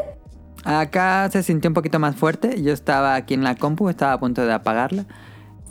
[0.63, 2.61] Acá se sintió un poquito más fuerte.
[2.61, 5.05] Yo estaba aquí en la compu, estaba a punto de apagarla.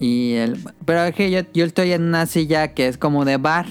[0.00, 0.58] Y el...
[0.84, 3.66] Pero es que yo, yo estoy en una silla que es como de bar.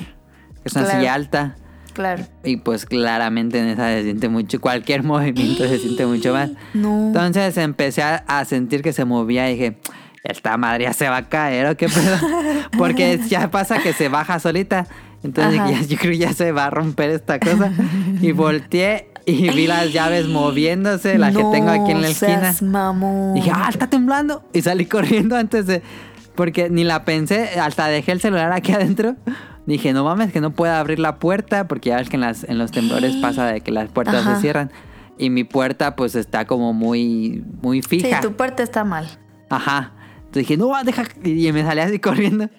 [0.64, 0.99] Es una Claro.
[0.99, 1.56] silla alta.
[1.95, 2.23] Claro.
[2.43, 4.61] Y pues claramente en esa se siente mucho.
[4.61, 6.51] Cualquier movimiento se siente mucho más.
[6.76, 7.07] No.
[7.07, 9.77] Entonces empecé a, a sentir que se movía y dije,
[10.23, 12.17] esta madre ya se va a caer o qué pedo.
[12.77, 14.85] Porque ya pasa que se baja solita.
[15.23, 17.72] Entonces ya- yo creo que ya se va a romper esta cosa.
[18.22, 22.39] Y volteé y vi las llaves moviéndose, las que tengo aquí en la No esquina.
[22.41, 23.35] seas mamón.
[23.35, 24.43] Y dije, ah, está temblando.
[24.53, 25.81] Y salí corriendo antes de.
[26.35, 29.15] Porque ni la pensé, hasta dejé el celular aquí adentro.
[29.65, 31.67] Dije, no mames, que no puedo abrir la puerta.
[31.67, 34.35] Porque ya ves que en, las, en los temblores pasa de que las puertas Ajá.
[34.35, 34.71] se cierran.
[35.17, 38.19] Y mi puerta, pues está como muy, muy Sí, fija.
[38.21, 39.07] tu parte está mal.
[39.49, 39.93] Ajá.
[40.17, 41.03] Entonces dije, no, deja.
[41.23, 42.49] Y me salí así corriendo.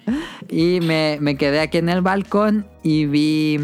[0.49, 3.61] Y me, me quedé aquí en el balcón y vi.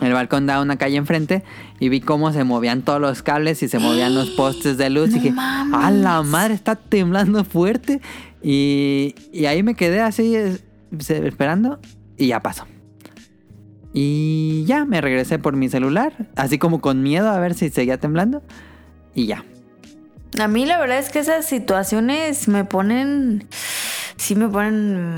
[0.00, 1.42] El balcón da una calle enfrente
[1.80, 5.08] y vi cómo se movían todos los cables y se movían los postes de luz.
[5.10, 5.80] No y dije, mames.
[5.84, 6.54] ¡a la madre!
[6.54, 8.00] Está temblando fuerte.
[8.40, 10.36] Y, y ahí me quedé así
[10.90, 11.80] esperando
[12.16, 12.66] y ya pasó.
[13.92, 17.98] Y ya me regresé por mi celular, así como con miedo a ver si seguía
[17.98, 18.42] temblando.
[19.14, 19.44] Y ya.
[20.38, 23.48] A mí la verdad es que esas situaciones me ponen,
[24.16, 25.14] sí me ponen,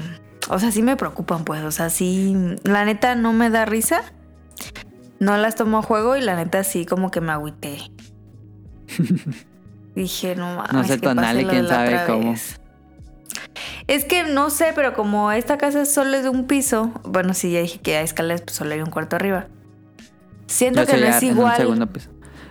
[0.49, 4.03] o sea, sí me preocupan pues, o sea, sí, la neta no me da risa,
[5.19, 7.79] no las tomo a juego y la neta sí como que me agüité.
[9.95, 10.73] Dije, no mames.
[10.73, 12.31] No sé, ¿qué pasó Tonali, lo de quién sabe cómo.
[12.31, 12.60] vez?
[13.91, 17.51] Es que no sé, pero como esta casa solo es de un piso, bueno, sí,
[17.51, 19.49] ya dije que hay escaleras, pues solo hay un cuarto arriba.
[20.47, 21.57] Siento Yo que no es en un igual.
[21.57, 22.09] segundo piso.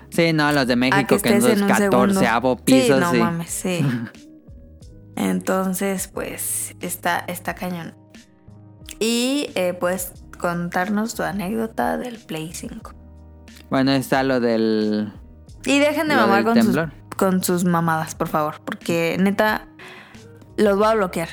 [0.10, 2.20] Sí, no, los de a México que, en los en un segundo.
[2.20, 3.18] 14 pisos, sí, no sí.
[3.20, 3.86] mames, sí.
[5.16, 7.95] Entonces, pues, está, está cañón.
[8.99, 12.94] Y eh, puedes contarnos tu anécdota del Play 5.
[13.70, 15.14] Bueno, está lo del
[15.64, 16.78] Y dejen de mamar con sus,
[17.16, 18.60] con sus mamadas, por favor.
[18.66, 19.70] Porque neta,
[20.60, 21.30] los voy a bloquear.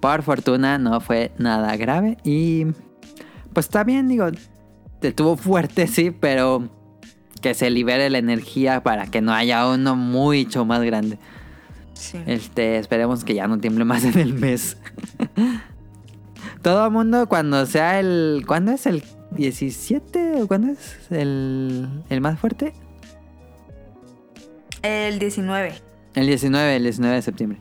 [0.00, 2.66] Por fortuna no fue nada grave y
[3.52, 4.26] pues está bien, digo,
[5.02, 6.70] estuvo fuerte, sí, pero
[7.42, 11.18] que se libere la energía para que no haya uno mucho más grande.
[11.92, 12.18] Sí.
[12.26, 14.76] Este, esperemos que ya no tiemble más en el mes.
[16.62, 18.44] Todo mundo cuando sea el...
[18.46, 22.72] ¿Cuándo es el 17 o cuándo es el, el más fuerte?
[24.82, 25.74] El 19.
[26.14, 27.58] El 19, el 19 de septiembre.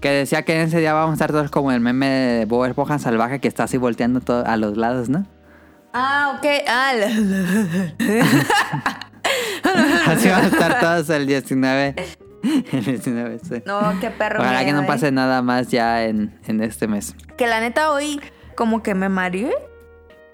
[0.00, 2.66] Que decía que en ese día vamos a estar todos como el meme de Bob
[2.66, 5.26] Esponja salvaje que está así volteando todo a los lados, ¿no?
[5.92, 6.46] Ah, ok.
[6.68, 7.08] Ah, la-
[10.06, 11.94] Así van a estar todos el 19.
[12.72, 13.62] El 19, sí.
[13.66, 14.40] no, qué perro.
[14.40, 14.86] Ojalá que no eh.
[14.86, 17.14] pase nada más ya en, en este mes.
[17.36, 18.20] Que la neta hoy
[18.54, 19.52] como que me mareé.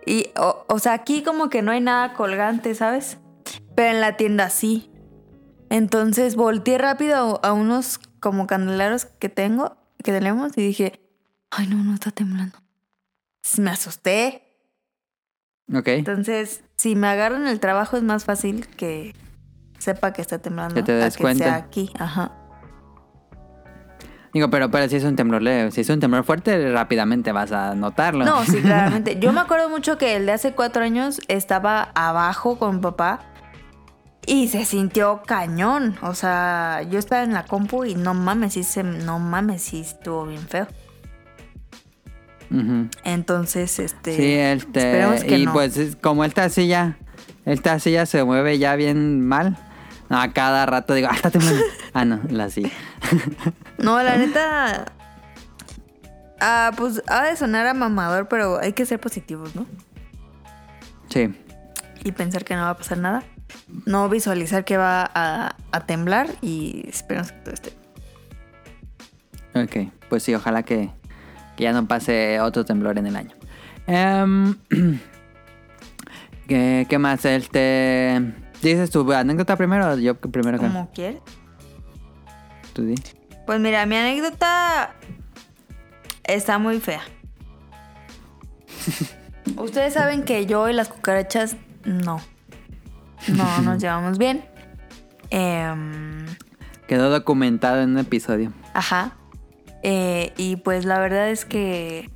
[0.06, 3.18] Y, o, o sea, aquí como que no hay nada colgante, ¿sabes?
[3.74, 4.90] Pero en la tienda sí.
[5.70, 11.00] Entonces volteé rápido a, unos como candeleros que tengo, que tenemos, y dije,
[11.50, 12.58] ay no, no está temblando.
[13.58, 14.42] Me asusté.
[15.72, 15.88] Ok.
[15.88, 19.14] Entonces, si me agarro en el trabajo es más fácil que
[19.78, 20.74] sepa que está temblando.
[20.74, 21.44] Que te a des que cuenta.
[21.44, 22.32] sea aquí, ajá.
[24.32, 27.52] Digo, pero, pero si es un temblor leve, si es un temblor fuerte, rápidamente vas
[27.52, 28.24] a notarlo.
[28.24, 29.16] No, sí, claramente.
[29.20, 33.33] Yo me acuerdo mucho que el de hace cuatro años estaba abajo con mi papá
[34.26, 35.96] y se sintió cañón.
[36.02, 39.80] O sea, yo estaba en la compu y no mames, sí se, no mames, sí
[39.80, 40.66] estuvo bien feo.
[43.04, 44.16] Entonces, este.
[44.16, 44.78] Sí, este.
[44.78, 45.52] esperemos que y no.
[45.52, 46.96] pues es- como esta silla,
[47.44, 49.58] esta silla se mueve ya bien mal.
[50.08, 51.30] No, a cada rato digo, ah, está
[51.94, 52.70] ah, no, la silla.
[53.78, 54.84] No, la neta.
[56.40, 59.66] Ah, pues ha de sonar a mamador, pero hay que ser positivos, ¿no?
[61.08, 61.34] sí.
[62.06, 63.22] Y pensar que no va a pasar nada.
[63.86, 67.72] No visualizar que va a, a temblar y esperemos que todo esté.
[69.54, 70.90] Ok, pues sí, ojalá que,
[71.56, 73.34] que ya no pase otro temblor en el año.
[73.86, 74.56] Em,
[76.48, 77.24] ¿qué, qué más?
[77.24, 80.58] Este, ¿Dices tu anécdota primero o yo primero?
[80.58, 81.20] Como quieres.
[82.72, 82.94] Tú di.
[83.46, 84.94] Pues mira, mi anécdota
[86.24, 87.02] está muy fea.
[89.56, 92.20] Ustedes saben que yo y las cucarachas no.
[93.28, 94.44] No nos llevamos bien.
[95.30, 96.26] Em,
[96.86, 98.52] Quedó documentado en un episodio.
[98.74, 99.12] ajá.
[99.86, 102.08] Eh, y pues la verdad es que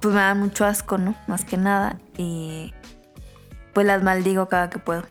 [0.00, 1.16] pues me da mucho asco, ¿no?
[1.26, 1.98] Más que nada.
[2.16, 2.72] Y
[3.72, 5.02] pues las maldigo cada que puedo.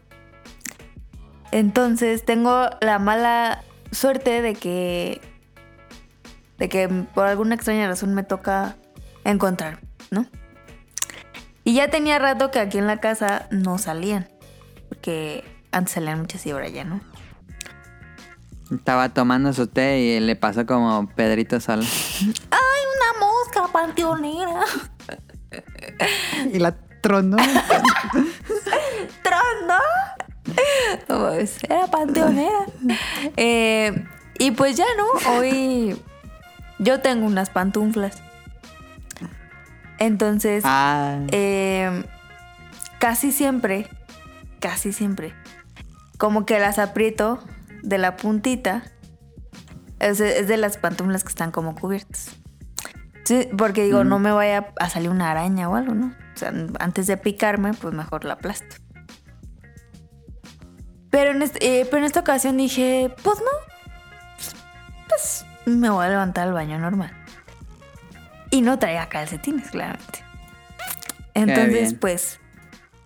[1.51, 5.21] Entonces tengo la mala suerte de que
[6.57, 8.77] de que por alguna extraña razón me toca
[9.25, 9.79] encontrar,
[10.11, 10.25] ¿no?
[11.65, 14.29] Y ya tenía rato que aquí en la casa no salían,
[14.89, 17.01] porque antes salían muchas y ahora ya no.
[18.71, 21.85] Estaba tomando su té y le pasó como Pedrito Sola.
[22.21, 24.61] ¡Ay, una mosca panteonera!
[26.51, 27.37] y la tronó.
[29.23, 29.79] ¡Trono!
[31.07, 32.65] Pues era panteonera.
[33.37, 34.05] Eh,
[34.39, 35.99] y pues ya no, hoy
[36.79, 38.21] yo tengo unas pantuflas.
[39.97, 42.03] Entonces, ah, eh,
[42.99, 43.87] casi siempre,
[44.59, 45.33] casi siempre,
[46.17, 47.43] como que las aprieto
[47.83, 48.83] de la puntita.
[49.99, 52.31] Es de, es de las pantuflas que están como cubiertas.
[53.23, 56.07] Sí, porque digo, no me vaya a salir una araña o algo, ¿no?
[56.07, 58.75] O sea, antes de picarme, pues mejor la aplasto.
[61.09, 64.53] Pero en, este- eh, pero en esta ocasión dije, pues no.
[65.07, 67.11] Pues me voy a levantar al baño normal.
[68.51, 70.23] Y no traía calcetines, claramente.
[71.33, 72.39] Entonces, pues,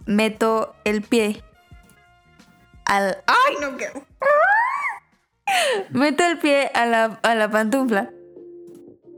[0.09, 1.43] meto el pie
[2.85, 3.23] al...
[3.27, 4.03] ¡Ay, no quiero!
[5.91, 8.11] Meto el pie a la, a la pantufla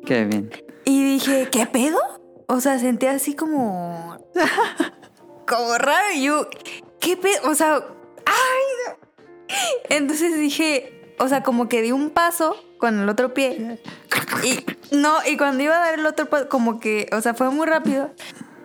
[0.06, 0.52] qué bien.
[0.86, 2.00] y dije, ¿qué pedo?
[2.48, 4.18] O sea, sentí así como...
[5.48, 6.50] como raro y yo,
[7.00, 7.50] ¿qué pedo?
[7.50, 8.64] O sea, ¡ay!
[8.88, 8.98] no.
[9.90, 13.80] Entonces dije, o sea, como que di un paso con el otro pie.
[14.44, 14.66] Y
[14.96, 17.68] no, y cuando iba a dar el otro paso, como que, o sea, fue muy
[17.68, 18.12] rápido.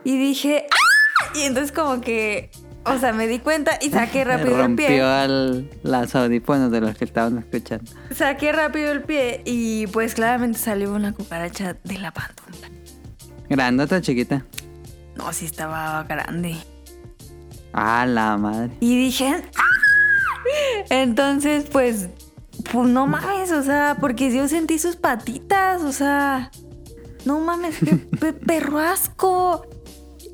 [0.04, 0.95] Y dije, ¡ah!
[1.34, 2.50] Y entonces como que,
[2.84, 5.02] o sea, me di cuenta y saqué rápido el Rompió pie.
[5.02, 7.90] al, las audífonos de los que estaban escuchando.
[8.14, 12.68] Saqué rápido el pie y pues claramente salió una cucaracha de la pantufla.
[13.48, 14.44] Grandota chiquita.
[15.16, 16.56] No, sí estaba grande.
[17.72, 18.70] Ah, la madre.
[18.80, 20.84] Y dije, "¡Ah!".
[20.90, 22.08] entonces pues,
[22.72, 26.50] pues no mames, o sea, porque yo sentí sus patitas, o sea,
[27.24, 29.66] no mames, qué pe- perro asco.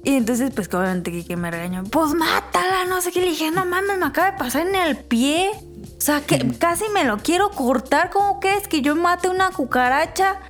[0.05, 1.85] Y entonces, pues obviamente Kike me regañó.
[1.85, 3.21] Pues mátala, no sé qué.
[3.21, 5.51] Le dije, no mames, me acaba de pasar en el pie.
[5.97, 8.11] O sea, que casi me lo quiero cortar.
[8.11, 10.41] ¿Cómo crees que yo mate una cucaracha?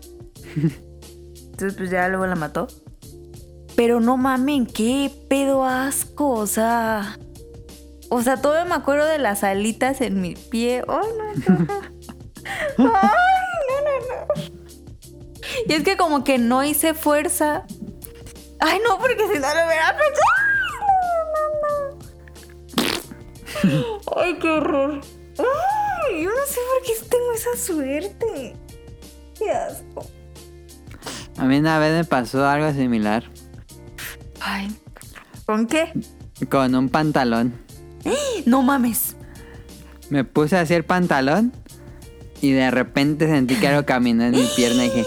[0.57, 2.67] Entonces, pues ya luego la mató.
[3.77, 6.31] Pero no mamen, qué pedo asco.
[6.31, 7.19] O sea.
[8.09, 10.83] O sea, todavía me acuerdo de las alitas en mi pie.
[10.89, 11.83] Ay, no, horror.
[12.79, 14.63] Ay, no, no, no.
[15.67, 17.65] Y es que como que no hice fuerza.
[18.65, 20.43] Ay, no, porque si no lo hubiera pensado.
[24.17, 25.01] Ay, qué horror.
[25.39, 28.55] Ay, yo no sé por qué tengo esa suerte.
[29.37, 30.07] Qué asco.
[31.39, 33.25] A mí una vez me pasó algo similar.
[34.41, 34.69] Ay,
[35.45, 35.93] ¿con qué?
[36.49, 37.61] Con un pantalón.
[38.47, 39.17] No mames.
[40.09, 41.53] Me puse así el pantalón
[42.41, 45.07] y de repente sentí que algo caminó en mi pierna y dije,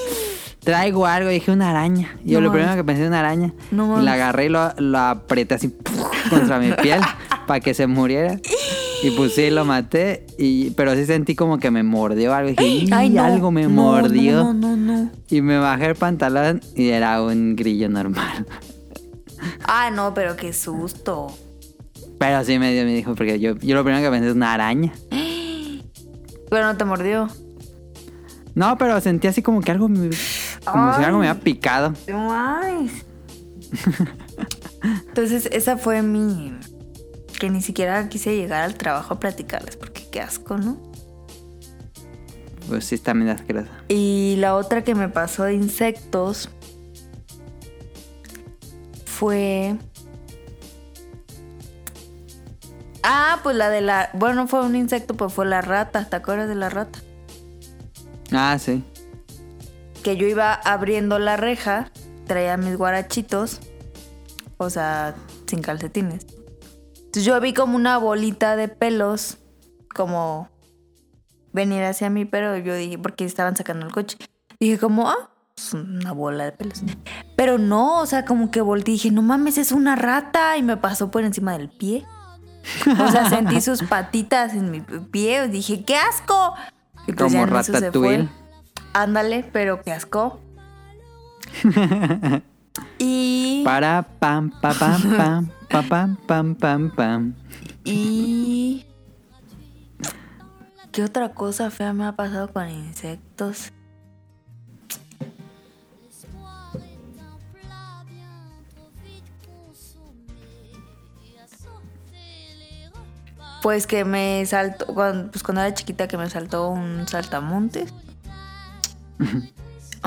[0.65, 1.31] traigo algo.
[1.31, 2.17] Y dije, una araña.
[2.25, 3.53] Yo No lo primero que pensé en una araña.
[3.71, 5.73] No y la agarré y lo, lo apreté así
[6.29, 6.99] contra mi piel
[7.47, 8.37] para que se muriera.
[9.03, 10.25] Y pues sí, lo maté.
[10.37, 12.49] Y, pero sí sentí como que me mordió algo.
[12.49, 13.23] Y dije, Ay, "Y no.
[13.23, 14.43] algo me mordió.
[14.43, 15.11] No, no, no, no.
[15.29, 18.45] Y me bajé el pantalón y era un grillo normal.
[19.63, 21.27] Ah, no, pero qué susto.
[22.17, 24.53] Pero sí me dio, me dijo, porque yo, yo lo primero que pensé es una
[24.53, 24.91] araña.
[26.49, 27.27] Pero no te mordió.
[28.55, 30.09] No, pero sentí así como que algo me,
[30.65, 31.05] como si Ay.
[31.05, 31.93] algo me había picado.
[32.11, 33.05] Mames.
[35.07, 36.57] Entonces, esa fue mi.
[37.39, 40.77] Que ni siquiera quise llegar al trabajo a platicarles, porque qué asco, ¿no?
[42.67, 43.69] Pues sí, está medio asquerosa.
[43.89, 46.49] Y la otra que me pasó de insectos
[49.05, 49.75] fue.
[53.03, 54.09] Ah, pues la de la.
[54.13, 56.05] Bueno, fue un insecto, pues fue la rata.
[56.05, 56.99] ¿Te acuerdas de la rata?
[58.31, 58.83] Ah, sí.
[60.05, 61.89] Que yo iba abriendo la reja,
[62.27, 63.59] traía mis guarachitos,
[64.57, 65.15] o sea,
[65.47, 66.27] sin calcetines.
[66.95, 69.39] Entonces yo vi como una bolita de pelos,
[69.95, 70.47] como
[71.53, 74.19] venir hacia mí, pero yo dije, porque estaban sacando el coche.
[74.59, 76.83] Dije como, ah, es una bola de pelos.
[77.35, 80.61] Pero no, o sea, como que volteé y dije, no mames, es una rata, y
[80.61, 82.05] me pasó por encima del pie.
[82.99, 86.53] O sea, sentí sus patitas en mi pie, dije, ¡qué asco!
[87.07, 87.47] Y pues Como.
[87.47, 88.29] Ratatouille.
[88.95, 90.39] Ándale, pero qué asco.
[92.97, 93.61] y.
[93.65, 97.33] Para pam, pa, pam, pam, pa, pam, pam, pam, pam.
[97.83, 98.85] Y.
[100.93, 103.73] ¿Qué otra cosa fea me ha pasado con insectos?
[113.61, 114.85] Pues que me saltó.
[114.85, 117.93] Pues cuando era chiquita, que me saltó un saltamontes.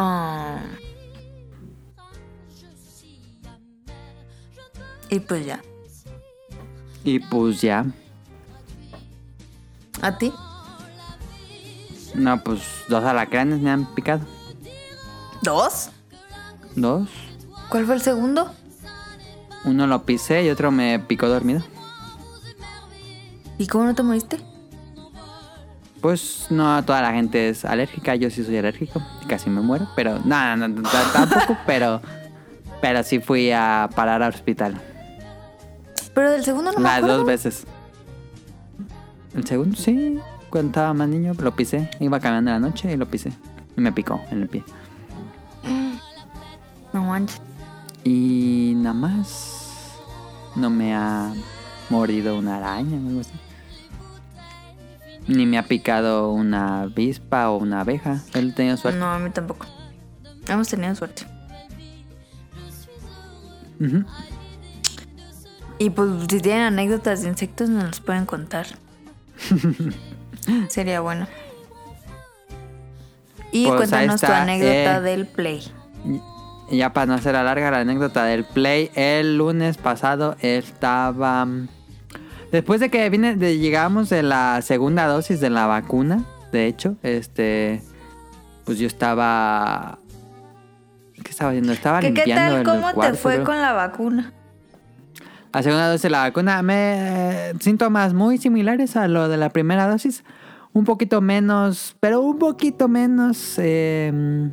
[0.01, 0.61] Ah,
[5.11, 5.61] y pues ya.
[7.05, 7.85] Y pues ya.
[10.03, 10.33] ¿A ti?
[12.15, 14.25] No, pues dos alacranes me han picado.
[15.43, 15.91] ¿Dos?
[16.77, 17.09] Dos.
[17.69, 18.53] ¿Cuál fue el segundo?
[19.65, 21.63] Uno lo pisé y otro me picó dormido.
[23.59, 24.39] ¿Y cómo no te moriste?
[26.01, 30.19] Pues no toda la gente es alérgica, yo sí soy alérgico casi me muero, pero
[30.25, 32.01] no, no, tampoco, pero
[32.81, 34.81] pero sí fui a parar al hospital
[36.15, 37.67] Pero del segundo no me las dos veces.
[39.35, 40.19] El segundo sí,
[40.51, 43.33] cuando estaba más niño lo pisé, iba caminando en la noche y lo pisé
[43.77, 44.65] y me picó en el pie.
[46.91, 47.43] No manches.
[48.03, 49.99] Y nada más
[50.57, 51.35] no me ha
[51.91, 53.33] mordido una araña o algo así.
[55.29, 58.23] Ni me ha picado una avispa o una abeja.
[58.35, 58.99] Él tenía suerte.
[58.99, 59.67] No, a mí tampoco.
[60.49, 61.27] Hemos tenido suerte.
[65.79, 68.67] Y pues si tienen anécdotas de insectos nos las pueden contar.
[70.69, 71.29] Sería bueno.
[73.53, 75.01] Y Pues cuéntanos tu anécdota eh.
[75.01, 75.63] del play.
[76.71, 81.47] Ya para no hacer la larga la anécdota del play, el lunes pasado estaba...
[82.53, 86.97] Después de que vine, de, llegamos de la segunda dosis de la vacuna, de hecho,
[87.03, 87.83] este...
[88.65, 89.99] Pues yo estaba...
[91.23, 91.73] ¿Qué estaba haciendo?
[91.73, 92.77] Estaba ¿Qué, qué limpiando tal?
[92.77, 93.45] el ¿Cómo te fue creo.
[93.45, 94.33] con la vacuna?
[95.53, 99.89] La segunda dosis de la vacuna, me síntomas muy similares a lo de la primera
[99.89, 100.23] dosis.
[100.75, 104.51] Un poquito menos, pero un poquito menos, eh,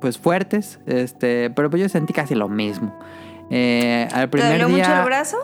[0.00, 0.80] pues fuertes.
[0.86, 2.98] Este, pero pues yo sentí casi lo mismo.
[3.50, 4.86] Eh, al ¿Te primer dolió día.
[4.88, 5.36] mucho el brazo?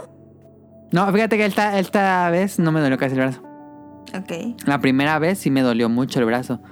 [0.97, 3.43] No, fíjate que esta, esta vez no me dolió casi el brazo.
[4.16, 4.56] Ok.
[4.64, 6.62] La primera vez sí me dolió mucho el brazo.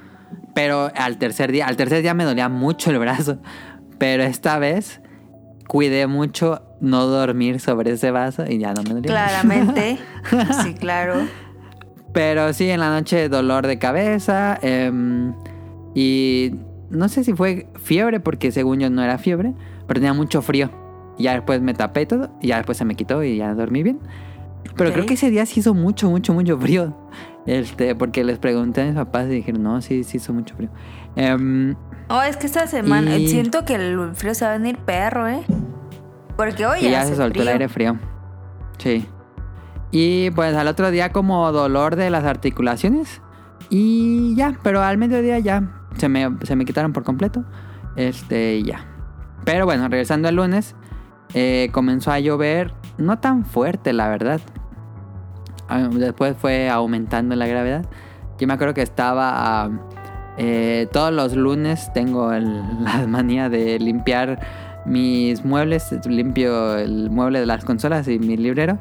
[0.54, 3.42] Pero al tercer día, al tercer día me dolía mucho el brazo.
[3.98, 5.02] Pero esta vez
[5.68, 9.10] cuidé mucho no dormir sobre ese vaso y ya no me dolió.
[9.10, 9.98] Claramente.
[10.62, 11.28] sí, claro.
[12.14, 14.58] Pero sí, en la noche dolor de cabeza.
[14.62, 15.34] em,
[15.94, 16.54] y
[16.88, 19.52] no sé si fue fiebre, porque según yo no era fiebre,
[19.86, 20.70] pero tenía mucho frío.
[21.18, 23.82] Y ya después me tapé todo y ya después se me quitó y ya dormí
[23.82, 24.00] bien.
[24.76, 24.94] Pero Ok.
[24.94, 26.96] creo que ese día sí hizo mucho, mucho, mucho frío.
[27.46, 30.70] Este, porque les pregunté a mis papás y dijeron, no, sí, sí hizo mucho frío.
[31.16, 31.74] Em,
[32.08, 35.26] Oh, es que esta semana Y- siento que el frío se va a venir perro,
[35.28, 35.42] ¿eh?
[36.36, 37.52] Porque hoy y ya hace se soltó el frío.
[37.52, 37.98] aire frío.
[38.78, 39.06] Sí.
[39.90, 43.22] Y pues al otro día como dolor de las articulaciones.
[43.70, 47.44] Y ya, pero al mediodía ya se me, se me quitaron por completo.
[47.96, 48.84] Este, ya.
[49.44, 50.74] Pero bueno, regresando al lunes,
[51.32, 54.40] eh, comenzó a llover, no tan fuerte, la verdad.
[55.68, 57.84] Ah, Después fue aumentando la gravedad.
[58.38, 59.70] Yo me acuerdo que estaba...
[60.36, 64.40] eh, todos los lunes tengo el- la manía de limpiar
[64.84, 65.90] mis muebles.
[66.06, 68.78] Limpio el mueble de las consolas y mi librero.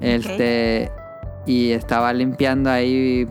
[0.00, 0.90] Este...
[1.46, 3.28] Y estaba limpiando ahí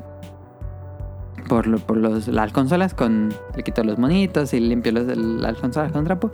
[1.53, 5.57] por, lo- por los, las consolas con le quito los monitos y limpio los- las
[5.57, 6.31] consolas con trapo.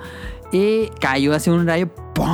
[0.53, 2.25] Y cayó así un rayo ¡pum!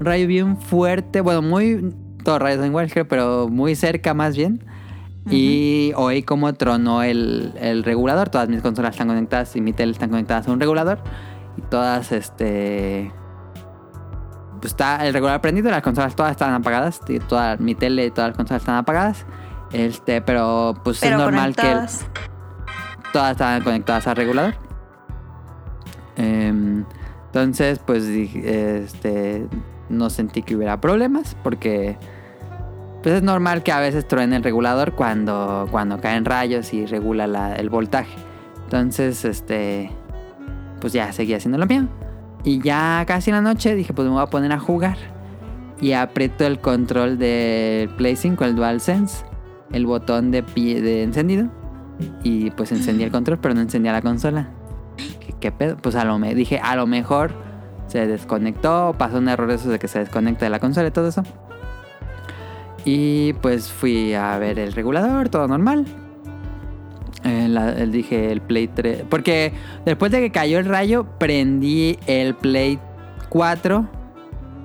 [0.00, 1.94] un rayo bien fuerte bueno muy
[2.24, 4.64] todos rayos son iguales pero muy cerca más bien.
[5.30, 9.92] Y oí como tronó el, el regulador todas mis consolas están conectadas y mi tele
[9.92, 10.98] están conectadas a un regulador.
[11.56, 13.12] Y todas este
[14.60, 18.10] pues está el regulador prendido las consolas todas están apagadas y toda mi tele y
[18.10, 19.24] todas las consolas están apagadas
[19.72, 21.86] este pero pues Pero es normal que el-
[23.12, 24.54] todas estaban conectadas al regulador.
[26.16, 26.84] Em,
[27.26, 29.46] entonces, pues este,
[29.88, 31.96] no sentí que hubiera problemas porque
[33.02, 37.26] pues es normal que a veces truene el regulador cuando, cuando caen rayos y regula
[37.28, 38.12] la- el voltaje.
[38.64, 39.90] Entonces, este,
[40.80, 41.84] pues ya seguí haciendo lo mío.
[42.44, 44.96] Y ya casi en la noche dije, pues me voy a poner a jugar.
[45.80, 49.24] Y aprieto el control del Play 5, el DualSense,
[49.72, 51.48] el botón de, pie, de encendido.
[52.22, 54.50] Y pues encendí el control, pero no encendía la consola.
[54.96, 55.76] ¿Qué, qué pedo?
[55.76, 57.32] Pues a lo, me dije, a lo mejor
[57.88, 61.08] se desconectó, pasó un error eso de que se desconecta de la consola y todo
[61.08, 61.22] eso.
[62.84, 65.86] Y pues fui a ver el regulador, todo normal.
[67.24, 69.04] Eh, la- dije el Play 3.
[69.08, 69.52] Porque
[69.84, 72.78] después de que cayó el rayo, prendí el Play
[73.28, 73.88] 4.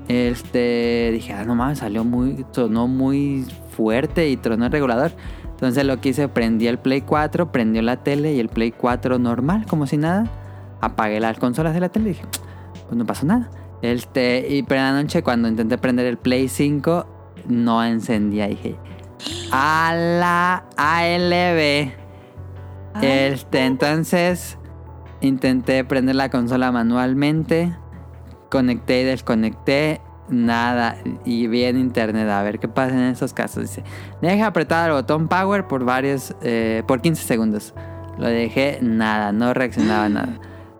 [0.08, 1.10] Este.
[1.14, 2.46] Dije, ah, no mames, salió muy.
[2.52, 5.12] Sonó muy fuerte y tronó el regulador.
[5.50, 9.20] Entonces lo que hice, prendí el Play 4, prendió la tele y el Play 4
[9.20, 10.26] normal, como si nada.
[10.82, 12.26] Apagué las consolas de la tele y dije,
[12.88, 13.50] pues no pasó nada.
[13.82, 17.06] Este, y pero en la noche cuando intenté prender el Play 5,
[17.48, 18.48] no encendía.
[18.48, 18.78] Dije,
[19.52, 21.91] a la ALB.
[23.02, 24.58] Este, entonces
[25.22, 27.76] intenté prender la consola manualmente.
[28.50, 30.02] Conecté y desconecté.
[30.30, 30.98] Nada.
[31.26, 33.64] Y vi en internet a ver qué pasa en esos casos.
[33.64, 33.84] Dice,
[34.22, 36.36] deja apretar el botón power por varios.
[36.41, 37.74] eh, por 15 segundos.
[38.18, 40.40] Lo dejé, nada, no reaccionaba nada.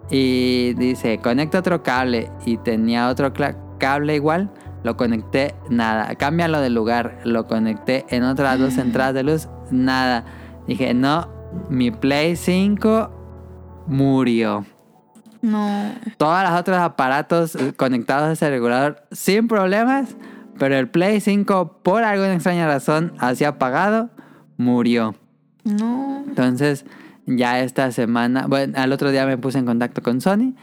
[0.10, 2.30] Y dice, conecta otro cable.
[2.45, 3.34] Y tenía otro
[3.80, 4.52] cable igual.
[4.84, 6.15] Lo conecté, nada.
[6.15, 7.20] Cámbialo de lugar.
[7.24, 10.26] Lo conecté en otras dos entradas de luz, nada.
[10.68, 11.28] Dije, no,
[11.70, 13.10] mi Play 5
[13.88, 14.65] murió.
[15.44, 15.91] No.
[16.18, 20.15] Todos los otros aparatos conectados a ese regulador sin problemas.
[20.57, 24.10] Pero el Play 5, por alguna extraña razón, así apagado,
[24.57, 25.15] murió.
[25.64, 26.24] No.
[26.28, 26.86] Entonces,
[27.26, 30.53] ya esta semana, bueno, al otro día me puse en contacto con Sony.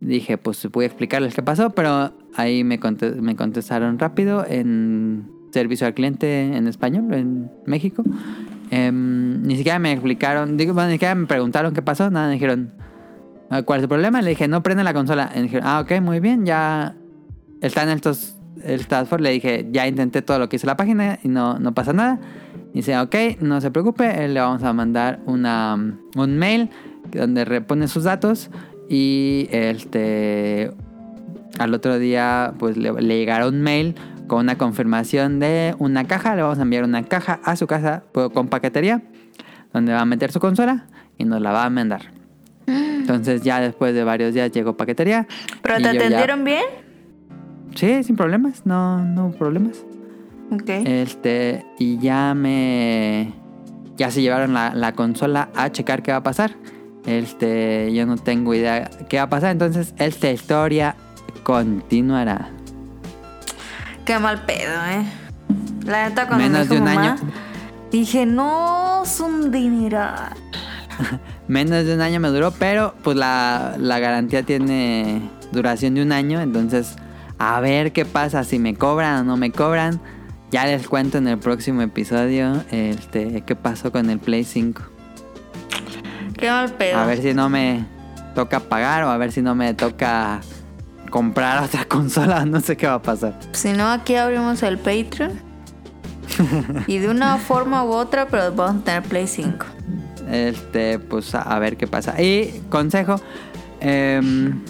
[0.00, 5.28] Dije, pues voy a explicarles qué pasó, pero ahí me, conte- me contestaron rápido en
[5.52, 8.02] servicio al cliente en español, en México.
[8.70, 12.34] Em, ni siquiera me explicaron, digo, bueno, ni siquiera me preguntaron qué pasó, nada, me
[12.34, 12.84] dijeron, "Ah,
[13.64, 14.22] ¿cuál es el problema?
[14.22, 15.30] Le dije, no prende la consola.
[15.34, 16.94] Y dijeron, ah, ok, muy bien, ya
[17.60, 19.18] están estos, el Force.
[19.18, 22.18] Le dije, ya intenté todo lo que hizo la página y no, no pasa nada.
[22.72, 26.70] Dice, ok, no se preocupe, le vamos a mandar una, un mail
[27.10, 28.50] donde repone sus datos
[28.88, 30.72] y este
[31.58, 33.94] al otro día pues le, le llegará un mail
[34.26, 36.34] con una confirmación de una caja.
[36.34, 39.02] Le vamos a enviar una caja a su casa con paquetería
[39.72, 40.86] donde va a meter su consola
[41.18, 42.11] y nos la va a mandar.
[42.66, 45.26] Entonces ya después de varios días llegó paquetería.
[45.62, 46.64] ¿Pero te ya- atendieron bien?
[47.74, 49.78] Sí, sin problemas, no, no hubo problemas.
[50.50, 50.68] Ok.
[50.68, 53.32] Este, y ya me.
[53.96, 56.52] Ya se llevaron la, la consola a checar qué va a pasar.
[57.06, 59.50] Este, yo no tengo idea qué va a pasar.
[59.52, 60.94] Entonces, esta historia
[61.42, 62.50] continuará.
[64.04, 65.04] Qué mal pedo, ¿eh?
[65.86, 67.32] La neta, cuando Menos me de dijo un mamá, año.
[67.90, 70.34] dije, no, es un dineral.
[71.52, 75.20] Menos de un año me duró, pero pues la, la garantía tiene
[75.52, 76.40] duración de un año.
[76.40, 76.96] Entonces,
[77.38, 80.00] a ver qué pasa, si me cobran o no me cobran.
[80.50, 84.82] Ya les cuento en el próximo episodio este, qué pasó con el Play 5.
[86.38, 86.98] Qué mal pedo.
[86.98, 87.84] A ver si no me
[88.34, 90.40] toca pagar o a ver si no me toca
[91.10, 92.46] comprar otra consola.
[92.46, 93.38] No sé qué va a pasar.
[93.52, 95.38] Si no, aquí abrimos el Patreon.
[96.86, 99.66] y de una forma u otra, pero vamos a tener Play 5.
[100.32, 102.20] Este, pues a, a ver qué pasa.
[102.20, 103.20] Y consejo,
[103.80, 104.62] em,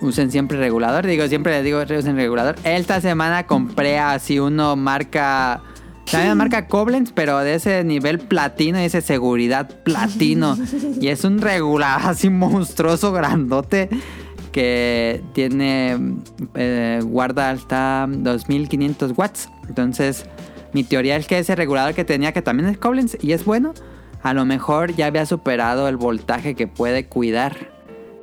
[0.00, 1.06] usen siempre regulador.
[1.06, 2.56] Digo, siempre les digo, usen regulador.
[2.64, 5.62] Esta semana compré así uno marca...
[6.10, 10.56] También marca Koblenz, pero de ese nivel platino, ese seguridad platino.
[11.00, 13.88] y es un regulador así monstruoso, grandote,
[14.50, 15.96] que tiene,
[16.56, 19.48] eh, guarda hasta 2500 watts.
[19.68, 20.26] Entonces,
[20.72, 23.72] mi teoría es que ese regulador que tenía, que también es Koblenz y es bueno,
[24.26, 27.70] a lo mejor ya había superado el voltaje que puede cuidar.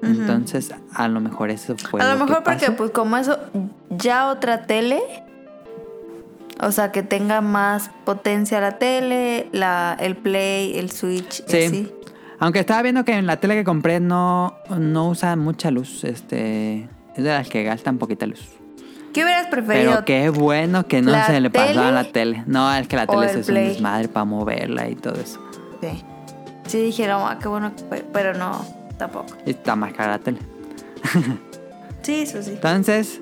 [0.02, 2.02] Entonces, a lo mejor eso fue.
[2.02, 2.76] a lo que mejor porque, pasó.
[2.76, 3.40] pues, como eso,
[3.90, 5.02] ya otra tele.
[6.60, 11.42] O sea, que tenga más potencia la tele, la, el Play, el Switch.
[11.48, 11.64] Sí.
[11.64, 11.94] así.
[12.38, 16.04] Aunque estaba viendo que en la tele que compré no, no usa mucha luz.
[16.04, 16.90] Este.
[17.16, 18.46] Es de las que gastan poquita luz.
[19.14, 19.92] ¿Qué hubieras preferido?
[19.92, 22.44] Pero qué bueno que no ¿La se le pasó a la tele.
[22.46, 25.40] No, es que la tele el es un desmadre para moverla y todo eso.
[25.92, 26.04] Sí.
[26.68, 28.66] Sí, dijeron, ah, qué bueno que fue", Pero no,
[28.98, 29.36] tampoco.
[29.46, 30.40] Y está más cara la tele.
[32.02, 32.52] Sí, eso sí.
[32.52, 33.20] Entonces,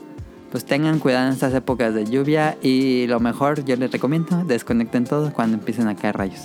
[0.51, 5.05] pues tengan cuidado en estas épocas de lluvia y lo mejor yo les recomiendo, desconecten
[5.05, 6.41] todo cuando empiecen a caer rayos.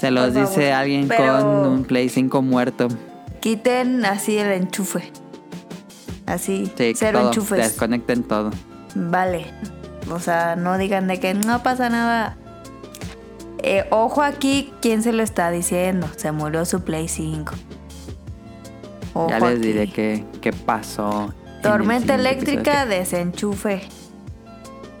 [0.00, 2.88] Se los dice alguien con un Play 5 muerto.
[3.40, 5.10] Quiten así el enchufe.
[6.26, 7.58] Así, Sí, cero todo, enchufes.
[7.58, 8.50] desconecten todo.
[8.94, 9.46] Vale.
[10.10, 12.36] O sea, no digan de que no pasa nada.
[13.62, 16.08] Eh, ojo aquí, ¿quién se lo está diciendo?
[16.16, 17.54] Se murió su Play 5.
[19.14, 19.66] Ojo ya les aquí.
[19.66, 21.34] diré qué, qué pasó.
[21.56, 22.98] el Tormenta eléctrica, episodio.
[22.98, 23.78] desenchufe.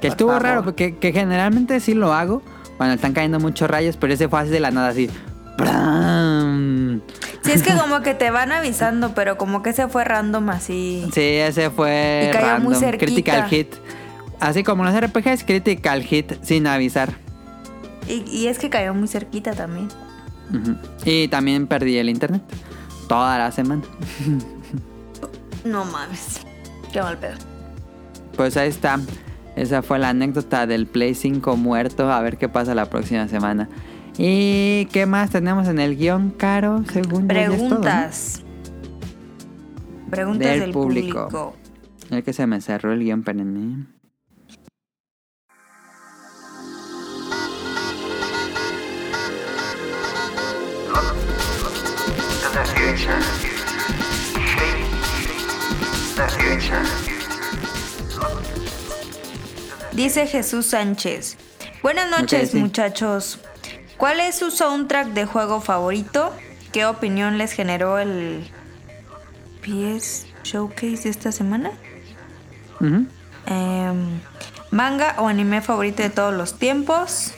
[0.00, 0.42] Que por estuvo favor.
[0.42, 2.42] raro, porque que generalmente sí lo hago
[2.76, 5.10] cuando están cayendo muchos rayos, pero ese fue así de la nada, así.
[5.56, 7.02] ¡Pram!
[7.42, 11.06] Sí, es que como que te van avisando, pero como que se fue random así.
[11.12, 13.06] Sí, ese fue Y cayó muy cerquita.
[13.06, 13.74] critical hit.
[14.40, 17.12] Así como los RPGs, critical hit sin avisar.
[18.08, 19.88] Y, y es que cayó muy cerquita también.
[21.04, 22.42] Y también perdí el internet
[23.08, 23.82] toda la semana.
[25.64, 26.40] No mames.
[26.92, 27.36] Qué mal pedo.
[28.36, 28.98] Pues ahí está.
[29.56, 32.10] Esa fue la anécdota del Play 5 muerto.
[32.10, 33.68] A ver qué pasa la próxima semana.
[34.16, 36.82] ¿Y qué más tenemos en el guion, Caro?
[36.92, 37.26] Según.
[37.28, 38.42] Preguntas.
[40.10, 41.28] Preguntas Del del, público.
[41.28, 41.56] público.
[42.10, 43.86] Es que se me cerró el guion, espérenme.
[59.92, 61.36] Dice Jesús Sánchez.
[61.82, 62.58] Buenas noches, sí.
[62.58, 63.38] muchachos.
[63.96, 66.34] ¿Cuál es su soundtrack de juego favorito?
[66.72, 68.50] ¿Qué opinión les generó el
[69.62, 71.70] PS Showcase de esta semana?
[72.80, 74.20] Em,
[74.70, 77.32] manga o anime favorito de todos los tiempos.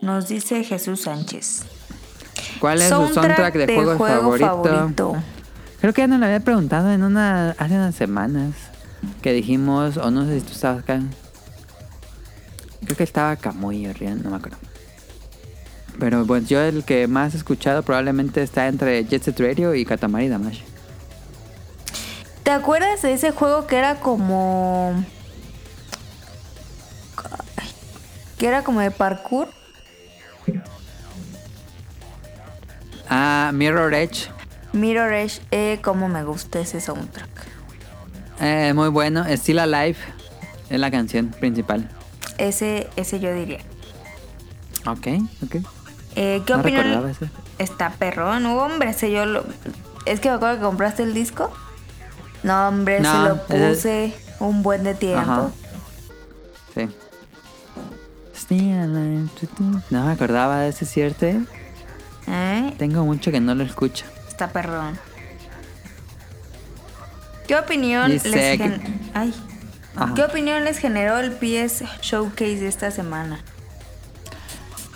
[0.00, 1.75] Nos dice Jesús Sánchez.
[2.58, 5.16] ¿Cuál es su soundtrack de, juego, favorito?
[5.80, 8.54] Creo que ya nos lo había preguntado en una hace unas semanas
[9.22, 11.00] que dijimos, o no sé si tú estabas acá.
[12.84, 14.58] Creo que estaba Kamui o Rian, no me acuerdo.
[15.98, 19.84] Pero bueno, yo el que más he escuchado probablemente está entre Jet Set Radio y
[19.84, 20.62] Katamari Damacy.
[22.42, 25.04] ¿Te acuerdas de ese juego que era como.
[28.38, 29.48] Que era como de parkour?
[33.18, 34.28] Ah, Mirror Edge.
[34.74, 37.30] Mirror Edge, eh, como me gusta ese soundtrack.
[38.40, 39.24] Eh, muy bueno.
[39.26, 39.96] Still Alive
[40.68, 41.88] es la canción principal.
[42.36, 43.60] Ese, ese yo diría.
[44.84, 45.06] Ok,
[45.42, 45.56] ok.
[46.14, 47.30] Eh, ¿Qué No ese.
[47.58, 49.46] Está perrón, hombre, ese yo lo.
[50.04, 51.50] Es que me acuerdo que compraste el disco.
[52.42, 55.20] No, hombre, No, se lo puse un buen de tiempo.
[55.20, 55.48] Ajá.
[56.74, 56.86] Sí.
[59.90, 61.26] No me acordaba de ese cierto.
[62.28, 62.74] ¿Eh?
[62.78, 64.04] Tengo mucho que no lo escucho.
[64.28, 64.98] Está perrón.
[67.46, 69.34] ¿Qué opinión Dice les que- gen- Ay.
[69.94, 70.14] Ajá.
[70.14, 73.40] ¿Qué opinión les generó el PS Showcase de esta semana?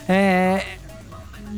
[0.09, 0.61] Eh,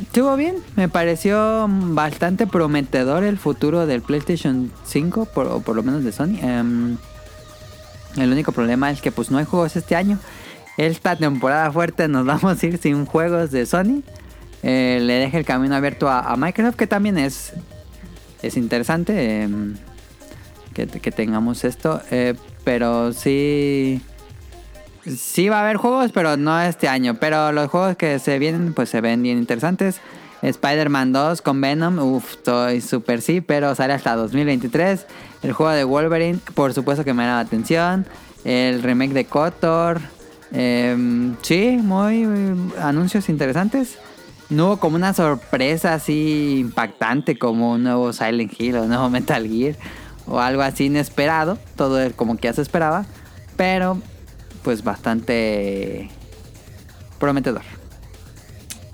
[0.01, 5.83] estuvo bien, me pareció bastante prometedor el futuro del PlayStation 5, por, o por lo
[5.83, 6.39] menos de Sony.
[6.43, 6.99] Em,
[8.17, 10.19] el único problema es que pues no hay juegos este año.
[10.77, 14.03] Esta temporada fuerte nos vamos a ir sin juegos de Sony.
[14.63, 17.53] Eh, le deje el camino abierto a, a Microsoft, que también es,
[18.43, 19.77] es interesante em,
[20.75, 22.01] que, que tengamos esto.
[22.11, 22.35] eh,
[22.65, 24.01] pero sí,
[25.05, 27.15] sí va a haber juegos, pero no este año.
[27.19, 30.01] Pero los juegos que se vienen, pues se ven bien interesantes.
[30.43, 35.07] Spider-Man 2 con Venom, uff, estoy súper sí, pero sale hasta 2023.
[35.43, 38.07] El juego de Wolverine, por supuesto que me da la atención.
[38.45, 40.01] El remake de Kotor.
[40.53, 43.99] em, sí, muy, muy anuncios interesantes.
[44.53, 49.09] No hubo como una sorpresa así impactante como un nuevo Silent Hill o un nuevo
[49.09, 49.77] Metal Gear
[50.27, 51.57] o algo así inesperado.
[51.75, 53.07] Todo como que ya se esperaba,
[53.57, 53.99] pero
[54.63, 56.11] pues bastante
[57.19, 57.63] prometedor.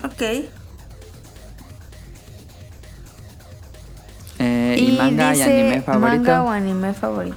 [0.04, 0.22] Ok.
[4.38, 6.16] Eh, y, manga y anime favorito.
[6.18, 7.36] Manga o anime favorito.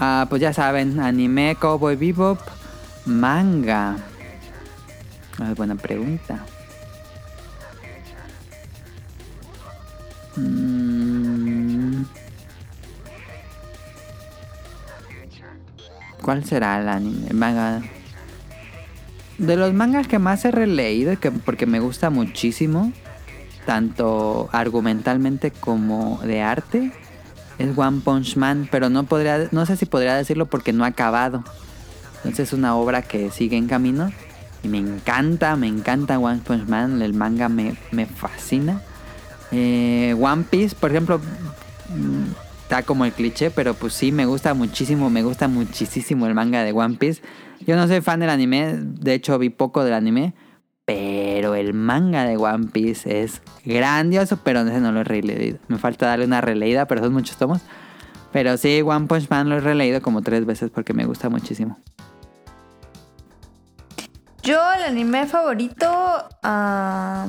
[0.00, 2.40] Ah, pues ya saben, anime, Cowboy Bebop,
[3.06, 4.09] manga.
[5.56, 6.44] Buena pregunta.
[10.36, 12.02] Mm.
[16.22, 17.32] ¿Cuál será el anime?
[17.32, 17.82] Manga.
[19.38, 22.92] De los mangas que más he releído, que, porque me gusta muchísimo,
[23.64, 26.92] tanto argumentalmente como de arte,
[27.58, 30.88] es One Punch Man, pero no podría, no sé si podría decirlo porque no ha
[30.88, 31.42] acabado.
[32.16, 34.12] Entonces es una obra que sigue en camino
[34.62, 38.82] y me encanta, me encanta One Punch Man, el manga me, me fascina.
[39.52, 42.24] Eh, One Piece, por ejemplo, mm,
[42.62, 46.62] está como el cliché, pero pues sí, me gusta muchísimo, me gusta muchísimo el manga
[46.62, 47.22] de One Piece.
[47.66, 50.34] Yo no soy fan del anime, de hecho vi poco del anime,
[50.84, 55.58] pero el manga de One Piece es grandioso, pero ese no lo he releído.
[55.68, 57.60] Me falta darle una releída, pero son muchos tomos.
[58.32, 61.78] Pero sí, One Punch Man lo he releído como tres veces porque me gusta muchísimo.
[64.50, 65.86] Yo, el anime favorito.
[66.42, 67.26] ah,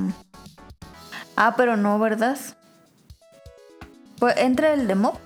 [1.38, 2.36] ah, pero no, ¿verdad?
[4.18, 5.20] Pues entra el de Mob.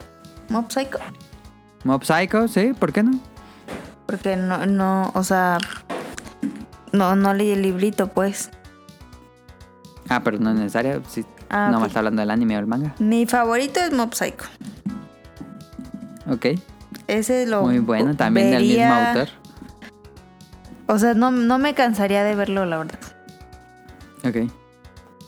[0.50, 1.00] Mob Psycho.
[1.86, 3.18] Mob Psycho, sí, ¿por qué no?
[4.08, 5.58] Porque no, no, o sea.
[6.92, 8.50] No, no leí el librito, pues.
[10.10, 11.02] Ah, pero no es necesario.
[11.08, 11.82] Sí, Ah, no ok.
[11.84, 12.94] me está hablando del anime o el manga.
[13.00, 14.46] Mi favorito es Mob Psycho.
[16.30, 16.48] Ok.
[17.08, 17.64] Ese lo.
[17.64, 19.30] Muy bueno, también del mismo autor.
[20.88, 23.00] O sea, no, no me cansaría de verlo, la verdad.
[24.24, 24.52] Ok.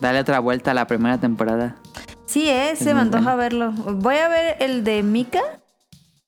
[0.01, 1.75] Dale otra vuelta a la primera temporada.
[2.25, 3.38] Sí, eh, se me antoja bueno.
[3.38, 3.71] verlo.
[3.71, 5.41] Voy a ver el de Mika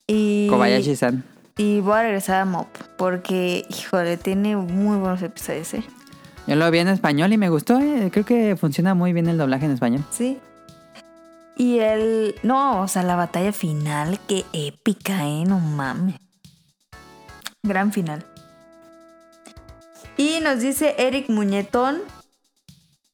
[0.07, 0.47] y.
[0.49, 1.23] Kobayashi-san.
[1.57, 2.67] Y voy a regresar a Mob.
[2.97, 5.83] Porque, híjole, tiene muy buenos episodios, ¿eh?
[6.47, 7.79] Yo lo vi en español y me gustó.
[7.79, 8.09] eh.
[8.11, 10.03] Creo que funciona muy bien el doblaje en español.
[10.09, 10.39] Sí.
[11.57, 12.35] Y el.
[12.43, 15.43] No, o sea, la batalla final, qué épica, ¿eh?
[15.45, 16.15] No mames.
[17.61, 18.25] Gran final.
[20.19, 21.99] Y nos dice Eric Muñetón.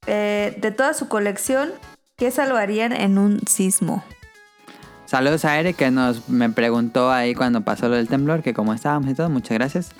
[0.07, 1.69] eh, de toda su colección,
[2.17, 4.03] ¿qué salvarían en un sismo?
[5.05, 8.73] Saludos a Eric que nos me preguntó ahí cuando pasó lo del temblor, que cómo
[8.73, 9.29] estábamos y todo.
[9.29, 9.91] Muchas gracias.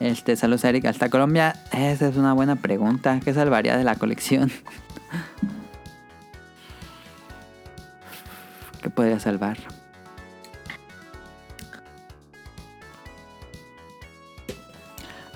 [0.00, 1.62] Este, saludos a Eric hasta Colombia.
[1.72, 3.20] Esa es una buena pregunta.
[3.22, 4.50] ¿Qué salvaría de la colección?
[8.80, 9.58] ¿Qué podría salvar?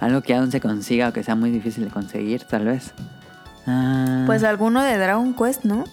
[0.00, 2.92] Algo que aún se consiga o que sea muy difícil de conseguir, tal vez.
[3.66, 5.84] Ah, Pues alguno de Dragon Quest, ¿no?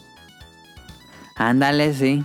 [1.36, 2.24] Ándale, sí.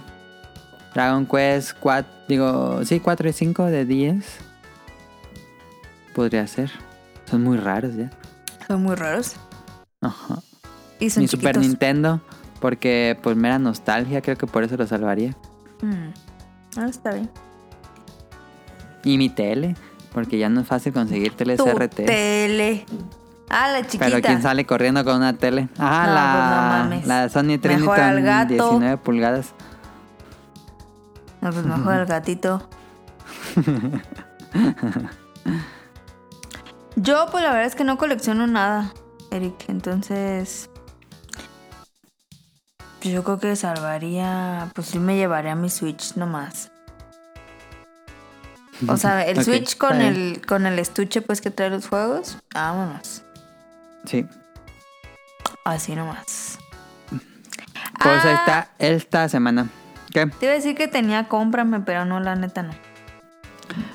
[0.95, 4.25] Dragon Quest 4, digo, sí, 4 y 5 de 10.
[6.15, 6.71] Podría ser.
[7.29, 8.11] Son muy raros ya.
[8.69, 9.35] Son muy raros.
[10.01, 10.39] Ajá.
[11.01, 11.59] Y son Mi Super.
[11.59, 12.21] Nintendo,
[12.61, 15.31] porque pues mera nostalgia, creo que por eso lo salvaría.
[15.81, 16.13] Mm.
[16.79, 17.31] Ah, está bien.
[19.05, 19.75] Y mi tele,
[20.13, 22.05] porque ya no es fácil conseguir teles Tu RT.
[22.07, 22.85] tele.
[23.49, 24.07] Ah, la chiquita.
[24.07, 25.69] Pero quién sale corriendo con una tele.
[25.79, 27.07] Ah, No, la, pues no mames.
[27.07, 27.59] la Sony
[28.01, 28.49] al gato.
[28.55, 29.53] 19 pulgadas.
[31.43, 32.69] No, pues mejor el gatito.
[36.97, 38.93] Yo, pues la verdad es que no colecciono nada,
[39.31, 39.55] Eric.
[39.69, 40.69] Entonces.
[43.01, 44.71] pues, Yo creo que salvaría.
[44.75, 46.71] Pues sí me llevaría mi Switch nomás.
[48.89, 52.39] O sea, el Switch con está el, con el estuche pues que trae los juegos.
[52.55, 53.23] Vámonos.
[54.05, 54.27] Sí.
[55.65, 56.59] Así nomás.
[57.11, 58.39] Pues ahí Ah.
[58.41, 59.69] está esta semana.
[60.11, 60.27] ¿Qué?
[60.27, 62.73] Te iba a decir que tenía cómprame, pero no, la neta no.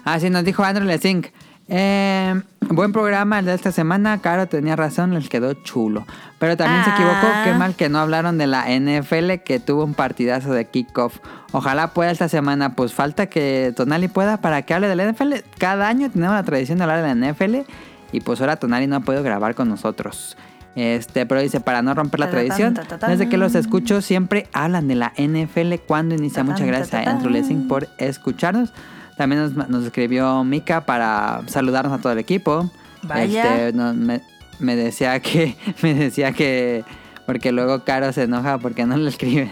[0.06, 1.28] Ah, sí, nos dijo Andrew Lezink.
[1.70, 4.20] Eh, buen programa el de esta semana.
[4.20, 6.06] Caro tenía razón, les quedó chulo.
[6.40, 7.28] Pero también se equivocó.
[7.28, 7.42] Ah.
[7.44, 11.20] Qué mal que no hablaron de la NFL que tuvo un partidazo de kickoff.
[11.52, 12.74] Ojalá pueda esta semana.
[12.74, 15.34] Pues falta que Tonali pueda para que hable de la NFL.
[15.58, 17.70] Cada año tenemos la tradición de hablar de la NFL.
[18.12, 20.38] Y pues ahora Tonali no ha podido grabar con nosotros.
[20.76, 24.94] Este, pero dice, para no romper la tradición, desde que los escucho siempre hablan de
[24.94, 26.44] la NFL cuando inicia.
[26.44, 27.32] Muchas gracias a Andrew.
[27.32, 28.72] Lessing por escucharnos.
[29.18, 32.70] También nos, nos escribió Mika para saludarnos a todo el equipo.
[33.04, 33.68] Vaya.
[33.68, 34.22] Este, no, me,
[34.60, 36.86] me decía que, me decía que,
[37.26, 39.52] porque luego Caro se enoja porque no le escribe.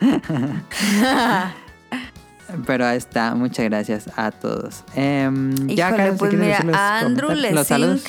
[2.66, 4.84] Pero ahí está, muchas gracias a todos.
[4.94, 8.04] Ya, Híjole, Caro, si pues mira, los a Andrew Lessing, saludos.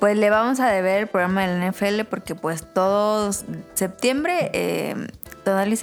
[0.00, 3.44] pues le vamos a deber el programa del NFL porque pues todos
[3.74, 5.06] septiembre eh,
[5.44, 5.76] Tonali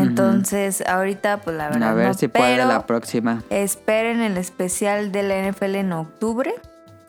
[0.00, 3.42] Entonces, ahorita pues la verdad A ver no, si puede la próxima.
[3.50, 6.54] esperen el especial de la NFL en octubre.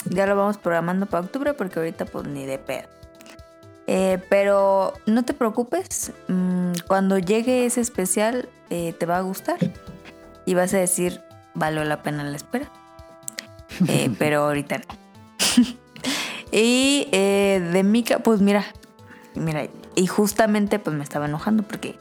[0.06, 2.88] Ya lo vamos programando para octubre porque ahorita pues ni de pedo.
[3.88, 9.58] Eh, pero no te preocupes, mm, cuando llegue ese especial eh, te va a gustar
[10.46, 11.22] y vas a decir,
[11.54, 12.70] valió la pena la espera.
[13.88, 14.84] Eh, pero ahorita no.
[16.52, 18.64] y eh, de Mika, pues mira,
[19.34, 21.98] mira, y justamente pues me estaba enojando porque,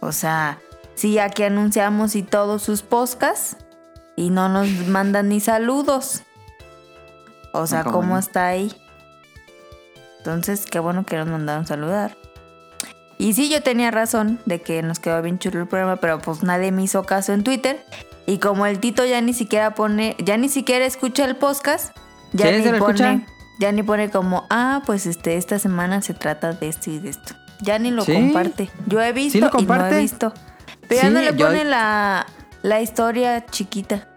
[0.00, 0.58] o sea,
[0.94, 3.56] sí, aquí anunciamos y todos sus podcasts
[4.16, 6.22] y no nos mandan ni saludos.
[7.52, 8.74] O sea, ¿Cómo está ahí?
[10.18, 12.16] Entonces, qué bueno que nos mandaron saludar.
[13.18, 16.42] Y sí, yo tenía razón de que nos quedó bien chulo el programa, pero pues
[16.42, 17.82] nadie me hizo caso en Twitter.
[18.26, 21.96] Y como el Tito ya ni siquiera pone, ya ni siquiera escucha el podcast,
[22.32, 22.56] ya ¿Sí?
[22.56, 23.32] ni ¿Se lo pone, escucha?
[23.58, 27.08] ya ni pone como, ah, pues este, esta semana se trata de esto y de
[27.10, 27.34] esto.
[27.60, 28.12] Ya ni lo ¿Sí?
[28.12, 28.70] comparte.
[28.86, 29.96] Yo he visto lo y no he comparte?
[29.98, 30.32] visto.
[30.88, 32.26] Pero ya Sí, no le yo- pone la,
[32.62, 34.08] la historia chiquita.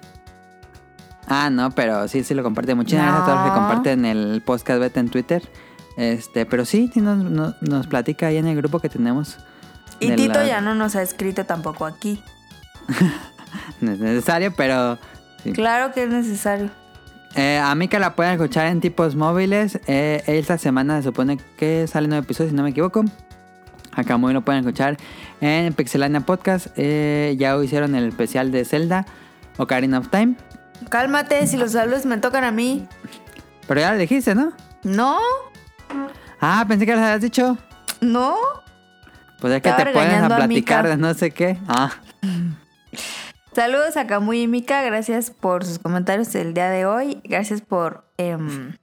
[1.28, 2.74] Ah, no, pero sí, sí lo comparte.
[2.76, 3.56] Muchas gracias a todos los que No.
[3.68, 5.48] comparten el podcast beta en Twitter.
[5.98, 9.38] Este, pero sí, sí nos, nos, nos platica ahí en el grupo que tenemos.
[9.99, 12.22] Y Tito la- ya no nos ha escrito tampoco aquí.
[13.82, 14.98] No es necesario, pero
[15.44, 15.53] sí.
[15.53, 16.70] Claro que es necesario.
[17.36, 19.80] Eh, a Mika la pueden escuchar en tipos móviles.
[19.88, 23.06] Eh, esta semana se supone que sale nuevo episodio, si no me equivoco.
[23.99, 24.97] Acá muy lo pueden escuchar
[25.41, 26.67] en Pixelania Podcast.
[26.77, 29.05] Eh, ya hicieron el especial de Zelda,
[29.57, 30.35] Ocarina of Time.
[30.89, 32.88] Cálmate, si los saludos me tocan a mí.
[33.67, 34.53] Pero ya lo dijiste, ¿no?
[34.84, 35.19] No,
[36.41, 37.57] Ah, pensé que los habías dicho.
[38.01, 38.35] no.
[39.41, 41.57] Pues es que Estaba te pones a platicar de no sé qué.
[41.67, 41.91] Ah,
[43.53, 47.21] Saludos a Camuy y Mika, gracias por sus comentarios del día de hoy.
[47.23, 48.73] Gracias por em,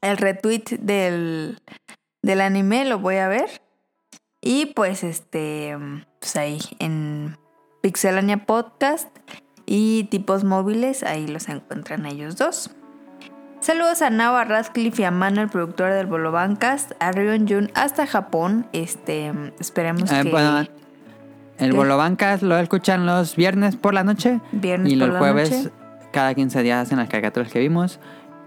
[0.00, 1.58] el retweet del,
[2.22, 3.48] del anime, lo voy a ver.
[4.40, 5.76] Y pues este,
[6.20, 7.36] pues ahí en
[7.82, 9.08] Pixelania Podcast
[9.66, 12.70] y tipos móviles, ahí los encuentran ellos dos.
[13.60, 18.06] Saludos a Nava Radcliffe y a Mano, el productor del Bolobancast, a Rion Jun hasta
[18.06, 18.68] Japón.
[18.72, 20.68] Este, esperemos Eh, que bueno, el
[21.70, 21.76] ¿Qué?
[21.76, 24.40] Bolobancas lo escuchan los viernes por la noche.
[24.52, 25.70] Viernes y por los la jueves, noche.
[26.12, 27.98] cada 15 días hacen las caricaturas que vimos.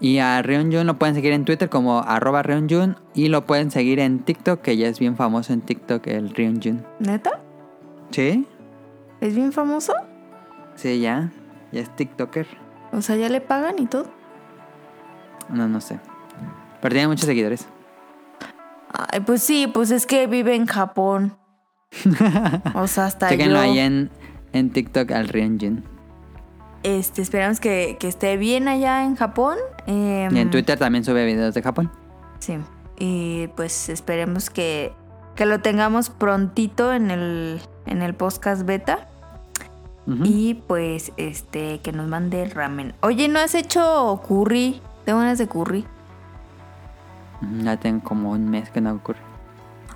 [0.02, 2.44] Y a Rion Jun lo pueden seguir en Twitter como arroba.
[3.14, 6.60] Y lo pueden seguir en TikTok, que ya es bien famoso en TikTok, el Rion
[6.62, 6.84] Jun.
[7.00, 7.40] ¿Neta?
[8.10, 8.48] ¿Sí?
[9.22, 9.94] ¿Es bien famoso?
[10.76, 11.32] Sí, ya.
[11.72, 12.48] Ya es TikToker.
[12.92, 14.08] O sea, ya le pagan y todo.
[15.50, 16.00] No, no sé.
[16.82, 17.68] Pero tiene muchos seguidores.
[18.92, 21.38] Ay, pues sí, pues es que vive en Japón.
[22.74, 23.62] O sea, hasta Chequenlo yo.
[23.62, 24.10] ahí en,
[24.54, 25.84] en TikTok al Rion Jun.
[26.84, 29.58] Este, esperamos que, que esté bien allá en Japón.
[29.86, 31.92] Em, Y en Twitter también sube videos de Japón.
[32.40, 32.58] Sí.
[32.98, 34.94] Y pues esperemos que,
[35.36, 39.08] que lo tengamos prontito en el, en el podcast beta.
[40.24, 42.94] Y pues, este, que nos mande ramen.
[43.02, 44.82] Oye, ¿no has hecho curry?
[45.06, 45.86] Tengo ganas de curry.
[47.42, 49.20] Ujú, Ya tengo como un mes que no ocurre.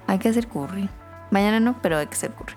[0.07, 0.87] Hay que hacer curry.
[1.31, 2.53] Mañana no, pero hay que hacer curry.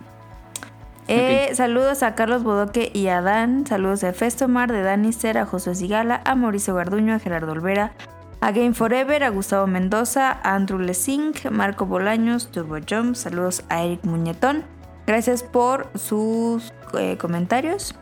[1.09, 3.67] Eh, Saludos a Carlos Bodoque y a Dan.
[3.67, 7.93] Saludos de Festomar, de Dani Ser, a José Sigala, a Mauricio Garduño, a Gerardo Olvera,
[8.41, 13.15] a Game Forever, a Gustavo Mendoza, a Andrew Lesing, Marco Bolaños, Turbo Jump.
[13.15, 14.65] Saludos a Eric Muñetón.
[15.07, 17.95] Gracias por sus eh, comentarios.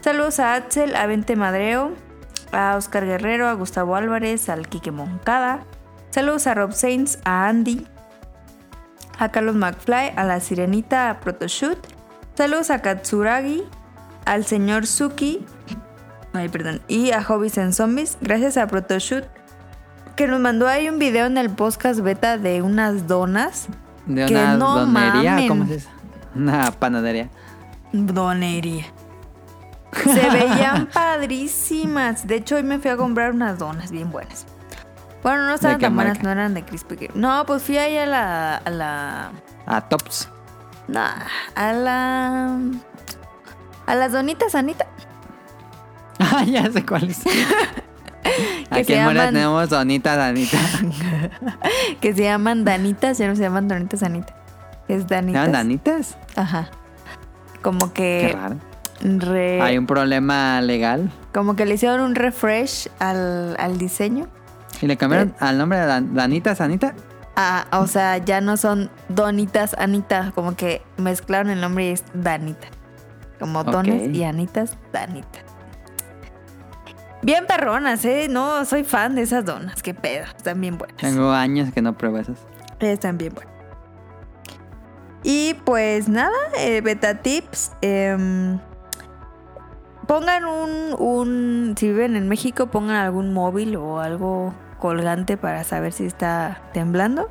[0.00, 1.92] Saludos a Axel, a Vente Madreo,
[2.52, 5.64] a Oscar Guerrero, a Gustavo Álvarez, al Quique Moncada.
[6.08, 7.86] Saludos a Rob Sainz, a Andy,
[9.18, 11.97] a Carlos McFly, a la Sirenita, a Protoshoot.
[12.38, 13.64] Saludos a Katsuragi,
[14.24, 15.44] al señor Suki,
[16.32, 18.16] ay, perdón, y a Hobbies en Zombies.
[18.20, 19.24] Gracias a Protoshoot,
[20.14, 23.66] que nos mandó ahí un video en el podcast beta de unas donas.
[24.06, 25.48] De Que una no donería, mamen.
[25.48, 25.88] ¿cómo se dice?
[26.36, 27.28] Una panadería.
[27.92, 28.86] Donería.
[30.04, 32.24] Se veían padrísimas.
[32.24, 34.46] De hecho, hoy me fui a comprar unas donas bien buenas.
[35.24, 37.14] Bueno, no estaban tan buenas, no eran de Krispy Kreme.
[37.16, 38.56] No, pues fui ahí a la.
[38.58, 39.32] a la.
[39.66, 40.28] A Tops.
[40.88, 41.00] No,
[41.54, 42.58] a la.
[43.86, 44.86] a las donitas, Anita.
[46.18, 47.20] Ah, ya sé cuál es.
[48.28, 50.58] Que que Aquí se en llaman tenemos Donita, Danita.
[52.00, 54.34] que se llaman danitas, ya no se llaman donitas Anita.
[54.86, 55.40] Es ¿Se danitas.
[55.46, 56.18] llaman Danitas?
[56.36, 56.68] Ajá.
[57.62, 58.56] Como Qué que raro.
[59.00, 61.10] re- Hay un problema legal.
[61.32, 64.28] como que le hicieron un refresh al, al diseño.
[64.82, 66.94] Y le cambiaron al nombre de Dan- Danitas, Anita.
[67.40, 72.02] Ah, o sea, ya no son Donitas Anita, como que mezclaron el nombre y es
[72.12, 72.66] Danita.
[73.38, 73.66] Como Ok.
[73.70, 75.38] dones y Anitas, Danita.
[77.22, 78.26] Bien perronas, ¿eh?
[78.28, 80.96] No, soy fan de esas donas, qué pedo, están bien buenas.
[80.96, 82.38] Tengo años que no pruebo esas.
[82.80, 83.52] Están bien buenas.
[85.22, 87.72] Y pues nada, eh, beta tips.
[87.82, 88.58] em,
[90.08, 95.92] pongan un, un, si viven en México, pongan algún móvil o algo colgante para saber
[95.92, 97.30] si está temblando.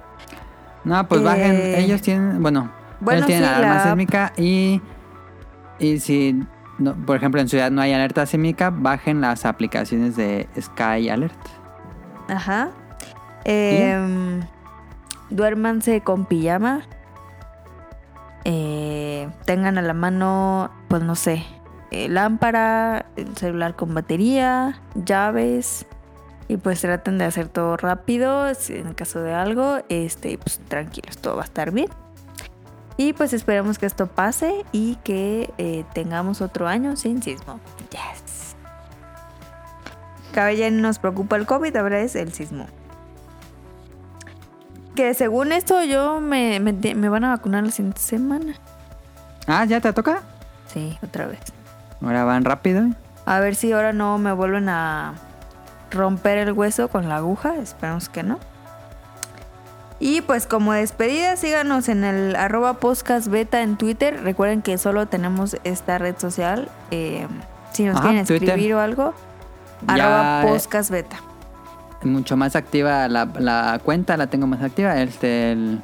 [0.83, 1.55] No, pues Eh, bajen.
[1.75, 4.81] Ellos tienen, bueno, bueno, ellos tienen sí, alarma la- sísmica y,
[5.79, 6.41] y si,
[6.79, 11.33] no, por ejemplo, en ciudad no hay alerta sísmica, bajen las aplicaciones de Sky Alert.
[12.29, 12.69] Ajá.
[13.45, 14.41] Em,
[15.29, 16.81] duérmanse con pijama.
[18.45, 21.43] Eh, tengan a la mano, pues no sé,
[21.91, 25.85] eh, lámpara, el celular con batería, llaves.
[26.47, 28.47] Y pues traten de hacer todo rápido.
[28.69, 31.89] En caso de algo, este, pues tranquilos, todo va a estar bien.
[32.95, 37.59] Y pues esperamos que esto pase y que eh, tengamos otro año sin sismo.
[37.91, 38.55] Yes.
[40.33, 42.65] Cada ya no nos preocupa el COVID, ahora es el sismo.
[44.95, 48.55] Que según esto yo me, me, me van a vacunar la siguiente semana.
[49.45, 50.23] Ah, ¿ya te toca?
[50.67, 51.39] Sí, otra vez.
[52.01, 52.83] Ahora van rápido.
[53.25, 55.13] A ver si ahora no me vuelven a
[55.91, 57.55] romper el hueso con la aguja.
[57.57, 58.39] Esperemos que no.
[59.99, 64.21] Y pues como despedida, síganos en el arroba podcast beta en Twitter.
[64.23, 66.69] Recuerden que solo tenemos esta red social.
[66.91, 67.27] eh,
[67.73, 68.49] si nos Ajá, quieren Twitter.
[68.49, 69.13] escribir o algo,
[69.87, 71.17] Ya, arroba eh, podcast beta.
[72.03, 74.99] Mucho más activa la, la cuenta, la tengo más activa.
[75.01, 75.81] Este, el-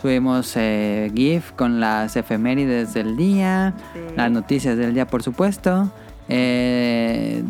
[0.00, 4.00] subimos eh, GIF con las efemérides del día, Sí.
[4.16, 5.90] las noticias del día, por supuesto.
[6.28, 7.42] Eh,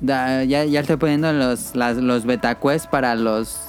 [0.00, 3.60] da- ya, ya estoy poniendo los, las- los beta quests para los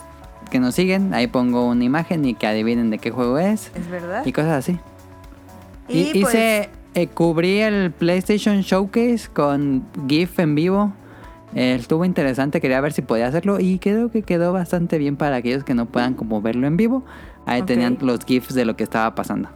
[0.51, 1.14] que nos siguen.
[1.14, 4.26] Ahí pongo una imagen y que adivinen de qué juego es Es verdad.
[4.26, 4.80] y cosas así.
[5.88, 10.93] Y, Y, pues, hice, eh, cubrí el PlayStation Showcase con GIF en vivo.
[11.56, 15.38] Eh, estuvo interesante, quería ver si podía hacerlo y creo que quedó bastante bien para
[15.38, 17.03] aquellos que no puedan como verlo en vivo.
[17.47, 19.49] Ahí tenían los GIFs de lo que estaba pasando.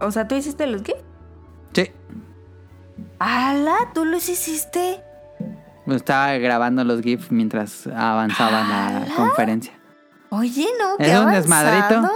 [0.00, 0.96] O sea, ¿tú hiciste los GIF?
[1.72, 1.90] Sí,
[3.18, 3.76] ¡Hala!
[3.94, 5.00] ¿Tú los hiciste?
[5.88, 9.72] Estaba grabando los GIFs mientras avanzaba la conferencia.
[10.30, 11.36] Oye, no, qué Es un avanzado.
[11.36, 12.10] desmadrito,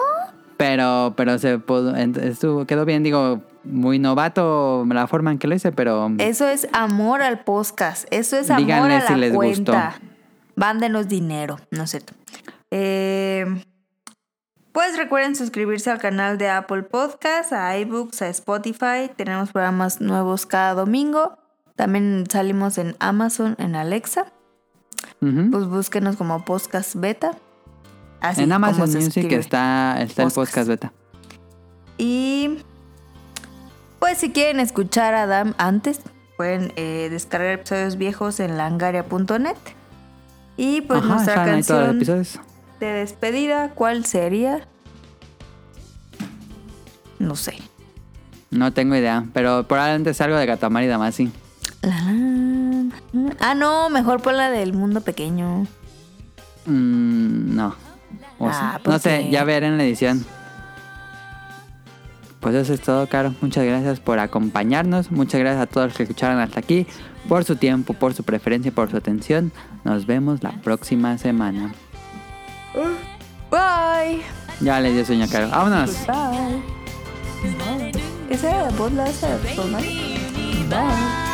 [0.57, 5.55] pero pero se pudo, estuvo, quedó bien, digo, muy novato la forma en que lo
[5.55, 8.07] hice, pero Eso es amor al podcast.
[8.11, 9.95] Eso es amor Díganle a la si les cuenta.
[9.99, 10.07] gustó.
[10.57, 12.03] Mándenos dinero, no sé.
[12.73, 13.47] Eh,
[14.73, 19.11] pues recuerden suscribirse al canal de Apple Podcast, a iBooks, a Spotify.
[19.17, 21.38] Tenemos programas nuevos cada domingo.
[21.79, 24.33] También salimos en Amazon, en Alexa.
[25.21, 27.39] Pues búsquenos como Podcast Beta.
[28.21, 30.69] Así en Amazon Music está, el Podcast.
[30.69, 30.93] beta.
[31.97, 32.59] Y
[34.01, 36.01] pues si quieren escuchar a Adam antes,
[36.37, 39.57] pueden eh, descargar episodios viejos en langaria.net.
[40.57, 42.01] Y pues Ajá, nuestra canción
[42.81, 44.67] de despedida, ¿cuál sería?
[47.21, 47.55] No sé.
[48.51, 51.31] No tengo idea, pero probablemente es algo de Gatamari y Damacy.
[51.83, 52.83] La, la,
[53.13, 53.37] la.
[53.41, 55.67] Ah, no, mejor por la del mundo pequeño.
[56.67, 57.75] Mm, no.
[58.39, 60.25] O Ah, sea, ¿por no sé, ya veré en la edición.
[62.41, 63.35] Pues eso es todo, Caro.
[63.41, 65.11] Muchas gracias por acompañarnos.
[65.11, 66.87] Muchas gracias a todos los que escucharon hasta aquí.
[67.29, 69.53] Por su tiempo, por su preferencia, por su atención.
[69.85, 71.73] Nos vemos la próxima semana.
[73.51, 74.23] Bye.
[74.61, 75.49] Ya le dio sueño Caro.
[75.49, 75.97] Vámonos.
[76.07, 76.63] Bye.
[78.29, 79.79] Persona.
[80.69, 81.28] Bye.